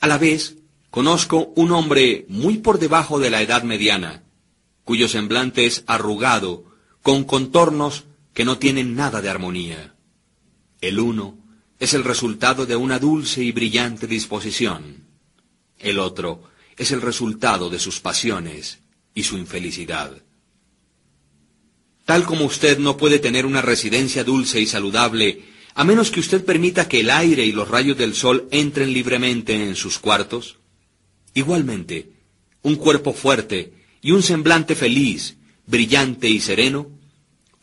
A 0.00 0.06
la 0.06 0.16
vez, 0.16 0.56
conozco 0.90 1.52
un 1.56 1.72
hombre 1.72 2.24
muy 2.30 2.56
por 2.56 2.78
debajo 2.78 3.18
de 3.18 3.28
la 3.28 3.42
edad 3.42 3.64
mediana, 3.64 4.24
cuyo 4.82 5.10
semblante 5.10 5.66
es 5.66 5.84
arrugado, 5.86 6.64
con 7.02 7.24
contornos 7.24 8.04
que 8.32 8.46
no 8.46 8.56
tienen 8.56 8.94
nada 8.94 9.20
de 9.20 9.28
armonía. 9.28 9.93
El 10.84 11.00
uno 11.00 11.38
es 11.78 11.94
el 11.94 12.04
resultado 12.04 12.66
de 12.66 12.76
una 12.76 12.98
dulce 12.98 13.42
y 13.42 13.52
brillante 13.52 14.06
disposición. 14.06 15.06
El 15.78 15.98
otro 15.98 16.42
es 16.76 16.90
el 16.90 17.00
resultado 17.00 17.70
de 17.70 17.78
sus 17.78 18.00
pasiones 18.00 18.80
y 19.14 19.22
su 19.22 19.38
infelicidad. 19.38 20.12
Tal 22.04 22.24
como 22.24 22.44
usted 22.44 22.78
no 22.78 22.98
puede 22.98 23.18
tener 23.18 23.46
una 23.46 23.62
residencia 23.62 24.24
dulce 24.24 24.60
y 24.60 24.66
saludable 24.66 25.44
a 25.74 25.84
menos 25.84 26.10
que 26.10 26.20
usted 26.20 26.44
permita 26.44 26.86
que 26.86 27.00
el 27.00 27.08
aire 27.08 27.46
y 27.46 27.52
los 27.52 27.68
rayos 27.68 27.96
del 27.96 28.14
sol 28.14 28.46
entren 28.50 28.92
libremente 28.92 29.54
en 29.54 29.76
sus 29.76 29.98
cuartos, 29.98 30.58
igualmente, 31.32 32.12
un 32.60 32.76
cuerpo 32.76 33.14
fuerte 33.14 33.72
y 34.02 34.12
un 34.12 34.22
semblante 34.22 34.74
feliz, 34.74 35.38
brillante 35.66 36.28
y 36.28 36.40
sereno 36.40 36.90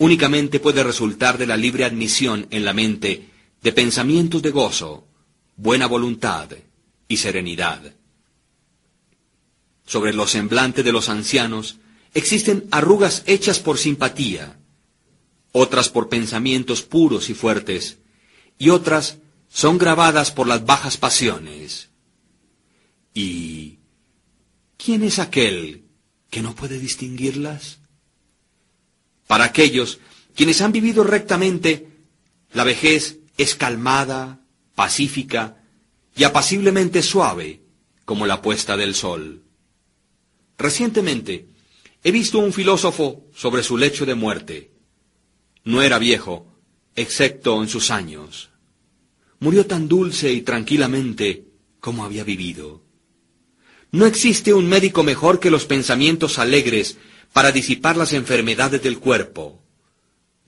únicamente 0.02 0.60
puede 0.60 0.84
resultar 0.84 1.38
de 1.38 1.45
la 1.45 1.56
libre 1.56 1.86
admisión 1.86 2.47
en 2.49 2.66
la 2.66 2.74
mente 2.74 3.30
de 3.62 3.72
pensamientos 3.72 4.41
de 4.41 4.49
gozo, 4.49 5.08
buena 5.56 5.86
voluntad 5.86 6.49
y 7.08 7.18
serenidad. 7.18 7.93
Sobre 9.86 10.12
los 10.12 10.32
semblantes 10.32 10.84
de 10.84 10.91
los 10.91 11.08
ancianos 11.08 11.78
existen 12.16 12.66
arrugas 12.72 13.22
hechas 13.28 13.60
por 13.60 13.78
simpatía, 13.78 14.58
otras 15.52 15.89
por 15.89 16.10
pensamientos 16.10 16.82
puros 16.82 17.30
y 17.30 17.36
fuertes, 17.36 17.99
y 18.58 18.70
otras 18.70 19.20
son 19.49 19.78
grabadas 19.78 20.32
por 20.32 20.47
las 20.47 20.66
bajas 20.66 20.97
pasiones. 20.97 21.89
¿Y 23.14 23.78
quién 24.78 25.04
es 25.04 25.20
aquel 25.20 25.84
que 26.32 26.41
no 26.41 26.56
puede 26.56 26.80
distinguirlas? 26.80 27.81
Para 29.32 29.46
aquellos 29.46 30.00
quienes 30.36 30.60
han 30.60 30.74
vivido 30.74 31.06
rectamente, 31.06 31.88
la 32.52 32.66
vejez 32.66 33.20
es 33.38 33.56
calmada, 33.56 34.42
pacífica 34.76 35.64
y 36.18 36.26
apaciblemente 36.26 37.02
suave 37.02 37.62
como 38.04 38.26
la 38.26 38.42
puesta 38.42 38.76
del 38.76 38.94
sol. 38.94 39.44
Recientemente 40.58 41.48
he 42.04 42.12
visto 42.12 42.40
un 42.40 42.52
filósofo 42.52 43.24
sobre 43.34 43.64
su 43.64 43.78
lecho 43.78 44.06
de 44.06 44.16
muerte. 44.16 44.72
No 45.64 45.82
era 45.82 45.98
viejo, 45.98 46.46
excepto 46.98 47.64
en 47.64 47.70
sus 47.70 47.90
años. 47.90 48.50
Murió 49.40 49.66
tan 49.66 49.88
dulce 49.88 50.34
y 50.34 50.42
tranquilamente 50.42 51.46
como 51.80 52.04
había 52.04 52.26
vivido. 52.26 52.84
No 53.92 54.08
existe 54.08 54.54
un 54.54 54.68
médico 54.68 55.04
mejor 55.04 55.40
que 55.40 55.52
los 55.52 55.64
pensamientos 55.64 56.38
alegres 56.38 56.98
para 57.34 57.52
disipar 57.52 57.98
las 57.98 58.14
enfermedades 58.14 58.82
del 58.82 59.00
cuerpo. 59.00 59.62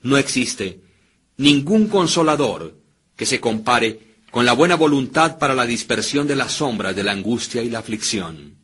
No 0.02 0.16
existe 0.16 0.80
ningún 1.36 1.88
consolador 1.88 2.78
que 3.16 3.26
se 3.26 3.40
compare 3.40 4.14
con 4.30 4.44
la 4.44 4.52
buena 4.52 4.74
voluntad 4.74 5.38
para 5.38 5.54
la 5.54 5.64
dispersión 5.66 6.26
de 6.26 6.36
las 6.36 6.52
sombras 6.52 6.94
de 6.94 7.04
la 7.04 7.12
angustia 7.12 7.62
y 7.62 7.70
la 7.70 7.78
aflicción. 7.78 8.56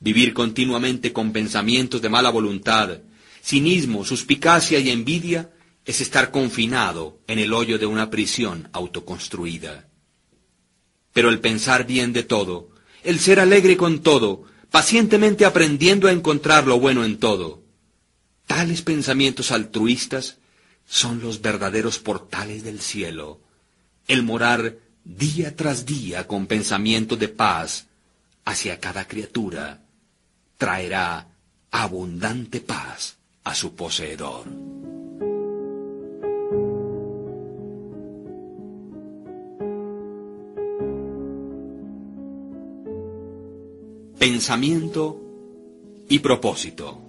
Vivir 0.00 0.32
continuamente 0.32 1.12
con 1.12 1.32
pensamientos 1.32 2.00
de 2.00 2.08
mala 2.08 2.30
voluntad, 2.30 3.00
cinismo, 3.42 4.04
suspicacia 4.04 4.78
y 4.78 4.90
envidia 4.90 5.50
es 5.84 6.00
estar 6.00 6.30
confinado 6.30 7.20
en 7.26 7.38
el 7.40 7.52
hoyo 7.52 7.78
de 7.78 7.86
una 7.86 8.08
prisión 8.10 8.68
autoconstruida. 8.72 9.88
Pero 11.12 11.30
el 11.30 11.40
pensar 11.40 11.86
bien 11.86 12.12
de 12.12 12.22
todo, 12.22 12.70
el 13.02 13.18
ser 13.18 13.40
alegre 13.40 13.76
con 13.76 14.00
todo, 14.00 14.44
pacientemente 14.70 15.44
aprendiendo 15.44 16.08
a 16.08 16.12
encontrar 16.12 16.66
lo 16.66 16.78
bueno 16.78 17.04
en 17.04 17.18
todo. 17.18 17.62
Tales 18.46 18.82
pensamientos 18.82 19.50
altruistas 19.50 20.38
son 20.86 21.20
los 21.20 21.42
verdaderos 21.42 21.98
portales 21.98 22.64
del 22.64 22.80
cielo, 22.80 23.40
el 24.06 24.22
morar 24.22 24.76
día 25.04 25.54
tras 25.54 25.84
día 25.84 26.26
con 26.26 26.46
pensamiento 26.46 27.16
de 27.16 27.28
paz 27.28 27.86
hacia 28.44 28.80
cada 28.80 29.06
criatura 29.06 29.82
traerá 30.56 31.28
abundante 31.70 32.60
paz 32.60 33.16
a 33.44 33.54
su 33.54 33.74
poseedor. 33.74 34.46
Pensamiento 44.18 45.20
y 46.08 46.18
propósito. 46.18 47.00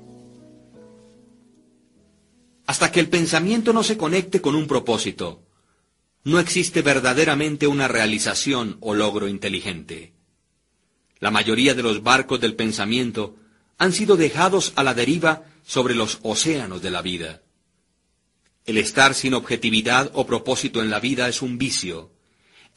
Hasta 2.67 2.91
que 2.91 2.99
el 2.99 3.09
pensamiento 3.09 3.73
no 3.73 3.83
se 3.83 3.97
conecte 3.97 4.41
con 4.41 4.53
un 4.53 4.67
propósito, 4.67 5.41
no 6.23 6.39
existe 6.39 6.83
verdaderamente 6.83 7.65
una 7.65 7.87
realización 7.87 8.77
o 8.81 8.93
logro 8.93 9.27
inteligente. 9.27 10.13
La 11.19 11.31
mayoría 11.31 11.73
de 11.73 11.81
los 11.81 12.03
barcos 12.03 12.39
del 12.39 12.55
pensamiento 12.55 13.35
han 13.79 13.91
sido 13.91 14.15
dejados 14.15 14.73
a 14.75 14.83
la 14.83 14.93
deriva 14.93 15.45
sobre 15.65 15.95
los 15.95 16.19
océanos 16.21 16.81
de 16.81 16.91
la 16.91 17.01
vida. 17.01 17.41
El 18.65 18.77
estar 18.77 19.15
sin 19.15 19.33
objetividad 19.33 20.11
o 20.13 20.27
propósito 20.27 20.83
en 20.83 20.91
la 20.91 20.99
vida 20.99 21.27
es 21.27 21.41
un 21.41 21.57
vicio, 21.57 22.11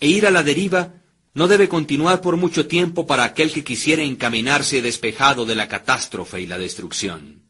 e 0.01 0.09
ir 0.09 0.26
a 0.26 0.30
la 0.30 0.43
deriva 0.43 1.01
no 1.35 1.49
debe 1.49 1.68
continuar 1.68 2.20
por 2.20 2.37
mucho 2.37 2.66
tiempo 2.66 3.07
para 3.07 3.24
aquel 3.24 3.53
que 3.53 3.64
quisiera 3.64 4.03
encaminarse 4.03 4.83
despejado 4.83 5.47
de 5.47 5.55
la 5.55 5.68
catástrofe 5.68 6.41
y 6.41 6.47
la 6.47 6.59
destrucción. 6.59 7.43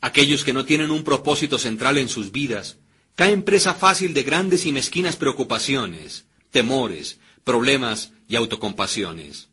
Aquellos 0.00 0.44
que 0.44 0.52
no 0.52 0.64
tienen 0.64 0.90
un 0.90 1.04
propósito 1.04 1.58
central 1.58 1.98
en 1.98 2.08
sus 2.08 2.32
vidas 2.32 2.78
caen 3.14 3.42
presa 3.42 3.74
fácil 3.74 4.12
de 4.14 4.24
grandes 4.24 4.66
y 4.66 4.72
mezquinas 4.72 5.16
preocupaciones, 5.16 6.26
temores, 6.50 7.20
problemas 7.44 8.12
y 8.28 8.36
autocompasiones. 8.36 9.48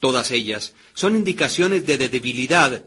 Todas 0.00 0.32
ellas 0.32 0.74
son 0.94 1.14
indicaciones 1.14 1.86
de 1.86 1.96
debilidad 1.96 2.84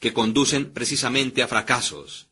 que 0.00 0.12
conducen 0.12 0.72
precisamente 0.72 1.42
a 1.42 1.48
fracasos, 1.48 2.28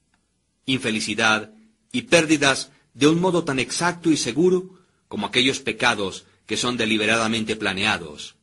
infelicidad 0.65 1.53
y 1.93 2.03
pérdidas 2.03 2.73
de 2.95 3.07
un 3.07 3.21
modo 3.21 3.45
tan 3.45 3.61
exacto 3.61 4.11
y 4.11 4.17
seguro 4.17 4.81
como 5.07 5.27
aquellos 5.27 5.61
pecados 5.61 6.27
que 6.47 6.57
son 6.57 6.77
deliberadamente 6.77 7.57
planeados, 7.57 8.37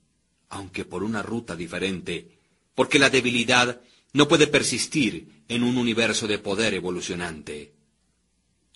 aunque 0.50 0.86
por 0.86 1.04
una 1.04 1.24
ruta 1.24 1.56
diferente, 1.56 2.38
porque 2.76 3.00
la 3.00 3.10
debilidad 3.10 3.82
no 4.12 4.28
puede 4.28 4.48
persistir 4.48 5.44
en 5.48 5.64
un 5.64 5.78
universo 5.78 6.28
de 6.28 6.38
poder 6.38 6.74
evolucionante. 6.74 7.74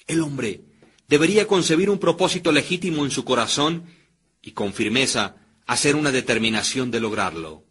El 0.08 0.22
hombre 0.22 0.62
debería 1.08 1.46
concebir 1.46 1.90
un 1.90 2.00
propósito 2.00 2.52
legítimo 2.52 3.06
en 3.06 3.12
su 3.12 3.24
corazón 3.24 3.86
y 4.42 4.52
con 4.52 4.74
firmeza 4.74 5.36
hacer 5.66 5.96
una 5.96 6.12
determinación 6.12 6.90
de 6.90 7.00
lograrlo. 7.00 7.64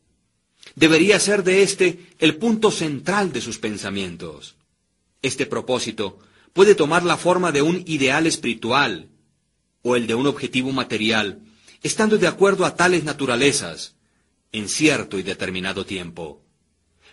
Debería 0.75 1.19
ser 1.19 1.43
de 1.43 1.63
éste 1.63 2.07
el 2.19 2.37
punto 2.37 2.71
central 2.71 3.33
de 3.33 3.41
sus 3.41 3.59
pensamientos. 3.59 4.57
Este 5.23 5.47
propósito 5.47 6.19
puede 6.53 6.75
tomar 6.75 7.03
la 7.03 7.17
forma 7.17 7.53
de 7.53 7.63
un 7.63 7.83
ideal 7.87 8.27
espiritual 8.27 9.09
o 9.83 9.97
el 9.97 10.07
de 10.07 10.15
un 10.15 10.27
objetivo 10.27 10.73
material 10.73 11.41
estando 11.87 12.19
de 12.19 12.27
acuerdo 12.27 12.65
a 12.67 12.75
tales 12.77 13.05
naturalezas, 13.05 13.95
en 14.53 14.69
cierto 14.69 15.19
y 15.19 15.23
determinado 15.23 15.87
tiempo. 15.87 16.43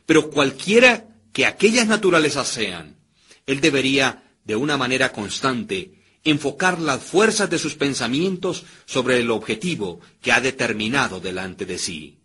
Pero 0.05 0.29
cualquiera 0.29 1.07
que 1.31 1.45
aquellas 1.45 1.87
naturalezas 1.87 2.47
sean, 2.47 2.97
él 3.45 3.61
debería, 3.61 4.23
de 4.43 4.55
una 4.55 4.77
manera 4.77 5.11
constante, 5.11 6.01
enfocar 6.23 6.79
las 6.79 7.03
fuerzas 7.03 7.49
de 7.49 7.59
sus 7.59 7.75
pensamientos 7.75 8.63
sobre 8.85 9.19
el 9.19 9.29
objetivo 9.31 9.99
que 10.21 10.31
ha 10.31 10.41
determinado 10.41 11.19
delante 11.19 11.65
de 11.65 11.77
sí. 11.77 12.17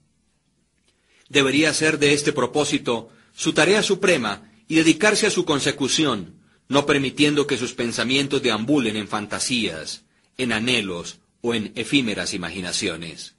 Debería 1.29 1.75
ser 1.75 1.99
de 1.99 2.13
este 2.15 2.33
propósito 2.33 3.11
su 3.35 3.53
tarea 3.53 3.83
suprema 3.83 4.51
y 4.69 4.77
dedicarse 4.77 5.27
a 5.27 5.31
su 5.31 5.45
consecución, 5.45 6.35
no 6.69 6.87
permitiendo 6.87 7.47
que 7.47 7.57
sus 7.59 7.75
pensamientos 7.75 8.43
deambulen 8.43 8.97
en 8.97 9.09
fantasías, 9.09 10.05
en 10.37 10.53
anhelos 10.53 11.19
o 11.41 11.55
en 11.55 11.73
efímeras 11.77 12.35
imaginaciones. 12.35 13.35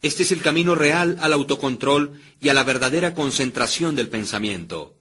Este 0.00 0.22
es 0.22 0.32
el 0.32 0.42
camino 0.42 0.74
real 0.74 1.16
al 1.20 1.32
autocontrol 1.32 2.20
y 2.40 2.50
a 2.50 2.54
la 2.54 2.62
verdadera 2.62 3.14
concentración 3.14 3.96
del 3.96 4.08
pensamiento, 4.08 4.96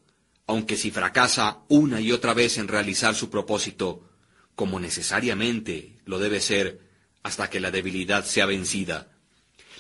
aunque 0.48 0.76
si 0.76 0.90
fracasa 0.92 1.60
una 1.68 2.02
y 2.02 2.12
otra 2.12 2.34
vez 2.34 2.58
en 2.58 2.68
realizar 2.68 3.14
su 3.14 3.30
propósito, 3.30 4.10
como 4.56 4.80
necesariamente 4.80 6.00
lo 6.06 6.18
debe 6.18 6.42
ser 6.42 6.80
hasta 7.22 7.50
que 7.50 7.60
la 7.60 7.70
debilidad 7.70 8.26
sea 8.26 8.48
vencida, 8.48 9.10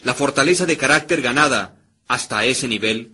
la 0.03 0.13
fortaleza 0.13 0.65
de 0.67 0.77
carácter 0.77 1.21
ganada 1.21 1.81
hasta 2.07 2.45
ese 2.45 2.67
nivel 2.67 3.11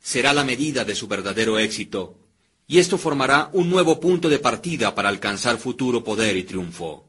será 0.00 0.32
la 0.32 0.44
medida 0.44 0.84
de 0.84 0.94
su 0.94 1.06
verdadero 1.08 1.58
éxito, 1.58 2.18
y 2.66 2.78
esto 2.78 2.96
formará 2.96 3.50
un 3.52 3.68
nuevo 3.68 4.00
punto 4.00 4.28
de 4.28 4.38
partida 4.38 4.94
para 4.94 5.08
alcanzar 5.08 5.58
futuro 5.58 6.02
poder 6.02 6.36
y 6.36 6.44
triunfo. 6.44 7.05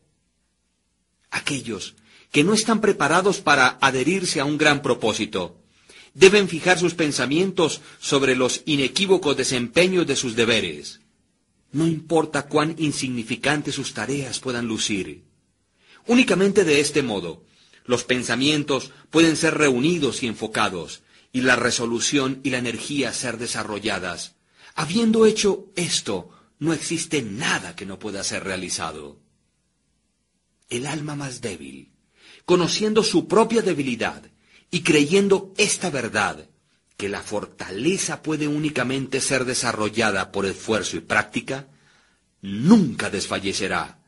Aquellos 1.38 1.94
que 2.32 2.44
no 2.44 2.54
están 2.56 2.82
preparados 2.82 3.42
para 3.42 3.78
adherirse 3.80 4.40
a 4.40 4.46
un 4.46 4.58
gran 4.58 4.82
propósito 4.82 5.62
deben 6.16 6.50
fijar 6.50 6.80
sus 6.80 6.96
pensamientos 6.96 7.82
sobre 8.00 8.36
los 8.36 8.64
inequívocos 8.66 9.38
desempeños 9.38 10.08
de 10.08 10.16
sus 10.16 10.36
deberes. 10.36 11.00
No 11.72 11.86
importa 11.86 12.48
cuán 12.48 12.76
insignificantes 12.80 13.76
sus 13.76 13.94
tareas 13.94 14.40
puedan 14.40 14.66
lucir. 14.66 15.26
Únicamente 16.08 16.64
de 16.64 16.80
este 16.80 17.04
modo, 17.04 17.44
los 17.86 18.04
pensamientos 18.04 18.92
pueden 19.12 19.36
ser 19.36 19.54
reunidos 19.60 20.24
y 20.24 20.28
enfocados, 20.28 21.04
y 21.32 21.42
la 21.42 21.56
resolución 21.56 22.42
y 22.44 22.50
la 22.50 22.58
energía 22.58 23.14
ser 23.14 23.38
desarrolladas. 23.38 24.34
Habiendo 24.74 25.28
hecho 25.28 25.68
esto, 25.76 26.32
no 26.58 26.74
existe 26.74 27.22
nada 27.22 27.76
que 27.76 27.86
no 27.86 28.00
pueda 28.00 28.24
ser 28.24 28.44
realizado 28.44 29.27
el 30.70 30.86
alma 30.88 31.16
más 31.16 31.42
débil, 31.42 31.92
conociendo 32.46 33.04
su 33.04 33.28
propia 33.28 33.62
debilidad 33.62 34.24
y 34.72 34.82
creyendo 34.82 35.54
esta 35.58 35.90
verdad, 35.90 36.50
que 36.98 37.10
la 37.10 37.22
fortaleza 37.22 38.24
puede 38.24 38.48
únicamente 38.48 39.22
ser 39.22 39.46
desarrollada 39.46 40.32
por 40.32 40.46
esfuerzo 40.46 40.98
y 40.98 41.02
práctica, 41.02 41.68
nunca 42.42 43.10
desfallecerá. 43.10 44.00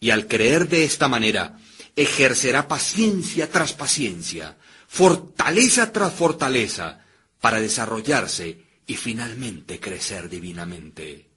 Y 0.00 0.10
al 0.10 0.26
creer 0.26 0.68
de 0.68 0.84
esta 0.84 1.06
manera, 1.06 1.58
ejercerá 1.94 2.66
paciencia 2.66 3.48
tras 3.48 3.72
paciencia, 3.74 4.58
fortaleza 4.88 5.92
tras 5.92 6.12
fortaleza, 6.12 7.04
para 7.40 7.60
desarrollarse 7.60 8.64
y 8.86 8.94
finalmente 8.96 9.78
crecer 9.78 10.28
divinamente. 10.28 11.30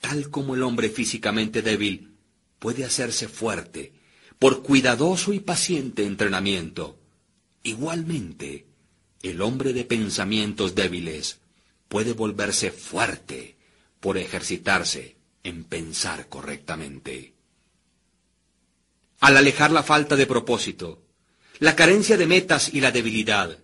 Tal 0.00 0.28
como 0.28 0.54
el 0.54 0.62
hombre 0.62 0.90
físicamente 0.90 1.62
débil 1.62 2.15
puede 2.58 2.84
hacerse 2.84 3.28
fuerte 3.28 3.92
por 4.38 4.62
cuidadoso 4.62 5.32
y 5.32 5.40
paciente 5.40 6.04
entrenamiento. 6.04 6.98
Igualmente, 7.62 8.66
el 9.22 9.40
hombre 9.42 9.72
de 9.72 9.84
pensamientos 9.84 10.74
débiles 10.74 11.40
puede 11.88 12.12
volverse 12.12 12.70
fuerte 12.70 13.56
por 14.00 14.18
ejercitarse 14.18 15.16
en 15.42 15.64
pensar 15.64 16.28
correctamente. 16.28 17.34
Al 19.20 19.36
alejar 19.36 19.72
la 19.72 19.82
falta 19.82 20.16
de 20.16 20.26
propósito, 20.26 21.02
la 21.58 21.74
carencia 21.74 22.16
de 22.16 22.26
metas 22.26 22.72
y 22.74 22.80
la 22.80 22.90
debilidad, 22.90 23.58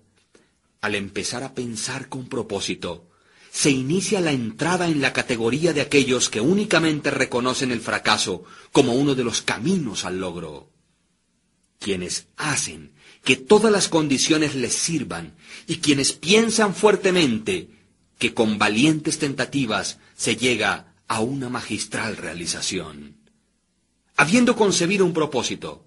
al 0.80 0.94
empezar 0.94 1.42
a 1.42 1.54
pensar 1.54 2.08
con 2.08 2.28
propósito, 2.28 3.11
se 3.52 3.70
inicia 3.70 4.22
la 4.22 4.32
entrada 4.32 4.88
en 4.88 5.02
la 5.02 5.12
categoría 5.12 5.74
de 5.74 5.82
aquellos 5.82 6.30
que 6.30 6.40
únicamente 6.40 7.10
reconocen 7.10 7.70
el 7.70 7.82
fracaso 7.82 8.44
como 8.72 8.94
uno 8.94 9.14
de 9.14 9.24
los 9.24 9.42
caminos 9.42 10.06
al 10.06 10.18
logro. 10.20 10.70
Quienes 11.78 12.28
hacen 12.38 12.92
que 13.22 13.36
todas 13.36 13.70
las 13.70 13.88
condiciones 13.88 14.54
les 14.54 14.72
sirvan 14.72 15.34
y 15.66 15.76
quienes 15.76 16.14
piensan 16.14 16.74
fuertemente 16.74 17.68
que 18.18 18.32
con 18.32 18.56
valientes 18.56 19.18
tentativas 19.18 19.98
se 20.16 20.36
llega 20.36 20.94
a 21.06 21.20
una 21.20 21.50
magistral 21.50 22.16
realización. 22.16 23.16
Habiendo 24.16 24.56
concebido 24.56 25.04
un 25.04 25.12
propósito, 25.12 25.84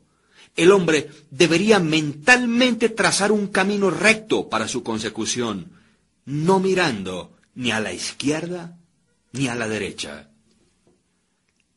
el 0.55 0.71
hombre 0.71 1.09
debería 1.31 1.79
mentalmente 1.79 2.89
trazar 2.89 3.31
un 3.31 3.47
camino 3.47 3.89
recto 3.89 4.49
para 4.49 4.67
su 4.67 4.83
consecución, 4.83 5.71
no 6.25 6.59
mirando 6.59 7.34
ni 7.55 7.71
a 7.71 7.79
la 7.79 7.93
izquierda 7.93 8.77
ni 9.31 9.47
a 9.47 9.55
la 9.55 9.67
derecha. 9.67 10.29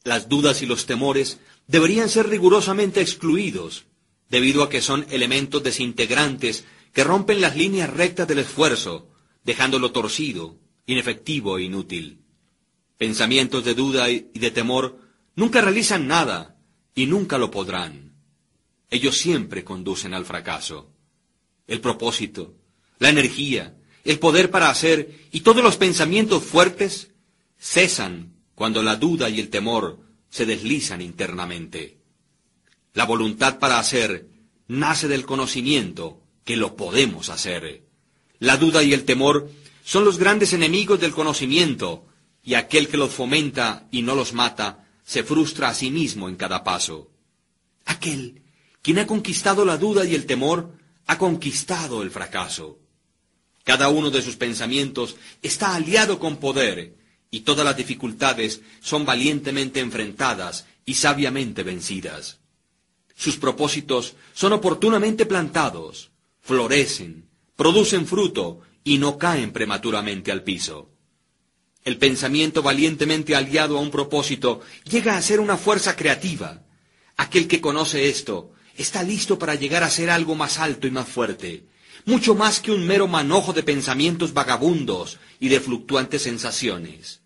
Las 0.05 0.29
dudas 0.29 0.63
y 0.63 0.67
los 0.67 0.87
temores 0.87 1.39
deberían 1.67 2.09
ser 2.09 2.29
rigurosamente 2.29 3.01
excluidos, 3.01 3.87
debido 4.29 4.63
a 4.63 4.69
que 4.69 4.83
son 4.83 5.07
elementos 5.11 5.63
desintegrantes 5.63 6.65
que 6.93 7.05
rompen 7.05 7.41
las 7.41 7.57
líneas 7.57 7.91
rectas 7.91 8.29
del 8.29 8.41
esfuerzo, 8.41 9.09
dejándolo 9.45 9.93
torcido, 9.93 10.59
inefectivo 10.87 11.59
e 11.59 11.65
inútil. 11.65 12.21
Pensamientos 12.97 13.65
de 13.65 13.75
duda 13.75 14.11
y 14.11 14.31
de 14.33 14.51
temor 14.51 14.99
nunca 15.37 15.61
realizan 15.61 16.07
nada 16.07 16.59
y 16.95 17.07
nunca 17.07 17.39
lo 17.39 17.51
podrán. 17.51 18.15
Ellos 18.91 19.19
siempre 19.19 19.65
conducen 19.65 20.15
al 20.15 20.25
fracaso. 20.25 20.91
El 21.67 21.81
propósito, 21.81 22.55
la 22.99 23.11
energía, 23.11 23.78
el 24.09 24.19
poder 24.19 24.51
para 24.51 24.71
hacer 24.71 25.29
y 25.33 25.41
todos 25.41 25.63
los 25.63 25.77
pensamientos 25.77 26.43
fuertes 26.43 27.11
cesan 27.59 28.33
cuando 28.55 28.83
la 28.83 28.97
duda 28.97 29.29
y 29.29 29.39
el 29.39 29.51
temor 29.51 30.01
se 30.31 30.47
deslizan 30.47 31.03
internamente. 31.03 31.99
La 32.95 33.05
voluntad 33.05 33.59
para 33.59 33.79
hacer 33.79 34.31
nace 34.67 35.09
del 35.09 35.27
conocimiento, 35.27 36.23
que 36.43 36.57
lo 36.57 36.75
podemos 36.75 37.29
hacer. 37.29 37.85
La 38.39 38.57
duda 38.57 38.83
y 38.83 38.95
el 38.95 39.05
temor 39.05 39.51
son 39.85 40.07
los 40.07 40.17
grandes 40.17 40.55
enemigos 40.55 40.99
del 40.99 41.13
conocimiento, 41.13 42.07
y 42.43 42.55
aquel 42.55 42.89
que 42.89 42.97
los 42.97 43.13
fomenta 43.13 43.89
y 43.91 44.01
no 44.01 44.15
los 44.15 44.33
mata, 44.33 44.87
se 45.05 45.23
frustra 45.23 45.69
a 45.69 45.75
sí 45.75 45.91
mismo 45.91 46.31
en 46.31 46.37
cada 46.37 46.65
paso. 46.65 47.11
Aquel 47.85 48.41
quien 48.81 49.01
ha 49.01 49.07
conquistado 49.07 49.67
la 49.67 49.77
duda 49.77 50.07
y 50.07 50.15
el 50.15 50.25
temor, 50.25 50.73
ha 51.07 51.19
conquistado 51.19 52.03
el 52.03 52.11
fracaso. 52.11 52.79
Cada 53.69 53.91
uno 53.91 54.09
de 54.09 54.23
sus 54.23 54.37
pensamientos 54.37 55.17
está 55.43 55.75
aliado 55.75 56.19
con 56.19 56.39
poder, 56.39 56.97
y 57.31 57.41
todas 57.41 57.67
las 57.67 57.77
dificultades 57.77 58.63
son 58.81 59.05
valientemente 59.05 59.81
enfrentadas 59.81 60.65
y 60.87 60.95
sabiamente 60.95 61.65
vencidas. 61.65 62.39
Sus 63.15 63.37
propósitos 63.37 64.17
son 64.33 64.55
oportunamente 64.55 65.27
plantados, 65.27 66.13
florecen, 66.41 67.29
producen 67.57 68.07
fruto 68.07 68.63
y 68.85 68.97
no 68.97 69.19
caen 69.19 69.53
prematuramente 69.53 70.33
al 70.33 70.45
piso. 70.45 70.89
El 71.85 71.99
pensamiento 71.99 72.63
valientemente 72.63 73.37
aliado 73.37 73.77
a 73.77 73.83
un 73.83 73.91
propósito 73.91 74.63
llega 74.91 75.19
a 75.19 75.21
ser 75.21 75.41
una 75.41 75.59
fuerza 75.59 75.95
creativa. 75.95 76.63
Aquel 77.19 77.47
que 77.47 77.61
conoce 77.61 78.09
esto 78.09 78.53
está 78.79 79.03
listo 79.03 79.39
para 79.39 79.57
llegar 79.57 79.83
a 79.83 79.91
ser 79.91 80.09
algo 80.09 80.35
más 80.35 80.59
alto 80.59 80.87
y 80.87 80.91
más 80.91 81.07
fuerte, 81.07 81.67
mucho 82.09 82.35
más 82.35 82.61
que 82.61 82.73
un 82.73 82.87
mero 82.87 83.07
manojo 83.07 83.53
de 83.53 83.63
pensamientos 83.63 84.33
vagabundos 84.33 85.19
y 85.41 85.51
de 85.51 85.61
fluctuantes 85.61 86.23
sensaciones. 86.23 87.21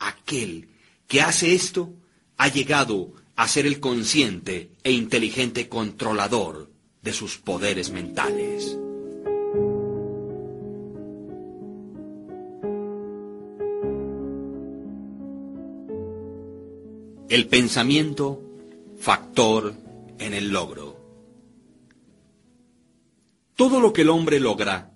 Aquel 0.00 0.68
que 1.06 1.20
hace 1.22 1.54
esto 1.54 1.94
ha 2.36 2.48
llegado 2.48 3.12
a 3.36 3.46
ser 3.46 3.64
el 3.64 3.78
consciente 3.78 4.72
e 4.82 4.90
inteligente 4.90 5.68
controlador 5.68 6.68
de 7.00 7.12
sus 7.12 7.38
poderes 7.38 7.90
mentales. 7.90 8.76
El 17.28 17.46
pensamiento, 17.46 18.42
factor 18.98 19.74
en 20.18 20.34
el 20.34 20.48
logro. 20.48 20.91
Todo 23.56 23.80
lo 23.80 23.92
que 23.92 24.02
el 24.02 24.10
hombre 24.10 24.40
logra 24.40 24.94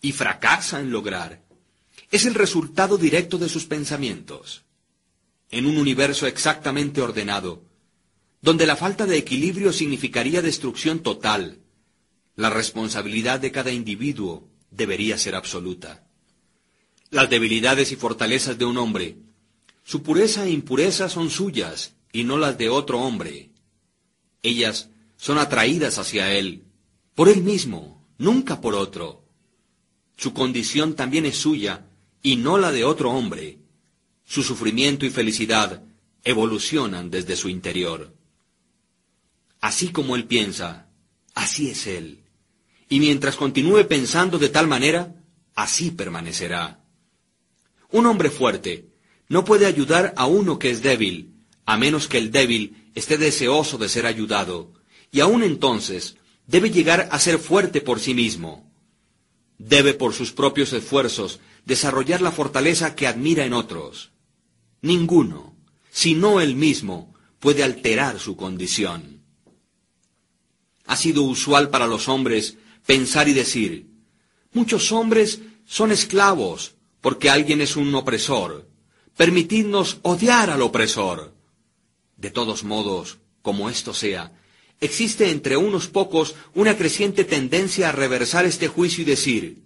y 0.00 0.12
fracasa 0.12 0.80
en 0.80 0.90
lograr 0.90 1.42
es 2.10 2.26
el 2.26 2.34
resultado 2.34 2.98
directo 2.98 3.38
de 3.38 3.48
sus 3.48 3.64
pensamientos. 3.64 4.64
En 5.50 5.66
un 5.66 5.78
universo 5.78 6.26
exactamente 6.26 7.00
ordenado, 7.00 7.64
donde 8.40 8.66
la 8.66 8.76
falta 8.76 9.06
de 9.06 9.16
equilibrio 9.16 9.72
significaría 9.72 10.42
destrucción 10.42 10.98
total, 11.00 11.60
la 12.36 12.50
responsabilidad 12.50 13.40
de 13.40 13.52
cada 13.52 13.70
individuo 13.70 14.48
debería 14.70 15.16
ser 15.16 15.34
absoluta. 15.34 16.06
Las 17.10 17.30
debilidades 17.30 17.92
y 17.92 17.96
fortalezas 17.96 18.58
de 18.58 18.64
un 18.64 18.76
hombre, 18.76 19.18
su 19.84 20.02
pureza 20.02 20.44
e 20.44 20.50
impureza 20.50 21.08
son 21.08 21.30
suyas 21.30 21.94
y 22.12 22.24
no 22.24 22.36
las 22.36 22.58
de 22.58 22.68
otro 22.68 23.00
hombre. 23.00 23.50
Ellas 24.42 24.90
son 25.16 25.38
atraídas 25.38 25.98
hacia 25.98 26.32
él, 26.32 26.64
por 27.14 27.28
él 27.28 27.42
mismo, 27.42 27.93
nunca 28.24 28.60
por 28.60 28.74
otro. 28.74 29.22
Su 30.16 30.32
condición 30.32 30.94
también 30.96 31.26
es 31.26 31.36
suya 31.36 31.86
y 32.22 32.36
no 32.36 32.58
la 32.58 32.72
de 32.72 32.84
otro 32.84 33.10
hombre. 33.10 33.58
Su 34.24 34.42
sufrimiento 34.42 35.04
y 35.04 35.10
felicidad 35.10 35.84
evolucionan 36.24 37.10
desde 37.10 37.36
su 37.36 37.48
interior. 37.48 38.14
Así 39.60 39.88
como 39.88 40.16
él 40.16 40.24
piensa, 40.24 40.88
así 41.34 41.70
es 41.70 41.86
él. 41.86 42.24
Y 42.88 42.98
mientras 42.98 43.36
continúe 43.36 43.86
pensando 43.86 44.38
de 44.38 44.48
tal 44.48 44.66
manera, 44.66 45.14
así 45.54 45.90
permanecerá. 45.90 46.80
Un 47.90 48.06
hombre 48.06 48.30
fuerte 48.30 48.88
no 49.28 49.44
puede 49.44 49.66
ayudar 49.66 50.14
a 50.16 50.26
uno 50.26 50.58
que 50.58 50.70
es 50.70 50.82
débil, 50.82 51.34
a 51.66 51.76
menos 51.76 52.08
que 52.08 52.18
el 52.18 52.30
débil 52.30 52.90
esté 52.94 53.18
deseoso 53.18 53.78
de 53.78 53.88
ser 53.88 54.06
ayudado, 54.06 54.72
y 55.10 55.20
aun 55.20 55.42
entonces 55.42 56.16
debe 56.46 56.70
llegar 56.70 57.08
a 57.10 57.18
ser 57.18 57.38
fuerte 57.38 57.80
por 57.80 58.00
sí 58.00 58.14
mismo. 58.14 58.70
Debe 59.58 59.94
por 59.94 60.12
sus 60.12 60.32
propios 60.32 60.72
esfuerzos 60.72 61.40
desarrollar 61.64 62.20
la 62.20 62.32
fortaleza 62.32 62.94
que 62.94 63.06
admira 63.06 63.44
en 63.44 63.52
otros. 63.52 64.10
Ninguno, 64.82 65.56
sino 65.90 66.40
él 66.40 66.56
mismo, 66.56 67.14
puede 67.38 67.62
alterar 67.62 68.18
su 68.18 68.36
condición. 68.36 69.22
Ha 70.86 70.96
sido 70.96 71.22
usual 71.22 71.70
para 71.70 71.86
los 71.86 72.08
hombres 72.08 72.58
pensar 72.84 73.28
y 73.28 73.32
decir, 73.32 73.86
muchos 74.52 74.92
hombres 74.92 75.40
son 75.64 75.92
esclavos 75.92 76.74
porque 77.00 77.30
alguien 77.30 77.60
es 77.60 77.76
un 77.76 77.94
opresor. 77.94 78.68
Permitidnos 79.16 79.98
odiar 80.02 80.50
al 80.50 80.62
opresor. 80.62 81.34
De 82.16 82.30
todos 82.30 82.64
modos, 82.64 83.18
como 83.42 83.70
esto 83.70 83.94
sea, 83.94 84.32
existe 84.84 85.30
entre 85.30 85.56
unos 85.56 85.88
pocos 85.88 86.34
una 86.54 86.76
creciente 86.76 87.24
tendencia 87.24 87.88
a 87.88 87.92
reversar 87.92 88.44
este 88.44 88.68
juicio 88.68 89.02
y 89.02 89.06
decir, 89.06 89.62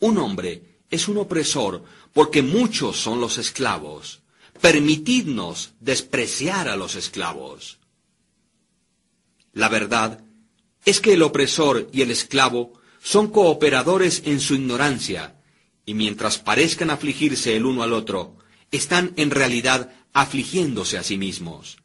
un 0.00 0.18
hombre 0.18 0.80
es 0.90 1.08
un 1.08 1.18
opresor 1.18 1.84
porque 2.12 2.42
muchos 2.42 2.96
son 2.96 3.20
los 3.20 3.38
esclavos. 3.38 4.22
Permitidnos 4.60 5.72
despreciar 5.80 6.68
a 6.68 6.76
los 6.76 6.94
esclavos. 6.94 7.78
La 9.52 9.68
verdad 9.68 10.24
es 10.84 11.00
que 11.00 11.14
el 11.14 11.22
opresor 11.22 11.88
y 11.92 12.02
el 12.02 12.10
esclavo 12.10 12.72
son 13.02 13.28
cooperadores 13.28 14.22
en 14.24 14.40
su 14.40 14.54
ignorancia, 14.54 15.40
y 15.86 15.94
mientras 15.94 16.38
parezcan 16.38 16.90
afligirse 16.90 17.56
el 17.56 17.66
uno 17.66 17.82
al 17.82 17.92
otro, 17.92 18.36
están 18.70 19.12
en 19.16 19.30
realidad 19.30 19.92
afligiéndose 20.12 20.96
a 20.98 21.02
sí 21.02 21.18
mismos. 21.18 21.78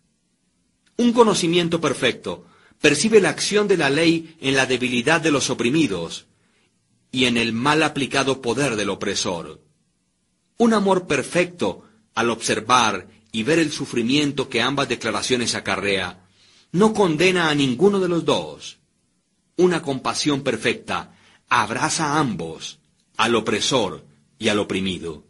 Un 0.97 1.13
conocimiento 1.13 1.81
perfecto 1.81 2.45
percibe 2.81 3.19
la 3.21 3.29
acción 3.29 3.67
de 3.67 3.77
la 3.77 3.89
ley 3.89 4.35
en 4.41 4.55
la 4.55 4.65
debilidad 4.65 5.21
de 5.21 5.31
los 5.31 5.49
oprimidos 5.49 6.25
y 7.11 7.25
en 7.25 7.37
el 7.37 7.53
mal 7.53 7.83
aplicado 7.83 8.41
poder 8.41 8.75
del 8.75 8.89
opresor. 8.89 9.61
Un 10.57 10.73
amor 10.73 11.07
perfecto, 11.07 11.83
al 12.15 12.29
observar 12.29 13.07
y 13.31 13.43
ver 13.43 13.59
el 13.59 13.71
sufrimiento 13.71 14.49
que 14.49 14.61
ambas 14.61 14.89
declaraciones 14.89 15.55
acarrea, 15.55 16.25
no 16.71 16.93
condena 16.93 17.49
a 17.49 17.55
ninguno 17.55 17.99
de 17.99 18.09
los 18.09 18.25
dos. 18.25 18.77
Una 19.57 19.81
compasión 19.81 20.41
perfecta 20.43 21.15
abraza 21.49 22.13
a 22.13 22.19
ambos, 22.19 22.79
al 23.17 23.35
opresor 23.35 24.05
y 24.37 24.49
al 24.49 24.59
oprimido. 24.59 25.25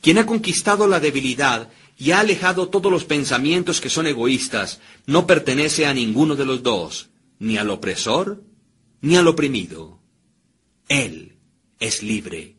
Quien 0.00 0.18
ha 0.18 0.26
conquistado 0.26 0.86
la 0.86 1.00
debilidad 1.00 1.70
y 1.98 2.12
ha 2.12 2.20
alejado 2.20 2.68
todos 2.68 2.92
los 2.92 3.04
pensamientos 3.04 3.80
que 3.80 3.90
son 3.90 4.06
egoístas, 4.06 4.80
no 5.06 5.26
pertenece 5.26 5.84
a 5.84 5.92
ninguno 5.92 6.36
de 6.36 6.46
los 6.46 6.62
dos, 6.62 7.10
ni 7.40 7.58
al 7.58 7.70
opresor 7.70 8.42
ni 9.00 9.16
al 9.16 9.26
oprimido. 9.26 10.00
Él 10.88 11.36
es 11.80 12.02
libre. 12.02 12.56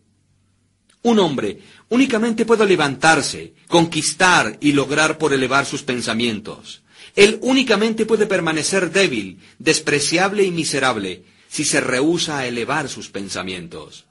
Un 1.01 1.19
hombre 1.19 1.59
únicamente 1.87 2.45
puede 2.45 2.65
levantarse, 2.65 3.53
conquistar 3.67 4.57
y 4.59 4.73
lograr 4.73 5.17
por 5.17 5.33
elevar 5.33 5.65
sus 5.65 5.83
pensamientos. 5.83 6.83
Él 7.15 7.39
únicamente 7.41 8.05
puede 8.05 8.25
permanecer 8.25 8.91
débil, 8.91 9.39
despreciable 9.57 10.43
y 10.43 10.51
miserable 10.51 11.23
si 11.47 11.63
se 11.63 11.79
rehúsa 11.79 12.39
a 12.39 12.47
elevar 12.47 12.89
sus 12.89 13.09
pensamientos. 13.09 14.05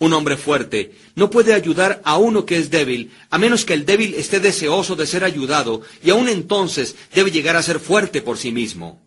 Un 0.00 0.14
hombre 0.14 0.38
fuerte 0.38 0.94
no 1.14 1.28
puede 1.28 1.52
ayudar 1.52 2.00
a 2.04 2.16
uno 2.16 2.46
que 2.46 2.56
es 2.56 2.70
débil, 2.70 3.12
a 3.28 3.36
menos 3.36 3.66
que 3.66 3.74
el 3.74 3.84
débil 3.84 4.14
esté 4.14 4.40
deseoso 4.40 4.96
de 4.96 5.06
ser 5.06 5.24
ayudado, 5.24 5.82
y 6.02 6.08
aun 6.08 6.30
entonces 6.30 6.96
debe 7.14 7.30
llegar 7.30 7.54
a 7.54 7.62
ser 7.62 7.78
fuerte 7.80 8.22
por 8.22 8.38
sí 8.38 8.50
mismo. 8.50 8.98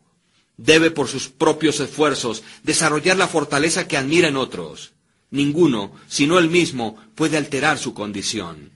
Debe 0.56 0.92
por 0.92 1.08
sus 1.08 1.30
propios 1.30 1.80
esfuerzos 1.80 2.44
desarrollar 2.62 3.18
la 3.18 3.28
fortaleza 3.28 3.88
que 3.88 3.98
admira 3.98 4.28
en 4.28 4.38
otros. 4.38 4.94
Ninguno, 5.32 5.94
sino 6.08 6.38
él 6.38 6.52
mismo, 6.52 6.96
puede 7.16 7.38
alterar 7.38 7.80
su 7.80 7.96
condición. 7.96 8.70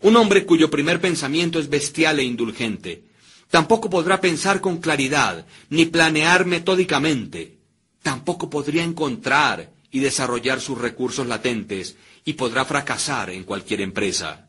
Un 0.00 0.16
hombre 0.16 0.44
cuyo 0.44 0.68
primer 0.68 1.00
pensamiento 1.00 1.60
es 1.60 1.68
bestial 1.68 2.18
e 2.18 2.24
indulgente, 2.24 3.04
tampoco 3.50 3.88
podrá 3.88 4.20
pensar 4.20 4.60
con 4.60 4.78
claridad, 4.78 5.46
ni 5.70 5.86
planear 5.86 6.44
metódicamente. 6.44 7.58
Tampoco 8.02 8.50
podría 8.50 8.82
encontrar 8.82 9.70
y 9.92 10.00
desarrollar 10.00 10.60
sus 10.60 10.78
recursos 10.78 11.26
latentes 11.26 11.96
y 12.24 12.32
podrá 12.32 12.64
fracasar 12.64 13.30
en 13.30 13.44
cualquier 13.44 13.82
empresa. 13.82 14.48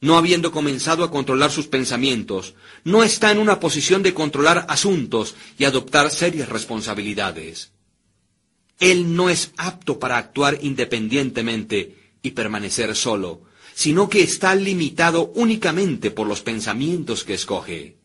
No 0.00 0.16
habiendo 0.16 0.50
comenzado 0.50 1.04
a 1.04 1.10
controlar 1.10 1.50
sus 1.50 1.68
pensamientos, 1.68 2.54
no 2.84 3.02
está 3.02 3.30
en 3.30 3.38
una 3.38 3.60
posición 3.60 4.02
de 4.02 4.14
controlar 4.14 4.66
asuntos 4.68 5.34
y 5.58 5.64
adoptar 5.64 6.10
serias 6.10 6.48
responsabilidades. 6.48 7.72
Él 8.78 9.14
no 9.14 9.30
es 9.30 9.52
apto 9.56 9.98
para 9.98 10.18
actuar 10.18 10.58
independientemente 10.62 12.12
y 12.22 12.32
permanecer 12.32 12.94
solo, 12.94 13.42
sino 13.74 14.08
que 14.08 14.22
está 14.22 14.54
limitado 14.54 15.32
únicamente 15.34 16.10
por 16.10 16.26
los 16.26 16.40
pensamientos 16.42 17.24
que 17.24 17.34
escoge. 17.34 17.96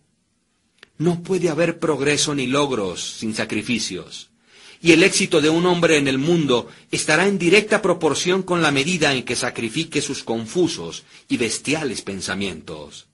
No 0.98 1.24
puede 1.24 1.50
haber 1.50 1.80
progreso 1.80 2.36
ni 2.36 2.48
logros 2.48 3.02
sin 3.02 3.34
sacrificios. 3.34 4.31
Y 4.82 4.94
el 4.94 5.04
éxito 5.04 5.42
de 5.42 5.50
un 5.50 5.68
hombre 5.68 5.98
en 5.98 6.08
el 6.08 6.18
mundo 6.18 6.68
estará 6.90 7.28
en 7.28 7.38
directa 7.38 7.82
proporción 7.84 8.42
con 8.42 8.64
la 8.64 8.72
medida 8.72 9.14
en 9.14 9.24
que 9.24 9.36
sacrifique 9.36 10.02
sus 10.02 10.24
confusos 10.24 11.04
y 11.28 11.38
bestiales 11.38 12.02
pensamientos. 12.02 13.08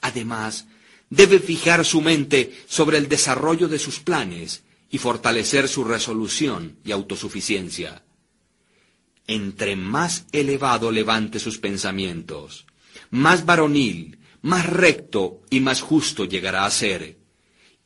Además, 0.00 0.66
debe 1.08 1.38
fijar 1.38 1.84
su 1.84 2.00
mente 2.00 2.52
sobre 2.66 2.98
el 2.98 3.08
desarrollo 3.08 3.68
de 3.68 3.78
sus 3.78 4.00
planes 4.00 4.64
y 4.90 4.98
fortalecer 4.98 5.68
su 5.68 5.84
resolución 5.84 6.78
y 6.84 6.90
autosuficiencia. 6.90 8.02
Entre 9.26 9.76
más 9.76 10.26
elevado 10.32 10.90
levante 10.90 11.38
sus 11.38 11.58
pensamientos, 11.58 12.66
más 13.10 13.44
varonil, 13.46 14.18
más 14.42 14.66
recto 14.66 15.42
y 15.50 15.60
más 15.60 15.80
justo 15.80 16.24
llegará 16.24 16.64
a 16.64 16.70
ser. 16.70 17.18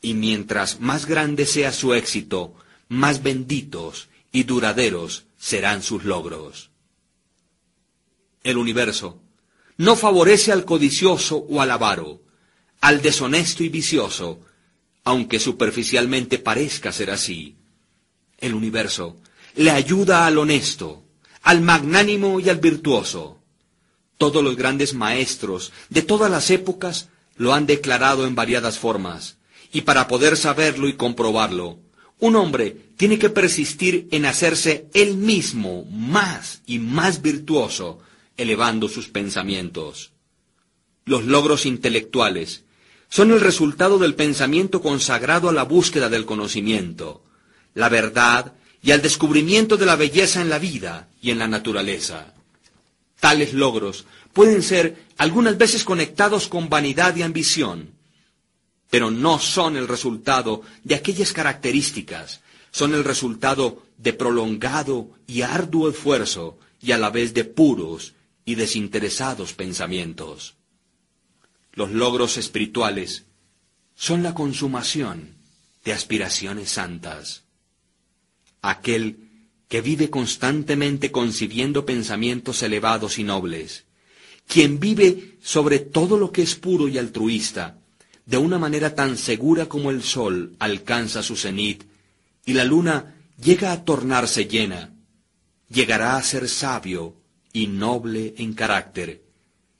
Y 0.00 0.14
mientras 0.14 0.80
más 0.80 1.06
grande 1.06 1.46
sea 1.46 1.72
su 1.72 1.94
éxito, 1.94 2.54
más 2.92 3.22
benditos 3.22 4.08
y 4.32 4.44
duraderos 4.44 5.24
serán 5.38 5.82
sus 5.82 6.04
logros. 6.04 6.70
El 8.44 8.58
universo 8.58 9.18
no 9.78 9.96
favorece 9.96 10.52
al 10.52 10.66
codicioso 10.66 11.38
o 11.48 11.62
al 11.62 11.70
avaro, 11.70 12.20
al 12.82 13.00
deshonesto 13.00 13.64
y 13.64 13.70
vicioso, 13.70 14.40
aunque 15.04 15.40
superficialmente 15.40 16.38
parezca 16.38 16.92
ser 16.92 17.10
así. 17.10 17.56
El 18.38 18.52
universo 18.52 19.16
le 19.56 19.70
ayuda 19.70 20.26
al 20.26 20.36
honesto, 20.36 21.02
al 21.42 21.62
magnánimo 21.62 22.40
y 22.40 22.50
al 22.50 22.58
virtuoso. 22.58 23.38
Todos 24.18 24.44
los 24.44 24.54
grandes 24.56 24.92
maestros 24.92 25.72
de 25.88 26.02
todas 26.02 26.30
las 26.30 26.50
épocas 26.50 27.08
lo 27.36 27.54
han 27.54 27.66
declarado 27.66 28.26
en 28.26 28.34
variadas 28.34 28.78
formas, 28.78 29.38
y 29.72 29.80
para 29.80 30.08
poder 30.08 30.36
saberlo 30.36 30.88
y 30.88 30.92
comprobarlo, 30.96 31.78
un 32.22 32.36
hombre 32.36 32.76
tiene 32.96 33.18
que 33.18 33.30
persistir 33.30 34.06
en 34.12 34.26
hacerse 34.26 34.86
él 34.94 35.16
mismo 35.16 35.84
más 35.86 36.62
y 36.66 36.78
más 36.78 37.20
virtuoso, 37.20 37.98
elevando 38.36 38.88
sus 38.88 39.08
pensamientos. 39.08 40.12
Los 41.04 41.24
logros 41.24 41.66
intelectuales 41.66 42.62
son 43.08 43.32
el 43.32 43.40
resultado 43.40 43.98
del 43.98 44.14
pensamiento 44.14 44.80
consagrado 44.80 45.48
a 45.48 45.52
la 45.52 45.64
búsqueda 45.64 46.08
del 46.08 46.24
conocimiento, 46.24 47.24
la 47.74 47.88
verdad 47.88 48.52
y 48.84 48.92
al 48.92 49.02
descubrimiento 49.02 49.76
de 49.76 49.86
la 49.86 49.96
belleza 49.96 50.40
en 50.40 50.48
la 50.48 50.60
vida 50.60 51.08
y 51.20 51.32
en 51.32 51.40
la 51.40 51.48
naturaleza. 51.48 52.34
Tales 53.18 53.52
logros 53.52 54.04
pueden 54.32 54.62
ser 54.62 55.06
algunas 55.16 55.58
veces 55.58 55.82
conectados 55.82 56.46
con 56.46 56.68
vanidad 56.68 57.16
y 57.16 57.22
ambición, 57.22 57.90
pero 58.92 59.10
no 59.10 59.38
son 59.38 59.78
el 59.78 59.88
resultado 59.88 60.60
de 60.84 60.94
aquellas 60.94 61.32
características, 61.32 62.42
son 62.70 62.92
el 62.92 63.04
resultado 63.04 63.84
de 63.96 64.12
prolongado 64.12 65.12
y 65.26 65.40
arduo 65.40 65.88
esfuerzo 65.88 66.58
y 66.78 66.92
a 66.92 66.98
la 66.98 67.08
vez 67.08 67.32
de 67.32 67.44
puros 67.44 68.12
y 68.44 68.54
desinteresados 68.54 69.54
pensamientos. 69.54 70.56
Los 71.72 71.90
logros 71.90 72.36
espirituales 72.36 73.24
son 73.94 74.22
la 74.22 74.34
consumación 74.34 75.36
de 75.86 75.94
aspiraciones 75.94 76.68
santas. 76.68 77.44
Aquel 78.60 79.30
que 79.68 79.80
vive 79.80 80.10
constantemente 80.10 81.10
concibiendo 81.10 81.86
pensamientos 81.86 82.62
elevados 82.62 83.18
y 83.18 83.24
nobles, 83.24 83.86
quien 84.46 84.78
vive 84.78 85.38
sobre 85.42 85.78
todo 85.78 86.18
lo 86.18 86.30
que 86.30 86.42
es 86.42 86.56
puro 86.56 86.88
y 86.88 86.98
altruista, 86.98 87.78
de 88.26 88.36
una 88.36 88.58
manera 88.58 88.94
tan 88.94 89.16
segura 89.16 89.66
como 89.66 89.90
el 89.90 90.02
sol 90.02 90.54
alcanza 90.58 91.22
su 91.22 91.36
cenit 91.36 91.84
y 92.44 92.52
la 92.54 92.64
luna 92.64 93.14
llega 93.42 93.72
a 93.72 93.84
tornarse 93.84 94.46
llena, 94.46 94.92
llegará 95.68 96.16
a 96.16 96.22
ser 96.22 96.48
sabio 96.48 97.16
y 97.52 97.66
noble 97.66 98.34
en 98.38 98.54
carácter, 98.54 99.22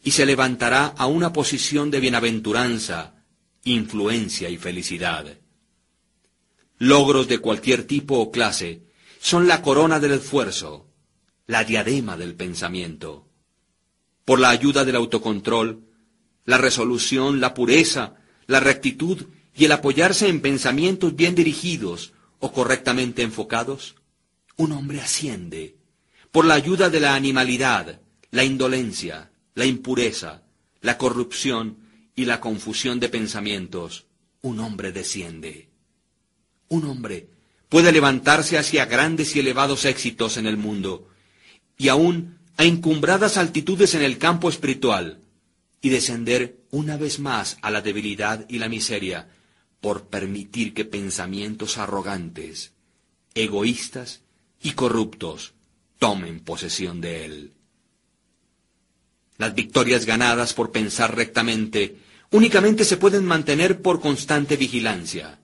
y 0.02 0.10
se 0.10 0.26
levantará 0.26 0.86
a 0.86 1.06
una 1.06 1.32
posición 1.32 1.90
de 1.90 2.00
bienaventuranza, 2.00 3.14
influencia 3.64 4.48
y 4.48 4.56
felicidad. 4.56 5.38
Logros 6.78 7.28
de 7.28 7.38
cualquier 7.38 7.84
tipo 7.84 8.18
o 8.18 8.30
clase 8.32 8.82
son 9.20 9.46
la 9.46 9.62
corona 9.62 10.00
del 10.00 10.12
esfuerzo, 10.12 10.88
la 11.46 11.62
diadema 11.62 12.16
del 12.16 12.34
pensamiento. 12.34 13.28
Por 14.24 14.40
la 14.40 14.50
ayuda 14.50 14.84
del 14.84 14.96
autocontrol, 14.96 15.84
la 16.44 16.58
resolución, 16.58 17.40
la 17.40 17.54
pureza, 17.54 18.16
la 18.52 18.60
rectitud 18.60 19.24
y 19.56 19.64
el 19.64 19.72
apoyarse 19.72 20.28
en 20.28 20.42
pensamientos 20.42 21.16
bien 21.16 21.34
dirigidos 21.34 22.12
o 22.38 22.52
correctamente 22.52 23.22
enfocados, 23.22 23.94
un 24.56 24.72
hombre 24.72 25.00
asciende. 25.00 25.76
Por 26.30 26.44
la 26.44 26.52
ayuda 26.52 26.90
de 26.90 27.00
la 27.00 27.14
animalidad, 27.14 28.02
la 28.30 28.44
indolencia, 28.44 29.30
la 29.54 29.64
impureza, 29.64 30.42
la 30.82 30.98
corrupción 30.98 31.78
y 32.14 32.26
la 32.26 32.40
confusión 32.40 33.00
de 33.00 33.08
pensamientos, 33.08 34.04
un 34.42 34.60
hombre 34.60 34.92
desciende. 34.92 35.70
Un 36.68 36.84
hombre 36.84 37.28
puede 37.70 37.90
levantarse 37.90 38.58
hacia 38.58 38.84
grandes 38.84 39.34
y 39.34 39.40
elevados 39.40 39.86
éxitos 39.86 40.36
en 40.36 40.46
el 40.46 40.58
mundo, 40.58 41.08
y 41.78 41.88
aún 41.88 42.36
a 42.58 42.64
encumbradas 42.64 43.38
altitudes 43.38 43.94
en 43.94 44.02
el 44.02 44.18
campo 44.18 44.50
espiritual, 44.50 45.21
y 45.82 45.90
descender 45.90 46.64
una 46.70 46.96
vez 46.96 47.18
más 47.18 47.58
a 47.60 47.70
la 47.70 47.82
debilidad 47.82 48.46
y 48.48 48.58
la 48.58 48.68
miseria, 48.68 49.28
por 49.80 50.06
permitir 50.06 50.72
que 50.72 50.84
pensamientos 50.84 51.76
arrogantes, 51.76 52.72
egoístas 53.34 54.22
y 54.62 54.72
corruptos 54.72 55.54
tomen 55.98 56.40
posesión 56.40 57.00
de 57.00 57.24
él. 57.24 57.52
Las 59.38 59.54
victorias 59.56 60.06
ganadas 60.06 60.54
por 60.54 60.70
pensar 60.70 61.16
rectamente 61.16 61.98
únicamente 62.30 62.84
se 62.84 62.96
pueden 62.96 63.24
mantener 63.24 63.82
por 63.82 64.00
constante 64.00 64.56
vigilancia. 64.56 65.40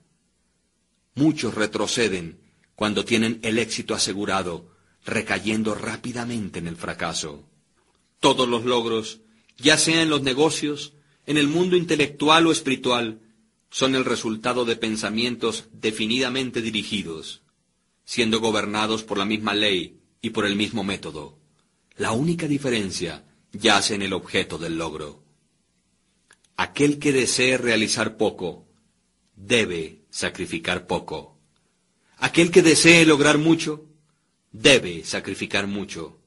Muchos 1.16 1.54
retroceden 1.54 2.38
cuando 2.76 3.04
tienen 3.04 3.40
el 3.42 3.58
éxito 3.58 3.92
asegurado, 3.92 4.70
recayendo 5.04 5.74
rápidamente 5.74 6.60
en 6.60 6.68
el 6.68 6.76
fracaso. 6.76 7.44
Todos 8.20 8.48
los 8.48 8.64
logros, 8.64 9.20
ya 9.58 9.76
sea 9.76 10.02
en 10.02 10.10
los 10.10 10.22
negocios, 10.22 10.94
en 11.26 11.36
el 11.36 11.48
mundo 11.48 11.76
intelectual 11.76 12.46
o 12.46 12.52
espiritual, 12.52 13.20
son 13.70 13.94
el 13.94 14.04
resultado 14.04 14.64
de 14.64 14.76
pensamientos 14.76 15.68
definidamente 15.72 16.62
dirigidos, 16.62 17.42
siendo 18.04 18.40
gobernados 18.40 19.02
por 19.02 19.18
la 19.18 19.26
misma 19.26 19.54
ley 19.54 20.00
y 20.22 20.30
por 20.30 20.46
el 20.46 20.56
mismo 20.56 20.84
método. 20.84 21.38
La 21.96 22.12
única 22.12 22.46
diferencia 22.46 23.24
yace 23.52 23.94
en 23.94 24.02
el 24.02 24.12
objeto 24.12 24.56
del 24.56 24.78
logro. 24.78 25.22
Aquel 26.56 26.98
que 26.98 27.12
desee 27.12 27.58
realizar 27.58 28.16
poco, 28.16 28.66
debe 29.36 30.06
sacrificar 30.10 30.86
poco. 30.86 31.38
Aquel 32.16 32.50
que 32.50 32.62
desee 32.62 33.04
lograr 33.04 33.38
mucho, 33.38 33.86
debe 34.50 35.04
sacrificar 35.04 35.66
mucho. 35.66 36.18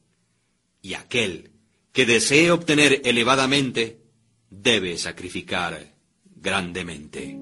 Y 0.81 0.93
aquel 0.93 1.50
que 1.91 2.05
desee 2.05 2.51
obtener 2.51 3.01
elevadamente, 3.03 4.01
debe 4.49 4.97
sacrificar 4.97 5.93
grandemente. 6.35 7.37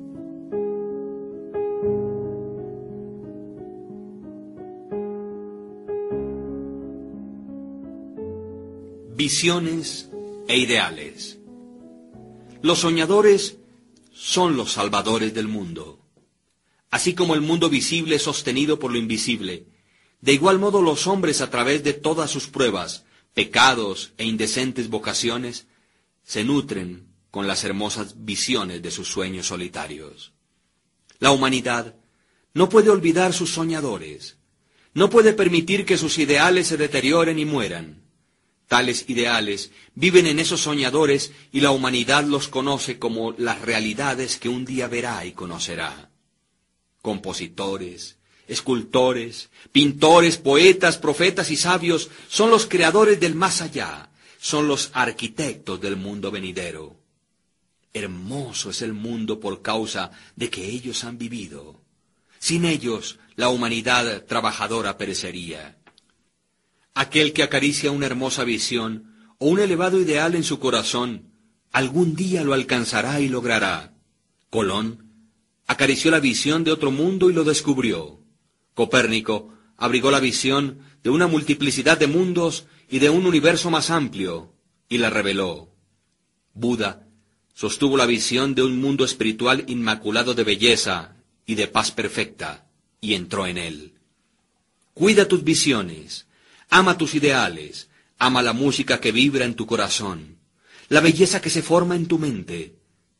Visiones 9.15 10.09
e 10.47 10.57
ideales. 10.57 11.37
Los 12.61 12.79
soñadores 12.79 13.57
son 14.11 14.57
los 14.57 14.71
salvadores 14.71 15.33
del 15.33 15.47
mundo. 15.47 15.99
Así 16.89 17.13
como 17.13 17.35
el 17.35 17.41
mundo 17.41 17.69
visible 17.69 18.15
es 18.15 18.23
sostenido 18.23 18.79
por 18.79 18.91
lo 18.91 18.97
invisible, 18.97 19.67
de 20.21 20.33
igual 20.33 20.57
modo 20.57 20.81
los 20.81 21.05
hombres 21.05 21.41
a 21.41 21.49
través 21.49 21.83
de 21.83 21.93
todas 21.93 22.31
sus 22.31 22.47
pruebas, 22.47 23.05
pecados 23.33 24.13
e 24.17 24.25
indecentes 24.25 24.89
vocaciones, 24.89 25.67
se 26.23 26.43
nutren 26.43 27.07
con 27.31 27.47
las 27.47 27.63
hermosas 27.63 28.25
visiones 28.25 28.81
de 28.81 28.91
sus 28.91 29.07
sueños 29.07 29.47
solitarios. 29.47 30.33
La 31.19 31.31
humanidad 31.31 31.95
no 32.53 32.69
puede 32.69 32.89
olvidar 32.89 33.33
sus 33.33 33.51
soñadores, 33.51 34.37
no 34.93 35.09
puede 35.09 35.33
permitir 35.33 35.85
que 35.85 35.97
sus 35.97 36.17
ideales 36.17 36.67
se 36.67 36.77
deterioren 36.77 37.39
y 37.39 37.45
mueran. 37.45 38.03
Tales 38.67 39.05
ideales 39.09 39.71
viven 39.95 40.27
en 40.27 40.37
esos 40.37 40.61
soñadores 40.61 41.31
y 41.51 41.61
la 41.61 41.71
humanidad 41.71 42.23
los 42.23 42.47
conoce 42.47 42.99
como 42.99 43.31
las 43.31 43.61
realidades 43.61 44.37
que 44.37 44.47
un 44.47 44.63
día 44.63 44.87
verá 44.87 45.25
y 45.25 45.31
conocerá. 45.31 46.11
Compositores, 47.01 48.18
escultores, 48.49 49.49
pintores, 49.71 50.37
poetas, 50.37 50.97
profetas 50.97 51.51
y 51.51 51.55
sabios 51.55 52.09
son 52.27 52.49
los 52.49 52.65
creadores 52.65 53.19
del 53.19 53.35
más 53.35 53.61
allá, 53.61 54.09
son 54.39 54.67
los 54.67 54.89
arquitectos 54.93 55.79
del 55.79 55.95
mundo 55.95 56.31
venidero. 56.31 56.95
Hermoso 57.93 58.71
es 58.71 58.81
el 58.81 58.93
mundo 58.93 59.39
por 59.39 59.61
causa 59.61 60.11
de 60.35 60.49
que 60.49 60.65
ellos 60.65 61.03
han 61.03 61.17
vivido. 61.17 61.79
Sin 62.39 62.65
ellos, 62.65 63.19
la 63.35 63.49
humanidad 63.49 64.25
trabajadora 64.25 64.97
perecería. 64.97 65.77
Aquel 66.95 67.33
que 67.33 67.43
acaricia 67.43 67.91
una 67.91 68.07
hermosa 68.07 68.43
visión 68.43 69.15
o 69.37 69.47
un 69.47 69.59
elevado 69.59 69.99
ideal 70.01 70.35
en 70.35 70.43
su 70.43 70.59
corazón, 70.59 71.31
algún 71.71 72.15
día 72.15 72.43
lo 72.43 72.53
alcanzará 72.53 73.21
y 73.21 73.29
logrará. 73.29 73.93
Colón 74.49 75.05
acarició 75.67 76.09
la 76.09 76.19
visión 76.19 76.63
de 76.63 76.71
otro 76.71 76.89
mundo 76.89 77.29
y 77.29 77.33
lo 77.33 77.43
descubrió. 77.43 78.18
Copérnico 78.79 79.53
abrigó 79.75 80.09
la 80.09 80.21
visión 80.21 80.79
de 81.03 81.09
una 81.09 81.27
multiplicidad 81.27 81.97
de 81.97 82.07
mundos 82.07 82.65
y 82.89 82.99
de 82.99 83.09
un 83.09 83.25
universo 83.25 83.69
más 83.69 83.89
amplio, 83.89 84.53
y 84.87 84.99
la 84.99 85.09
reveló. 85.09 85.67
Buda 86.53 87.05
sostuvo 87.53 87.97
la 87.97 88.05
visión 88.05 88.55
de 88.55 88.63
un 88.63 88.79
mundo 88.79 89.03
espiritual 89.03 89.65
inmaculado 89.67 90.33
de 90.33 90.45
belleza 90.45 91.17
y 91.45 91.55
de 91.55 91.67
paz 91.67 91.91
perfecta, 91.91 92.69
y 93.01 93.15
entró 93.15 93.47
en 93.47 93.57
él. 93.57 93.95
Cuida 94.93 95.27
tus 95.27 95.43
visiones, 95.43 96.27
ama 96.69 96.97
tus 96.97 97.15
ideales, 97.15 97.89
ama 98.17 98.41
la 98.41 98.53
música 98.53 99.01
que 99.01 99.11
vibra 99.11 99.43
en 99.43 99.55
tu 99.55 99.65
corazón, 99.65 100.37
la 100.87 101.01
belleza 101.01 101.41
que 101.41 101.49
se 101.49 101.63
forma 101.63 101.97
en 101.97 102.07
tu 102.07 102.17
mente, 102.17 102.77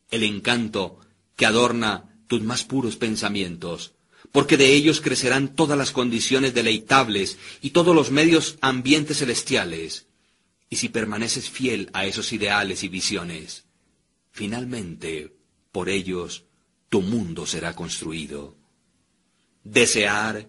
el 0.10 0.24
encanto 0.24 1.01
que 1.36 1.45
adorna 1.45 2.16
tus 2.28 2.41
más 2.43 2.64
puros 2.64 2.95
pensamientos, 2.95 3.99
porque 4.32 4.58
de 4.58 4.74
ellos 4.74 5.02
crecerán 5.02 5.56
todas 5.56 5.78
las 5.78 5.92
condiciones 5.92 6.54
deleitables 6.54 7.38
y 7.62 7.72
todos 7.72 7.96
los 7.96 8.12
medios 8.12 8.58
ambientes 8.62 9.20
celestiales. 9.20 10.08
Y 10.70 10.76
si 10.76 10.90
permaneces 10.90 11.50
fiel 11.50 11.90
a 11.94 12.06
esos 12.06 12.32
ideales 12.32 12.84
y 12.84 12.90
visiones, 12.90 13.66
finalmente, 14.32 15.34
por 15.72 15.90
ellos, 15.90 16.46
tu 16.90 17.02
mundo 17.02 17.46
será 17.48 17.76
construido. 17.76 18.56
Desear 19.64 20.48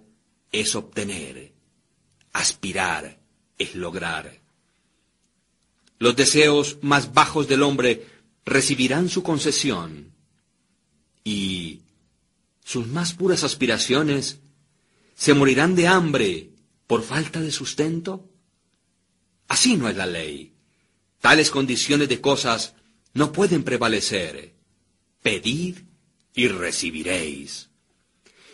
es 0.52 0.74
obtener, 0.74 1.52
aspirar 2.32 3.18
es 3.58 3.74
lograr. 3.74 4.40
Los 5.98 6.16
deseos 6.16 6.78
más 6.82 7.12
bajos 7.12 7.48
del 7.48 7.62
hombre 7.62 8.06
recibirán 8.44 9.08
su 9.08 9.22
concesión 9.22 10.12
y 11.24 11.80
sus 12.70 12.86
más 12.86 13.14
puras 13.14 13.42
aspiraciones 13.42 14.38
se 15.16 15.34
morirán 15.34 15.74
de 15.74 15.88
hambre 15.88 16.50
por 16.86 17.02
falta 17.02 17.40
de 17.40 17.50
sustento? 17.50 18.30
Así 19.48 19.76
no 19.76 19.88
es 19.88 19.96
la 19.96 20.06
ley. 20.06 20.54
Tales 21.20 21.50
condiciones 21.50 22.08
de 22.08 22.20
cosas 22.20 22.76
no 23.12 23.32
pueden 23.32 23.64
prevalecer. 23.64 24.54
Pedid 25.20 25.78
y 26.32 26.46
recibiréis. 26.46 27.70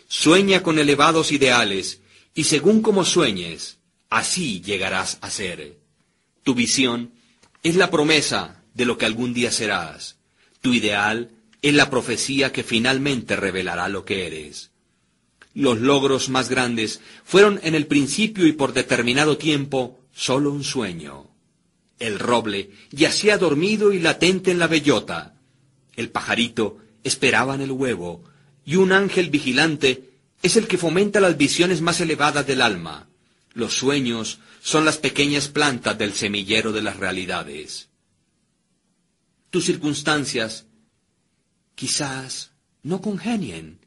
Sueña 0.07 0.63
con 0.63 0.79
elevados 0.79 1.31
ideales, 1.31 2.01
y 2.33 2.45
según 2.45 2.81
como 2.81 3.05
sueñes, 3.05 3.77
así 4.09 4.61
llegarás 4.61 5.19
a 5.21 5.29
ser. 5.29 5.77
Tu 6.41 6.55
visión 6.55 7.13
es 7.61 7.75
la 7.75 7.91
promesa 7.91 8.63
de 8.73 8.85
lo 8.85 8.97
que 8.97 9.05
algún 9.05 9.35
día 9.35 9.51
serás. 9.51 10.17
Tu 10.61 10.73
ideal 10.73 11.36
es 11.69 11.75
la 11.75 11.89
profecía 11.89 12.51
que 12.51 12.63
finalmente 12.63 13.35
revelará 13.35 13.89
lo 13.89 14.05
que 14.05 14.27
eres. 14.27 14.71
Los 15.53 15.79
logros 15.79 16.29
más 16.29 16.49
grandes 16.49 17.01
fueron 17.25 17.59
en 17.63 17.73
el 17.73 17.87
principio 17.87 18.45
y 18.45 18.51
por 18.51 18.73
determinado 18.73 19.37
tiempo 19.37 19.99
sólo 20.13 20.51
un 20.51 20.63
sueño. 20.63 21.31
El 21.97 22.19
roble 22.19 22.69
yacía 22.91 23.37
dormido 23.37 23.91
y 23.91 23.99
latente 23.99 24.51
en 24.51 24.59
la 24.59 24.67
bellota. 24.67 25.35
El 25.95 26.09
pajarito 26.11 26.77
esperaba 27.03 27.55
en 27.55 27.61
el 27.61 27.71
huevo, 27.71 28.23
y 28.65 28.75
un 28.75 28.91
ángel 28.91 29.31
vigilante 29.31 30.11
es 30.43 30.57
el 30.57 30.67
que 30.67 30.77
fomenta 30.77 31.19
las 31.19 31.37
visiones 31.37 31.81
más 31.81 31.99
elevadas 32.01 32.45
del 32.45 32.61
alma. 32.61 33.07
Los 33.53 33.73
sueños 33.73 34.39
son 34.61 34.85
las 34.85 34.97
pequeñas 34.97 35.47
plantas 35.47 35.97
del 35.97 36.13
semillero 36.13 36.71
de 36.71 36.83
las 36.83 36.97
realidades. 36.97 37.89
Tus 39.49 39.65
circunstancias 39.65 40.66
quizás 41.77 42.49
no 42.81 43.01
congenien, 43.01 43.79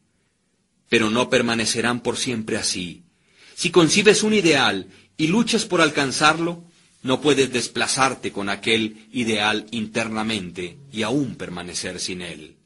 pero 0.88 1.10
no 1.10 1.28
permanecerán 1.28 2.00
por 2.00 2.16
siempre 2.16 2.56
así. 2.56 3.02
Si 3.56 3.70
concibes 3.70 4.22
un 4.22 4.32
ideal 4.32 4.86
y 5.16 5.26
luchas 5.26 5.64
por 5.64 5.80
alcanzarlo, 5.80 6.62
no 7.02 7.20
puedes 7.20 7.52
desplazarte 7.52 8.30
con 8.30 8.48
aquel 8.48 9.08
ideal 9.10 9.66
internamente 9.72 10.78
y 10.92 11.02
aún 11.02 11.34
permanecer 11.34 11.98
sin 11.98 12.22
él. 12.22 12.56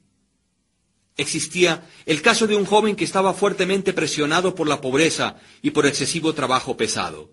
Existía 1.16 1.88
el 2.04 2.20
caso 2.20 2.46
de 2.46 2.56
un 2.56 2.66
joven 2.66 2.94
que 2.94 3.04
estaba 3.04 3.32
fuertemente 3.32 3.94
presionado 3.94 4.54
por 4.54 4.68
la 4.68 4.82
pobreza 4.82 5.36
y 5.62 5.70
por 5.70 5.86
excesivo 5.86 6.34
trabajo 6.34 6.76
pesado. 6.76 7.30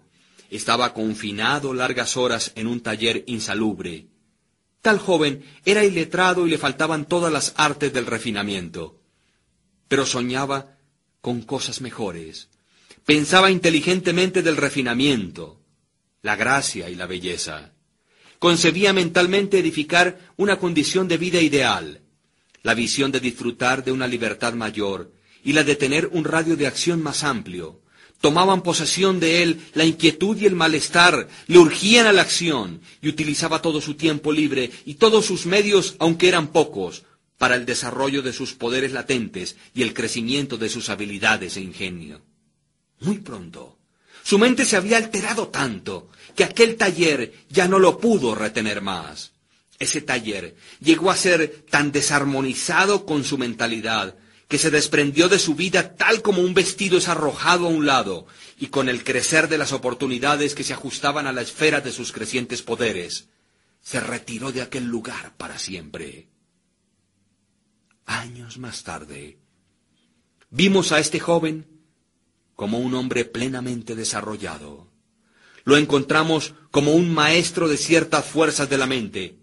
Estaba 0.50 0.94
confinado 0.94 1.74
largas 1.74 2.16
horas 2.16 2.54
en 2.56 2.68
un 2.68 2.80
taller 2.80 3.26
insalubre 3.28 4.11
Tal 4.82 4.98
joven 4.98 5.44
era 5.64 5.86
iletrado 5.86 6.48
y 6.48 6.50
le 6.50 6.58
faltaban 6.58 7.06
todas 7.06 7.32
las 7.32 7.54
artes 7.58 7.94
del 7.94 8.08
refinamiento, 8.08 9.00
pero 9.88 10.06
soñaba 10.06 10.78
con 11.22 11.42
cosas 11.42 11.82
mejores. 11.82 12.50
Pensaba 13.06 13.52
inteligentemente 13.52 14.42
del 14.42 14.58
refinamiento, 14.58 15.62
la 16.22 16.36
gracia 16.36 16.90
y 16.90 16.96
la 16.96 17.06
belleza. 17.06 17.74
Concebía 18.40 18.92
mentalmente 18.92 19.60
edificar 19.60 20.18
una 20.36 20.58
condición 20.58 21.08
de 21.08 21.18
vida 21.18 21.42
ideal, 21.42 22.02
la 22.64 22.74
visión 22.74 23.12
de 23.12 23.20
disfrutar 23.20 23.84
de 23.84 23.92
una 23.92 24.08
libertad 24.08 24.54
mayor 24.54 25.14
y 25.44 25.54
la 25.54 25.64
de 25.64 25.76
tener 25.76 26.08
un 26.08 26.24
radio 26.24 26.56
de 26.56 26.68
acción 26.68 27.02
más 27.02 27.24
amplio, 27.24 27.81
tomaban 28.22 28.62
posesión 28.62 29.20
de 29.20 29.44
él 29.44 29.60
la 29.74 29.84
inquietud 29.84 30.38
y 30.38 30.46
el 30.46 30.56
malestar, 30.56 31.28
le 31.48 31.58
urgían 31.58 32.06
a 32.08 32.14
la 32.14 32.22
acción 32.22 32.82
y 33.02 33.10
utilizaba 33.10 33.62
todo 33.62 33.82
su 33.82 33.96
tiempo 33.96 34.32
libre 34.32 34.72
y 34.86 34.94
todos 34.96 35.26
sus 35.26 35.46
medios, 35.46 35.96
aunque 36.00 36.30
eran 36.30 36.48
pocos, 36.48 37.04
para 37.38 37.56
el 37.56 37.66
desarrollo 37.66 38.22
de 38.22 38.32
sus 38.34 38.54
poderes 38.54 38.92
latentes 38.92 39.58
y 39.74 39.82
el 39.82 39.94
crecimiento 39.96 40.58
de 40.58 40.70
sus 40.70 40.90
habilidades 40.90 41.58
e 41.58 41.62
ingenio. 41.62 42.22
Muy 43.00 43.18
pronto, 43.18 43.80
su 44.24 44.38
mente 44.38 44.64
se 44.64 44.78
había 44.78 44.98
alterado 44.98 45.48
tanto 45.48 46.10
que 46.36 46.44
aquel 46.44 46.78
taller 46.78 47.34
ya 47.50 47.68
no 47.68 47.80
lo 47.80 47.98
pudo 47.98 48.36
retener 48.36 48.82
más. 48.82 49.32
Ese 49.80 50.02
taller 50.02 50.56
llegó 50.80 51.10
a 51.10 51.18
ser 51.18 51.66
tan 51.68 51.92
desarmonizado 51.92 53.08
con 53.08 53.24
su 53.24 53.40
mentalidad 53.40 54.16
que 54.52 54.58
se 54.58 54.70
desprendió 54.70 55.30
de 55.30 55.40
su 55.40 55.56
vida 55.56 55.96
tal 55.96 56.22
como 56.22 56.42
un 56.42 56.54
vestido 56.54 56.98
es 56.98 57.08
arrojado 57.08 57.68
a 57.68 57.70
un 57.70 57.86
lado, 57.86 58.28
y 58.60 58.68
con 58.68 58.90
el 58.90 59.06
crecer 59.06 59.48
de 59.48 59.58
las 59.58 59.72
oportunidades 59.72 60.56
que 60.56 60.66
se 60.66 60.74
ajustaban 60.74 61.26
a 61.26 61.32
la 61.32 61.42
esfera 61.42 61.80
de 61.80 61.94
sus 61.94 62.12
crecientes 62.12 62.62
poderes, 62.62 63.30
se 63.80 64.02
retiró 64.02 64.52
de 64.52 64.62
aquel 64.62 64.88
lugar 64.88 65.38
para 65.38 65.58
siempre. 65.58 66.28
Años 68.06 68.58
más 68.58 68.84
tarde, 68.84 69.40
vimos 70.50 70.92
a 70.92 71.00
este 71.00 71.22
joven 71.22 71.66
como 72.58 72.80
un 72.80 72.94
hombre 72.94 73.24
plenamente 73.24 73.96
desarrollado. 73.96 74.92
Lo 75.64 75.78
encontramos 75.78 76.56
como 76.72 76.92
un 76.92 77.14
maestro 77.14 77.70
de 77.70 77.78
ciertas 77.78 78.26
fuerzas 78.26 78.70
de 78.70 78.78
la 78.78 78.86
mente, 78.86 79.38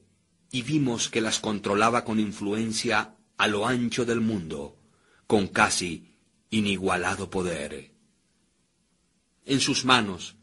y 0.51 0.61
vimos 0.61 1.09
que 1.09 1.23
las 1.23 1.39
controlaba 1.39 2.05
con 2.05 2.21
influencia 2.21 3.15
a 3.39 3.47
lo 3.49 3.67
ancho 3.67 4.05
del 4.05 4.21
mundo 4.21 4.78
con 5.29 5.47
casi 5.47 6.16
inigualado 6.51 7.31
poder. 7.31 7.93
En 9.45 9.61
sus 9.61 9.85
manos 9.85 10.37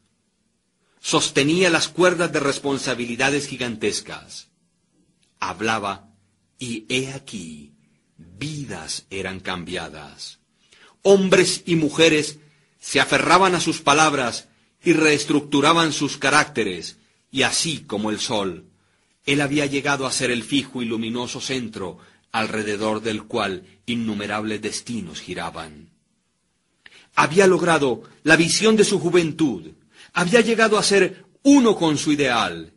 sostenía 1.02 1.70
las 1.70 1.90
cuerdas 1.90 2.32
de 2.32 2.40
responsabilidades 2.40 3.48
gigantescas. 3.48 4.48
Hablaba 5.40 6.14
y 6.60 6.86
he 6.88 7.12
aquí, 7.14 7.74
vidas 8.18 9.08
eran 9.10 9.40
cambiadas. 9.40 10.40
Hombres 11.02 11.64
y 11.66 11.76
mujeres 11.76 12.38
se 12.80 13.00
aferraban 13.00 13.56
a 13.56 13.60
sus 13.60 13.82
palabras 13.82 14.48
y 14.84 14.94
reestructuraban 14.94 15.94
sus 15.94 16.18
caracteres, 16.18 16.98
y 17.32 17.42
así 17.42 17.80
como 17.80 18.12
el 18.12 18.20
sol, 18.20 18.70
él 19.26 19.42
había 19.42 19.66
llegado 19.66 20.06
a 20.06 20.12
ser 20.12 20.30
el 20.30 20.44
fijo 20.44 20.84
y 20.84 20.86
luminoso 20.86 21.42
centro 21.42 21.98
alrededor 22.36 23.02
del 23.02 23.24
cual 23.24 23.64
innumerables 23.86 24.62
destinos 24.62 25.22
giraban. 25.22 25.90
Había 27.16 27.48
logrado 27.48 28.04
la 28.24 28.36
visión 28.36 28.76
de 28.76 28.84
su 28.84 29.00
juventud, 29.00 29.72
había 30.12 30.42
llegado 30.42 30.78
a 30.78 30.84
ser 30.84 31.24
uno 31.44 31.78
con 31.78 31.98
su 31.98 32.12
ideal, 32.12 32.74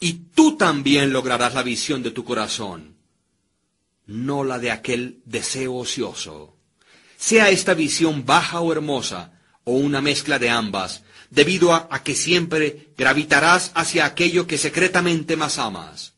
y 0.00 0.12
tú 0.34 0.56
también 0.56 1.12
lograrás 1.12 1.52
la 1.52 1.62
visión 1.62 2.02
de 2.02 2.12
tu 2.12 2.24
corazón, 2.24 2.96
no 4.06 4.42
la 4.42 4.58
de 4.58 4.70
aquel 4.70 5.20
deseo 5.26 5.74
ocioso. 5.74 6.56
Sea 7.18 7.50
esta 7.50 7.74
visión 7.74 8.24
baja 8.24 8.62
o 8.62 8.72
hermosa, 8.72 9.38
o 9.64 9.72
una 9.72 10.00
mezcla 10.00 10.38
de 10.38 10.48
ambas, 10.48 11.02
debido 11.28 11.74
a, 11.74 12.02
que 12.02 12.14
siempre 12.14 12.88
gravitarás 12.96 13.70
hacia 13.74 14.06
aquello 14.06 14.46
que 14.46 14.56
secretamente 14.56 15.36
más 15.36 15.58
amas. 15.58 16.14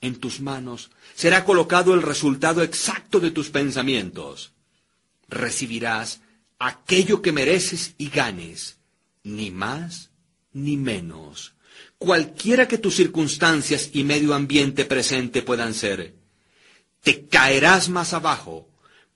en 0.00 0.14
tus 0.16 0.40
manos 0.40 0.90
será 1.18 1.44
colocado 1.44 1.94
el 1.94 2.02
resultado 2.02 2.62
exacto 2.62 3.18
de 3.18 3.32
tus 3.32 3.50
pensamientos. 3.50 4.52
Recibirás 5.28 6.20
aquello 6.60 7.22
que 7.22 7.32
mereces 7.32 7.96
y 7.98 8.08
ganes, 8.08 8.78
ni 9.24 9.50
más 9.50 10.12
ni 10.52 10.76
menos, 10.76 11.54
cualquiera 11.98 12.68
que 12.68 12.78
tus 12.78 12.94
circunstancias 12.94 13.90
y 13.94 14.04
medio 14.04 14.32
ambiente 14.32 14.84
presente 14.84 15.42
puedan 15.42 15.74
ser. 15.74 16.14
Te 17.02 17.26
caerás 17.26 17.88
más 17.88 18.12
abajo, 18.12 18.68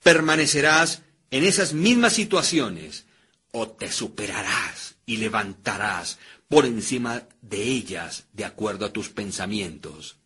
permanecerás 0.03 1.03
en 1.31 1.45
esas 1.45 1.71
mismas 1.71 2.11
situaciones, 2.11 3.05
o 3.51 3.69
te 3.69 3.89
superarás 3.89 4.95
y 5.05 5.17
levantarás 5.17 6.19
por 6.49 6.65
encima 6.65 7.23
de 7.41 7.63
ellas 7.63 8.25
de 8.33 8.43
acuerdo 8.43 8.87
a 8.87 8.91
tus 8.91 9.07
pensamientos, 9.07 10.17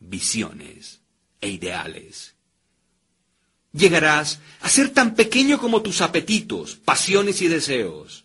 visiones 0.00 1.00
e 1.44 1.50
ideales. 1.50 2.34
Llegarás 3.72 4.40
a 4.60 4.68
ser 4.68 4.90
tan 4.90 5.14
pequeño 5.14 5.58
como 5.58 5.82
tus 5.82 6.00
apetitos, 6.00 6.76
pasiones 6.76 7.42
y 7.42 7.48
deseos, 7.48 8.24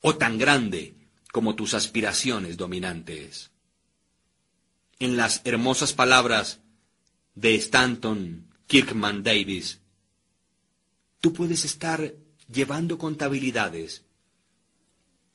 o 0.00 0.16
tan 0.16 0.38
grande 0.38 0.94
como 1.30 1.54
tus 1.54 1.74
aspiraciones 1.74 2.56
dominantes. 2.56 3.50
En 4.98 5.16
las 5.16 5.42
hermosas 5.44 5.92
palabras 5.92 6.58
de 7.34 7.54
Stanton 7.54 8.48
Kirkman 8.66 9.22
Davis, 9.22 9.78
tú 11.20 11.32
puedes 11.32 11.64
estar 11.64 12.14
llevando 12.52 12.98
contabilidades 12.98 14.02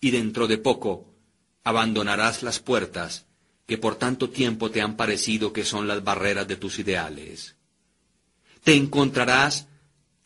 y 0.01 0.11
dentro 0.11 0.47
de 0.47 0.57
poco 0.57 1.13
abandonarás 1.63 2.43
las 2.43 2.59
puertas 2.59 3.25
que 3.65 3.77
por 3.77 3.95
tanto 3.95 4.29
tiempo 4.29 4.71
te 4.71 4.81
han 4.81 4.97
parecido 4.97 5.53
que 5.53 5.63
son 5.63 5.87
las 5.87 6.03
barreras 6.03 6.47
de 6.47 6.57
tus 6.57 6.79
ideales. 6.79 7.55
Te 8.63 8.75
encontrarás 8.75 9.67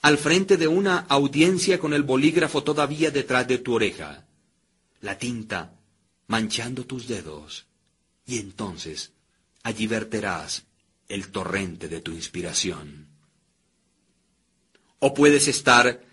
al 0.02 0.18
frente 0.18 0.58
de 0.58 0.68
una 0.68 1.00
audiencia 1.10 1.80
con 1.80 1.94
el 1.94 2.04
bolígrafo 2.04 2.64
todavía 2.64 3.12
detrás 3.12 3.48
de 3.48 3.58
tu 3.58 3.74
oreja, 3.74 4.26
la 5.02 5.18
tinta 5.18 5.74
manchando 6.28 6.86
tus 6.86 7.08
dedos, 7.08 7.66
y 8.26 8.38
entonces 8.40 9.12
allí 9.64 9.88
verterás 9.88 10.66
el 11.08 11.30
torrente 11.30 11.88
de 11.88 12.02
tu 12.02 12.12
inspiración. 12.12 13.08
O 15.00 15.14
puedes 15.14 15.48
estar 15.48 16.04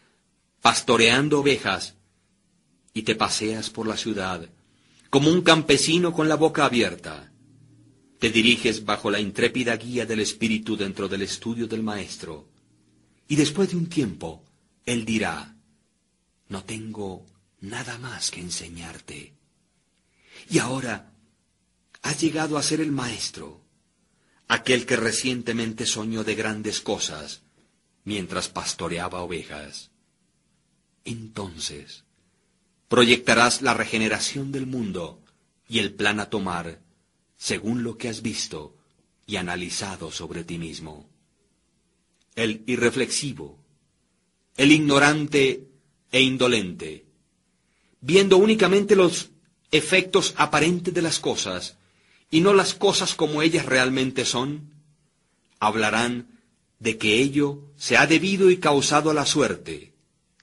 pastoreando 0.60 1.40
ovejas 1.40 1.94
y 2.92 3.02
te 3.02 3.14
paseas 3.14 3.70
por 3.70 3.86
la 3.86 3.96
ciudad 3.96 4.48
como 5.14 5.30
un 5.30 5.42
campesino 5.42 6.12
con 6.12 6.28
la 6.28 6.34
boca 6.34 6.64
abierta. 6.64 7.30
Te 8.18 8.30
diriges 8.30 8.84
bajo 8.84 9.12
la 9.12 9.20
intrépida 9.20 9.76
guía 9.76 10.06
del 10.06 10.18
Espíritu 10.18 10.76
dentro 10.76 11.06
del 11.06 11.22
estudio 11.22 11.68
del 11.68 11.84
Maestro. 11.84 12.48
Y 13.28 13.36
después 13.36 13.70
de 13.70 13.76
un 13.76 13.88
tiempo, 13.88 14.42
Él 14.84 15.04
dirá, 15.04 15.54
no 16.48 16.64
tengo 16.64 17.24
nada 17.60 17.96
más 17.98 18.32
que 18.32 18.40
enseñarte. 18.40 19.34
Y 20.50 20.58
ahora 20.58 21.12
has 22.02 22.20
llegado 22.20 22.58
a 22.58 22.62
ser 22.64 22.80
el 22.80 22.90
Maestro, 22.90 23.60
aquel 24.48 24.84
que 24.84 24.96
recientemente 24.96 25.86
soñó 25.86 26.24
de 26.24 26.34
grandes 26.34 26.80
cosas 26.80 27.42
mientras 28.02 28.48
pastoreaba 28.48 29.22
ovejas. 29.22 29.92
Entonces, 31.04 32.03
proyectarás 32.88 33.62
la 33.62 33.74
regeneración 33.74 34.52
del 34.52 34.66
mundo 34.66 35.20
y 35.68 35.78
el 35.78 35.92
plan 35.94 36.20
a 36.20 36.30
tomar 36.30 36.80
según 37.36 37.82
lo 37.82 37.98
que 37.98 38.08
has 38.08 38.22
visto 38.22 38.74
y 39.26 39.36
analizado 39.36 40.10
sobre 40.10 40.44
ti 40.44 40.58
mismo. 40.58 41.08
El 42.34 42.62
irreflexivo, 42.66 43.58
el 44.56 44.72
ignorante 44.72 45.68
e 46.10 46.20
indolente, 46.22 47.04
viendo 48.00 48.36
únicamente 48.36 48.96
los 48.96 49.30
efectos 49.70 50.34
aparentes 50.36 50.94
de 50.94 51.02
las 51.02 51.18
cosas 51.18 51.76
y 52.30 52.40
no 52.40 52.54
las 52.54 52.74
cosas 52.74 53.14
como 53.14 53.42
ellas 53.42 53.66
realmente 53.66 54.24
son, 54.24 54.72
hablarán 55.58 56.40
de 56.78 56.98
que 56.98 57.18
ello 57.20 57.62
se 57.76 57.96
ha 57.96 58.06
debido 58.06 58.50
y 58.50 58.58
causado 58.58 59.10
a 59.10 59.14
la 59.14 59.26
suerte, 59.26 59.92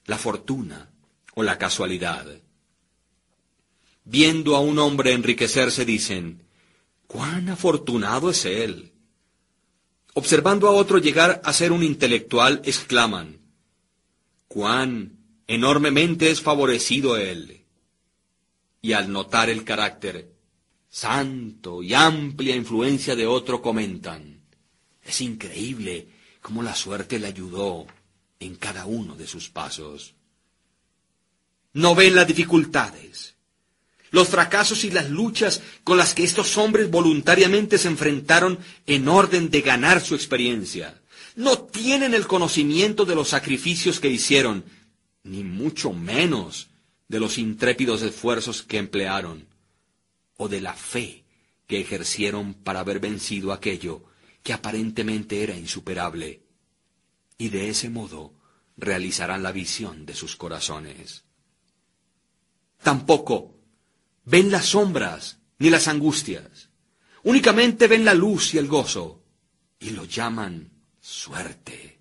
la 0.06 0.18
fortuna, 0.18 0.91
o 1.34 1.42
la 1.42 1.58
casualidad. 1.58 2.26
Viendo 4.04 4.56
a 4.56 4.60
un 4.60 4.78
hombre 4.78 5.12
enriquecerse 5.12 5.84
dicen, 5.84 6.42
cuán 7.06 7.48
afortunado 7.48 8.30
es 8.30 8.44
él. 8.44 8.92
Observando 10.14 10.68
a 10.68 10.72
otro 10.72 10.98
llegar 10.98 11.40
a 11.44 11.52
ser 11.52 11.72
un 11.72 11.82
intelectual, 11.82 12.60
exclaman, 12.64 13.40
cuán 14.48 15.18
enormemente 15.46 16.30
es 16.30 16.42
favorecido 16.42 17.16
él. 17.16 17.64
Y 18.82 18.92
al 18.92 19.10
notar 19.12 19.48
el 19.48 19.64
carácter 19.64 20.32
santo 20.88 21.82
y 21.82 21.94
amplia 21.94 22.54
influencia 22.54 23.16
de 23.16 23.26
otro 23.26 23.62
comentan, 23.62 24.42
es 25.02 25.20
increíble 25.20 26.08
cómo 26.42 26.62
la 26.62 26.74
suerte 26.74 27.18
le 27.18 27.28
ayudó 27.28 27.86
en 28.40 28.56
cada 28.56 28.84
uno 28.84 29.14
de 29.14 29.26
sus 29.26 29.48
pasos 29.48 30.14
no 31.72 31.94
ven 31.94 32.14
las 32.14 32.26
dificultades, 32.26 33.34
los 34.10 34.28
fracasos 34.28 34.84
y 34.84 34.90
las 34.90 35.10
luchas 35.10 35.62
con 35.84 35.96
las 35.96 36.14
que 36.14 36.22
estos 36.22 36.58
hombres 36.58 36.90
voluntariamente 36.90 37.78
se 37.78 37.88
enfrentaron 37.88 38.58
en 38.86 39.08
orden 39.08 39.50
de 39.50 39.62
ganar 39.62 40.00
su 40.02 40.14
experiencia. 40.14 41.00
No 41.34 41.62
tienen 41.62 42.12
el 42.12 42.26
conocimiento 42.26 43.06
de 43.06 43.14
los 43.14 43.28
sacrificios 43.28 44.00
que 44.00 44.08
hicieron, 44.08 44.64
ni 45.24 45.42
mucho 45.42 45.92
menos 45.92 46.68
de 47.08 47.20
los 47.20 47.38
intrépidos 47.38 48.02
esfuerzos 48.02 48.62
que 48.62 48.76
emplearon, 48.76 49.46
o 50.36 50.48
de 50.48 50.60
la 50.60 50.74
fe 50.74 51.24
que 51.66 51.80
ejercieron 51.80 52.52
para 52.52 52.80
haber 52.80 53.00
vencido 53.00 53.50
aquello 53.50 54.04
que 54.42 54.52
aparentemente 54.52 55.42
era 55.42 55.56
insuperable, 55.56 56.42
y 57.38 57.48
de 57.48 57.70
ese 57.70 57.88
modo 57.88 58.34
realizarán 58.76 59.42
la 59.42 59.52
visión 59.52 60.04
de 60.04 60.14
sus 60.14 60.36
corazones. 60.36 61.24
Tampoco 62.82 63.54
ven 64.24 64.50
las 64.50 64.66
sombras 64.66 65.38
ni 65.58 65.70
las 65.70 65.88
angustias. 65.88 66.70
Únicamente 67.22 67.86
ven 67.86 68.04
la 68.04 68.14
luz 68.14 68.54
y 68.54 68.58
el 68.58 68.66
gozo 68.66 69.22
y 69.78 69.90
lo 69.90 70.04
llaman 70.04 70.70
suerte. 71.00 72.00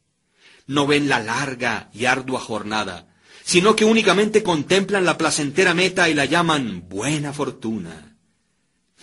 No 0.67 0.87
ven 0.87 1.09
la 1.09 1.19
larga 1.19 1.89
y 1.93 2.05
ardua 2.05 2.39
jornada, 2.39 3.13
sino 3.43 3.75
que 3.75 3.85
únicamente 3.85 4.43
contemplan 4.43 5.05
la 5.05 5.17
placentera 5.17 5.73
meta 5.73 6.09
y 6.09 6.13
la 6.13 6.25
llaman 6.25 6.87
buena 6.87 7.33
fortuna. 7.33 8.15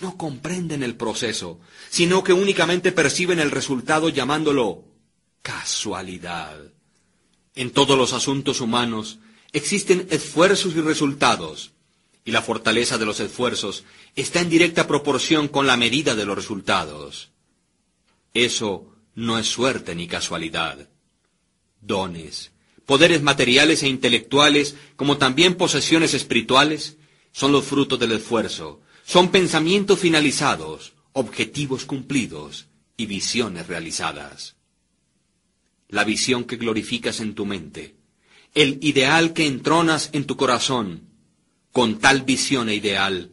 No 0.00 0.16
comprenden 0.16 0.82
el 0.82 0.96
proceso, 0.96 1.60
sino 1.90 2.22
que 2.22 2.32
únicamente 2.32 2.92
perciben 2.92 3.40
el 3.40 3.50
resultado 3.50 4.08
llamándolo 4.08 4.84
casualidad. 5.42 6.56
En 7.54 7.70
todos 7.72 7.98
los 7.98 8.12
asuntos 8.12 8.60
humanos 8.60 9.18
existen 9.52 10.06
esfuerzos 10.10 10.74
y 10.76 10.80
resultados, 10.80 11.72
y 12.24 12.30
la 12.30 12.42
fortaleza 12.42 12.98
de 12.98 13.06
los 13.06 13.20
esfuerzos 13.20 13.84
está 14.14 14.40
en 14.40 14.50
directa 14.50 14.86
proporción 14.86 15.48
con 15.48 15.66
la 15.66 15.76
medida 15.76 16.14
de 16.14 16.26
los 16.26 16.36
resultados. 16.36 17.30
Eso 18.34 18.92
no 19.14 19.38
es 19.38 19.46
suerte 19.46 19.94
ni 19.94 20.06
casualidad. 20.06 20.88
Dones, 21.80 22.52
poderes 22.84 23.22
materiales 23.22 23.82
e 23.82 23.88
intelectuales, 23.88 24.76
como 24.96 25.16
también 25.18 25.54
posesiones 25.54 26.14
espirituales, 26.14 26.98
son 27.32 27.52
los 27.52 27.64
frutos 27.64 27.98
del 27.98 28.12
esfuerzo, 28.12 28.80
son 29.04 29.30
pensamientos 29.30 29.98
finalizados, 29.98 30.92
objetivos 31.12 31.84
cumplidos 31.84 32.66
y 32.96 33.06
visiones 33.06 33.66
realizadas. 33.66 34.56
La 35.88 36.04
visión 36.04 36.44
que 36.44 36.56
glorificas 36.56 37.20
en 37.20 37.34
tu 37.34 37.46
mente, 37.46 37.97
el 38.54 38.78
ideal 38.82 39.32
que 39.32 39.46
entronas 39.46 40.10
en 40.12 40.24
tu 40.24 40.36
corazón, 40.36 41.08
con 41.72 41.98
tal 41.98 42.22
visión 42.22 42.68
e 42.68 42.74
ideal, 42.74 43.32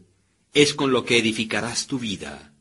es 0.54 0.74
con 0.74 0.92
lo 0.92 1.06
que 1.06 1.18
edificarás 1.18 1.88
tu 1.88 2.00
vida. 2.00 2.54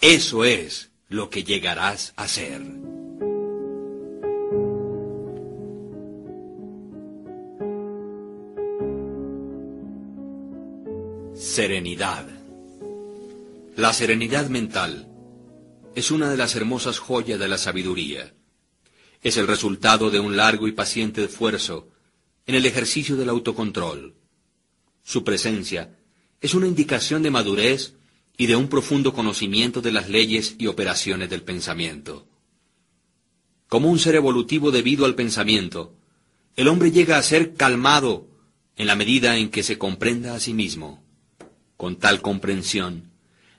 Eso 0.00 0.44
es 0.44 0.90
lo 1.08 1.30
que 1.30 1.44
llegarás 1.44 2.12
a 2.16 2.26
ser. 2.28 2.62
Serenidad. 11.34 12.26
La 13.76 13.92
serenidad 13.92 14.48
mental 14.48 15.08
es 15.94 16.10
una 16.10 16.30
de 16.30 16.36
las 16.36 16.56
hermosas 16.56 16.98
joyas 16.98 17.38
de 17.38 17.48
la 17.48 17.58
sabiduría 17.58 18.32
es 19.22 19.36
el 19.36 19.46
resultado 19.46 20.10
de 20.10 20.20
un 20.20 20.36
largo 20.36 20.66
y 20.66 20.72
paciente 20.72 21.24
esfuerzo 21.24 21.88
en 22.46 22.56
el 22.56 22.66
ejercicio 22.66 23.16
del 23.16 23.28
autocontrol. 23.28 24.14
Su 25.04 25.22
presencia 25.24 25.96
es 26.40 26.54
una 26.54 26.66
indicación 26.66 27.22
de 27.22 27.30
madurez 27.30 27.94
y 28.36 28.46
de 28.46 28.56
un 28.56 28.68
profundo 28.68 29.12
conocimiento 29.12 29.80
de 29.80 29.92
las 29.92 30.08
leyes 30.08 30.56
y 30.58 30.66
operaciones 30.66 31.30
del 31.30 31.42
pensamiento. 31.42 32.26
Como 33.68 33.90
un 33.90 33.98
ser 33.98 34.16
evolutivo 34.16 34.70
debido 34.70 35.04
al 35.04 35.14
pensamiento, 35.14 35.94
el 36.56 36.68
hombre 36.68 36.90
llega 36.90 37.16
a 37.16 37.22
ser 37.22 37.54
calmado 37.54 38.26
en 38.76 38.86
la 38.86 38.96
medida 38.96 39.36
en 39.36 39.50
que 39.50 39.62
se 39.62 39.78
comprenda 39.78 40.34
a 40.34 40.40
sí 40.40 40.52
mismo. 40.52 41.02
Con 41.76 41.96
tal 41.96 42.20
comprensión, 42.20 43.12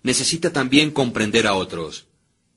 necesita 0.03 0.51
también 0.51 0.91
comprender 0.91 1.47
a 1.47 1.55
otros, 1.55 2.07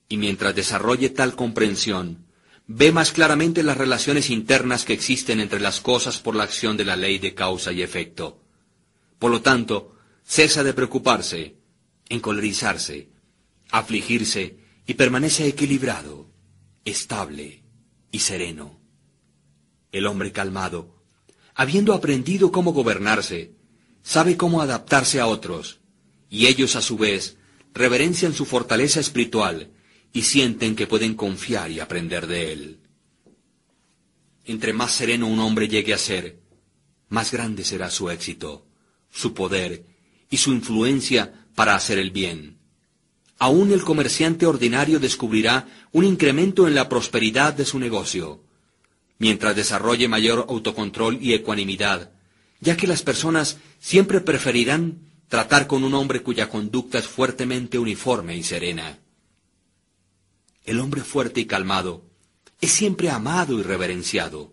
y 0.09 0.17
mientras 0.17 0.55
desarrolle 0.55 1.09
tal 1.11 1.37
comprensión, 1.37 2.26
ve 2.67 2.91
más 2.93 3.13
claramente 3.13 3.63
las 3.63 3.77
relaciones 3.77 4.31
internas 4.31 4.85
que 4.85 4.93
existen 4.93 5.41
entre 5.41 5.61
las 5.61 5.81
cosas 5.81 6.19
por 6.19 6.35
la 6.35 6.45
acción 6.45 6.77
de 6.77 6.85
la 6.85 6.97
ley 6.97 7.19
de 7.19 7.35
causa 7.35 7.73
y 7.73 7.83
efecto. 7.83 8.43
Por 9.19 9.31
lo 9.31 9.41
tanto, 9.41 9.97
cesa 10.25 10.65
de 10.65 10.75
preocuparse, 10.75 11.57
encolerizarse, 12.09 13.09
afligirse 13.71 14.59
y 14.87 14.95
permanece 14.95 15.47
equilibrado, 15.47 16.31
estable 16.85 17.63
y 18.11 18.19
sereno. 18.19 18.81
El 19.93 20.07
hombre 20.07 20.33
calmado, 20.33 21.03
habiendo 21.55 21.95
aprendido 21.95 22.51
cómo 22.51 22.73
gobernarse, 22.73 23.55
sabe 24.03 24.37
cómo 24.37 24.61
adaptarse 24.61 25.21
a 25.21 25.27
otros, 25.27 25.81
y 26.29 26.47
ellos 26.47 26.77
a 26.77 26.83
su 26.83 26.99
vez 26.99 27.39
reverencian 27.73 28.35
su 28.35 28.45
fortaleza 28.45 29.01
espiritual 29.01 29.71
y 30.17 30.23
sienten 30.23 30.75
que 30.75 30.87
pueden 30.87 31.13
confiar 31.13 31.71
y 31.71 31.79
aprender 31.79 32.27
de 32.27 32.51
él. 32.51 32.81
Entre 34.47 34.73
más 34.73 34.93
sereno 34.93 35.27
un 35.27 35.39
hombre 35.41 35.69
llegue 35.69 35.93
a 35.93 35.99
ser, 35.99 36.41
más 37.11 37.31
grande 37.31 37.65
será 37.65 37.91
su 37.91 38.09
éxito, 38.09 38.67
su 39.11 39.35
poder 39.35 39.85
y 40.31 40.39
su 40.39 40.53
influencia 40.55 41.47
para 41.55 41.75
hacer 41.75 41.99
el 41.99 42.13
bien. 42.13 42.57
Aún 43.39 43.73
el 43.73 43.83
comerciante 43.83 44.47
ordinario 44.47 45.01
descubrirá 45.01 45.69
un 45.93 46.05
incremento 46.07 46.67
en 46.67 46.75
la 46.75 46.89
prosperidad 46.89 47.53
de 47.53 47.67
su 47.67 47.79
negocio, 47.79 48.43
mientras 49.19 49.55
desarrolle 49.55 50.09
mayor 50.09 50.47
autocontrol 50.49 51.19
y 51.21 51.35
ecuanimidad, 51.35 52.11
ya 52.61 52.75
que 52.75 52.87
las 52.87 53.03
personas 53.03 53.59
siempre 53.81 54.23
preferirán 54.23 55.11
tratar 55.29 55.67
con 55.67 55.85
un 55.85 55.93
hombre 55.93 56.23
cuya 56.23 56.49
conducta 56.49 56.99
es 56.99 57.07
fuertemente 57.07 57.79
uniforme 57.79 58.35
y 58.35 58.43
serena. 58.43 58.99
El 60.67 60.81
hombre 60.81 61.03
fuerte 61.03 61.41
y 61.41 61.47
calmado 61.47 62.05
es 62.61 62.73
siempre 62.73 63.09
amado 63.09 63.59
y 63.59 63.63
reverenciado. 63.63 64.53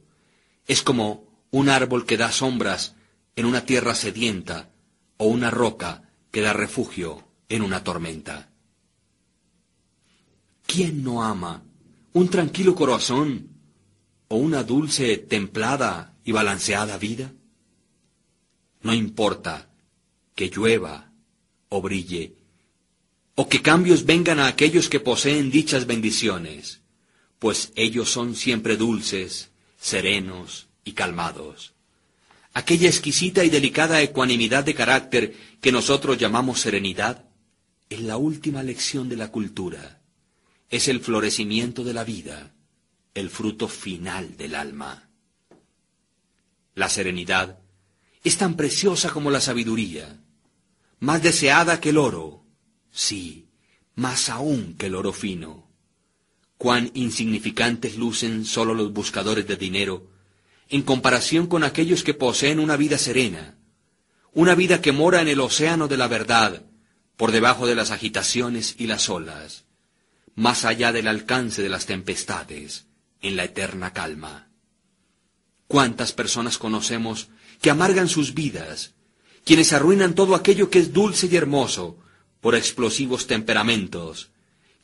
Es 0.67 0.83
como 0.83 1.27
un 1.49 1.69
árbol 1.69 2.05
que 2.05 2.17
da 2.17 2.31
sombras 2.31 2.95
en 3.35 3.45
una 3.45 3.65
tierra 3.65 3.95
sedienta 3.95 4.69
o 5.17 5.25
una 5.25 5.49
roca 5.49 6.09
que 6.31 6.41
da 6.41 6.53
refugio 6.53 7.27
en 7.49 7.63
una 7.63 7.83
tormenta. 7.83 8.51
¿Quién 10.67 11.03
no 11.03 11.23
ama 11.23 11.63
un 12.13 12.29
tranquilo 12.29 12.75
corazón 12.75 13.49
o 14.27 14.35
una 14.35 14.63
dulce, 14.63 15.17
templada 15.17 16.15
y 16.23 16.31
balanceada 16.31 16.97
vida? 16.97 17.33
No 18.81 18.93
importa 18.93 19.69
que 20.35 20.49
llueva 20.49 21.11
o 21.69 21.81
brille, 21.81 22.35
o 23.35 23.49
que 23.49 23.61
cambios 23.61 24.05
vengan 24.05 24.39
a 24.39 24.47
aquellos 24.47 24.89
que 24.89 24.99
poseen 24.99 25.49
dichas 25.49 25.85
bendiciones, 25.87 26.81
pues 27.39 27.71
ellos 27.75 28.09
son 28.09 28.35
siempre 28.35 28.77
dulces, 28.77 29.49
serenos 29.79 30.67
y 30.83 30.93
calmados. 30.93 31.73
Aquella 32.53 32.87
exquisita 32.87 33.43
y 33.43 33.49
delicada 33.49 34.01
ecuanimidad 34.01 34.63
de 34.63 34.75
carácter 34.75 35.35
que 35.59 35.71
nosotros 35.71 36.17
llamamos 36.17 36.59
serenidad 36.59 37.25
es 37.89 38.01
la 38.01 38.17
última 38.17 38.61
lección 38.61 39.09
de 39.09 39.17
la 39.17 39.31
cultura, 39.31 40.01
es 40.69 40.87
el 40.87 40.99
florecimiento 40.99 41.83
de 41.83 41.93
la 41.93 42.03
vida, 42.03 42.53
el 43.15 43.29
fruto 43.29 43.67
final 43.67 44.37
del 44.37 44.55
alma. 44.55 45.09
La 46.75 46.89
serenidad 46.89 47.59
es 48.23 48.37
tan 48.37 48.55
preciosa 48.55 49.09
como 49.09 49.31
la 49.31 49.41
sabiduría, 49.41 50.19
más 50.99 51.21
deseada 51.21 51.81
que 51.81 51.89
el 51.89 51.97
oro, 51.97 52.42
sí, 52.93 53.49
más 53.95 54.29
aún 54.29 54.75
que 54.75 54.85
el 54.85 54.95
oro 54.95 55.11
fino. 55.11 55.67
Cuán 56.57 56.91
insignificantes 56.93 57.97
lucen 57.97 58.45
sólo 58.45 58.73
los 58.73 58.93
buscadores 58.93 59.45
de 59.47 59.57
dinero 59.57 60.13
en 60.69 60.81
comparación 60.81 61.47
con 61.47 61.63
aquellos 61.63 62.03
que 62.03 62.13
poseen 62.13 62.59
una 62.59 62.77
vida 62.77 62.97
serena, 62.97 63.57
una 64.31 64.55
vida 64.55 64.81
que 64.81 64.91
mora 64.91 65.21
en 65.21 65.27
el 65.27 65.39
océano 65.39 65.87
de 65.87 65.97
la 65.97 66.07
verdad, 66.07 66.63
por 67.17 67.31
debajo 67.31 67.67
de 67.67 67.75
las 67.75 67.91
agitaciones 67.91 68.75
y 68.79 68.87
las 68.87 69.09
olas, 69.09 69.65
más 70.35 70.65
allá 70.65 70.91
del 70.91 71.07
alcance 71.07 71.61
de 71.61 71.69
las 71.69 71.85
tempestades, 71.85 72.87
en 73.21 73.35
la 73.35 73.43
eterna 73.43 73.93
calma. 73.93 74.49
¿Cuántas 75.67 76.11
personas 76.11 76.57
conocemos 76.57 77.29
que 77.61 77.69
amargan 77.69 78.09
sus 78.09 78.33
vidas, 78.33 78.95
quienes 79.45 79.73
arruinan 79.73 80.15
todo 80.15 80.35
aquello 80.35 80.69
que 80.69 80.79
es 80.79 80.93
dulce 80.93 81.27
y 81.31 81.35
hermoso 81.35 81.99
por 82.43 82.53
explosivos 82.53 83.25
temperamentos, 83.25 84.29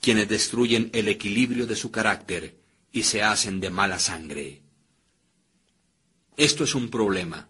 quienes 0.01 0.27
destruyen 0.27 0.89
el 0.93 1.09
equilibrio 1.09 1.67
de 1.67 1.75
su 1.75 1.91
carácter 1.91 2.57
y 2.91 3.03
se 3.03 3.21
hacen 3.21 3.59
de 3.59 3.69
mala 3.69 3.99
sangre? 3.99 4.63
Esto 6.37 6.63
es 6.63 6.73
un 6.73 6.89
problema, 6.89 7.49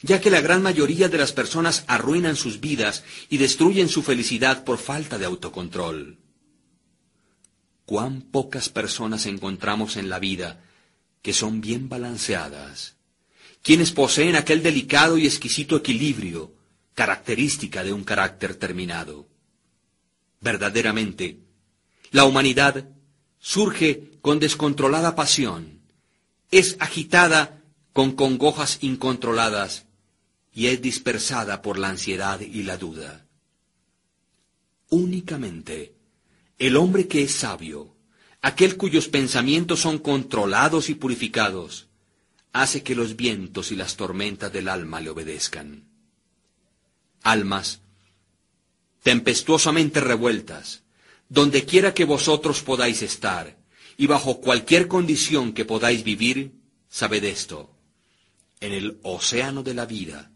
ya 0.00 0.20
que 0.20 0.30
la 0.30 0.40
gran 0.40 0.62
mayoría 0.62 1.08
de 1.08 1.18
las 1.18 1.30
personas 1.32 1.84
arruinan 1.86 2.34
sus 2.34 2.58
vidas 2.58 3.04
y 3.28 3.36
destruyen 3.36 3.88
su 3.88 4.02
felicidad 4.02 4.64
por 4.64 4.78
falta 4.78 5.18
de 5.18 5.26
autocontrol 5.26 6.18
cuán 7.84 8.22
pocas 8.22 8.70
personas 8.70 9.26
encontramos 9.26 9.98
en 9.98 10.08
la 10.08 10.18
vida 10.18 10.62
que 11.20 11.32
son 11.32 11.60
bien 11.60 11.90
balanceadas, 11.90 12.96
quienes 13.62 13.92
poseen 13.92 14.34
aquel 14.34 14.62
delicado 14.62 15.18
y 15.18 15.26
exquisito 15.26 15.76
equilibrio, 15.76 16.54
característica 16.94 17.84
de 17.84 17.92
un 17.92 18.02
carácter 18.02 18.54
terminado. 18.54 19.28
Verdaderamente, 20.42 21.38
la 22.10 22.24
humanidad 22.24 22.88
surge 23.38 24.18
con 24.20 24.38
descontrolada 24.38 25.14
pasión, 25.14 25.80
es 26.50 26.76
agitada 26.80 27.62
con 27.92 28.12
congojas 28.12 28.78
incontroladas 28.82 29.86
y 30.52 30.66
es 30.66 30.82
dispersada 30.82 31.62
por 31.62 31.78
la 31.78 31.88
ansiedad 31.88 32.40
y 32.40 32.62
la 32.64 32.76
duda. 32.76 33.26
Únicamente 34.90 35.94
el 36.58 36.76
hombre 36.76 37.08
que 37.08 37.24
es 37.24 37.32
sabio, 37.32 37.96
aquel 38.40 38.76
cuyos 38.76 39.08
pensamientos 39.08 39.80
son 39.80 39.98
controlados 39.98 40.90
y 40.90 40.94
purificados, 40.94 41.88
hace 42.52 42.84
que 42.84 42.94
los 42.94 43.16
vientos 43.16 43.72
y 43.72 43.76
las 43.76 43.96
tormentas 43.96 44.52
del 44.52 44.68
alma 44.68 45.00
le 45.00 45.10
obedezcan. 45.10 45.88
Almas, 47.22 47.81
tempestuosamente 49.02 50.00
revueltas, 50.00 50.82
donde 51.28 51.64
quiera 51.64 51.94
que 51.94 52.04
vosotros 52.04 52.62
podáis 52.62 53.02
estar, 53.02 53.58
y 53.96 54.06
bajo 54.06 54.40
cualquier 54.40 54.88
condición 54.88 55.52
que 55.52 55.64
podáis 55.64 56.04
vivir, 56.04 56.52
sabed 56.88 57.24
esto. 57.24 57.70
En 58.60 58.72
el 58.72 58.98
océano 59.02 59.62
de 59.62 59.74
la 59.74 59.86
vida, 59.86 60.30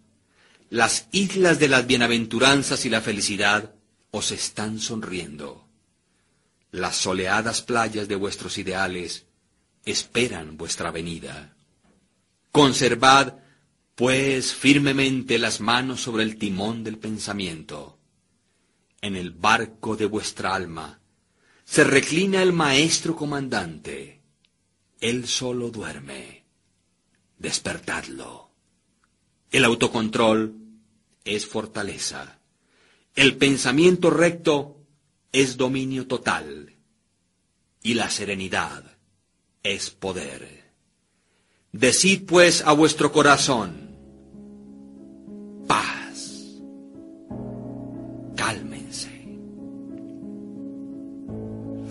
las 0.68 1.08
islas 1.12 1.58
de 1.58 1.68
las 1.68 1.86
bienaventuranzas 1.86 2.84
y 2.84 2.90
la 2.90 3.00
felicidad 3.00 3.74
os 4.10 4.32
están 4.32 4.80
sonriendo. 4.80 5.68
Las 6.72 6.96
soleadas 6.96 7.62
playas 7.62 8.08
de 8.08 8.16
vuestros 8.16 8.58
ideales 8.58 9.26
esperan 9.84 10.56
vuestra 10.56 10.90
venida. 10.90 11.54
Conservad, 12.50 13.34
pues, 13.94 14.52
firmemente 14.54 15.38
las 15.38 15.60
manos 15.60 16.00
sobre 16.00 16.24
el 16.24 16.36
timón 16.36 16.82
del 16.82 16.98
pensamiento. 16.98 17.95
En 19.00 19.16
el 19.16 19.30
barco 19.30 19.96
de 19.96 20.06
vuestra 20.06 20.54
alma 20.54 21.00
se 21.64 21.84
reclina 21.84 22.42
el 22.42 22.52
maestro 22.52 23.16
comandante. 23.16 24.22
Él 25.00 25.26
solo 25.26 25.70
duerme. 25.70 26.44
Despertadlo. 27.38 28.50
El 29.50 29.64
autocontrol 29.64 30.54
es 31.24 31.46
fortaleza. 31.46 32.38
El 33.14 33.36
pensamiento 33.36 34.10
recto 34.10 34.76
es 35.32 35.56
dominio 35.56 36.06
total 36.06 36.74
y 37.82 37.94
la 37.94 38.10
serenidad 38.10 38.96
es 39.62 39.90
poder. 39.90 40.72
Decid 41.72 42.24
pues 42.26 42.62
a 42.62 42.72
vuestro 42.72 43.12
corazón, 43.12 43.85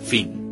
cálmense. 0.06 0.08
Fin. 0.08 0.45